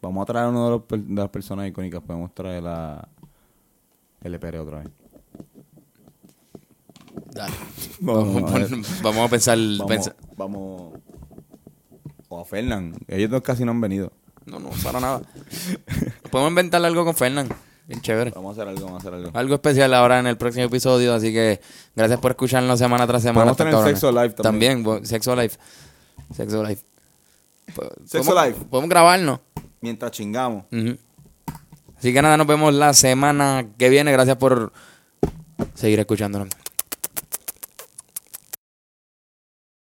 Vamos 0.00 0.22
a 0.22 0.26
traer 0.26 0.46
a 0.46 0.48
uno 0.50 0.64
de, 0.64 0.70
los 0.70 0.82
per- 0.82 1.00
de 1.02 1.14
las 1.20 1.28
personas 1.30 1.68
icónicas. 1.68 2.00
Podemos 2.02 2.32
traer 2.34 2.64
a 2.66 3.08
LPR 4.22 4.58
otra 4.58 4.78
vez. 4.80 4.88
Dale. 7.32 7.54
Vamos 8.00 8.34
Vamos, 8.34 8.52
a 8.52 9.02
vamos 9.02 9.26
a 9.26 9.28
pensar. 9.30 9.58
Vamos, 9.58 9.86
pensa- 9.86 10.16
vamos. 10.36 10.92
O 12.28 12.40
a 12.40 12.44
Fernán. 12.44 12.94
Ellos 13.06 13.30
dos 13.30 13.42
casi 13.42 13.64
no 13.64 13.72
han 13.72 13.80
venido. 13.80 14.12
No, 14.46 14.58
no, 14.58 14.70
para 14.82 15.00
nada. 15.00 15.22
Podemos 16.30 16.50
inventar 16.50 16.84
algo 16.84 17.04
con 17.04 17.14
Fernán. 17.14 17.48
Bien 17.86 18.00
chévere. 18.02 18.32
Vamos 18.34 18.50
a 18.58 18.62
hacer 18.62 18.68
algo, 18.68 18.84
vamos 18.86 19.04
a 19.04 19.08
hacer 19.08 19.14
algo. 19.14 19.30
Algo 19.38 19.54
especial 19.54 19.94
ahora 19.94 20.18
en 20.20 20.26
el 20.26 20.36
próximo 20.36 20.66
episodio, 20.66 21.14
así 21.14 21.32
que 21.32 21.60
gracias 21.96 22.20
por 22.20 22.32
escucharnos 22.32 22.78
semana 22.78 23.06
tras 23.06 23.22
semana. 23.22 23.52
Podemos 23.52 23.56
tener 23.56 23.72
estos 23.72 23.80
cabrones. 23.82 24.00
Sexo 24.00 24.12
Live 24.12 24.34
también. 24.42 24.84
También, 24.84 25.06
Sexo 25.06 25.34
Live. 25.36 25.52
Sexo 26.34 26.62
Live. 26.64 26.80
Sexo 28.04 28.34
Live. 28.44 28.56
Podemos 28.70 28.90
grabarnos. 28.90 29.40
Mientras 29.80 30.10
chingamos. 30.12 30.64
Así 31.96 32.12
que 32.12 32.22
nada, 32.22 32.36
nos 32.36 32.46
vemos 32.46 32.72
la 32.74 32.94
semana 32.94 33.66
que 33.76 33.88
viene. 33.88 34.12
Gracias 34.12 34.36
por 34.36 34.72
seguir 35.74 35.98
escuchándonos. 35.98 36.48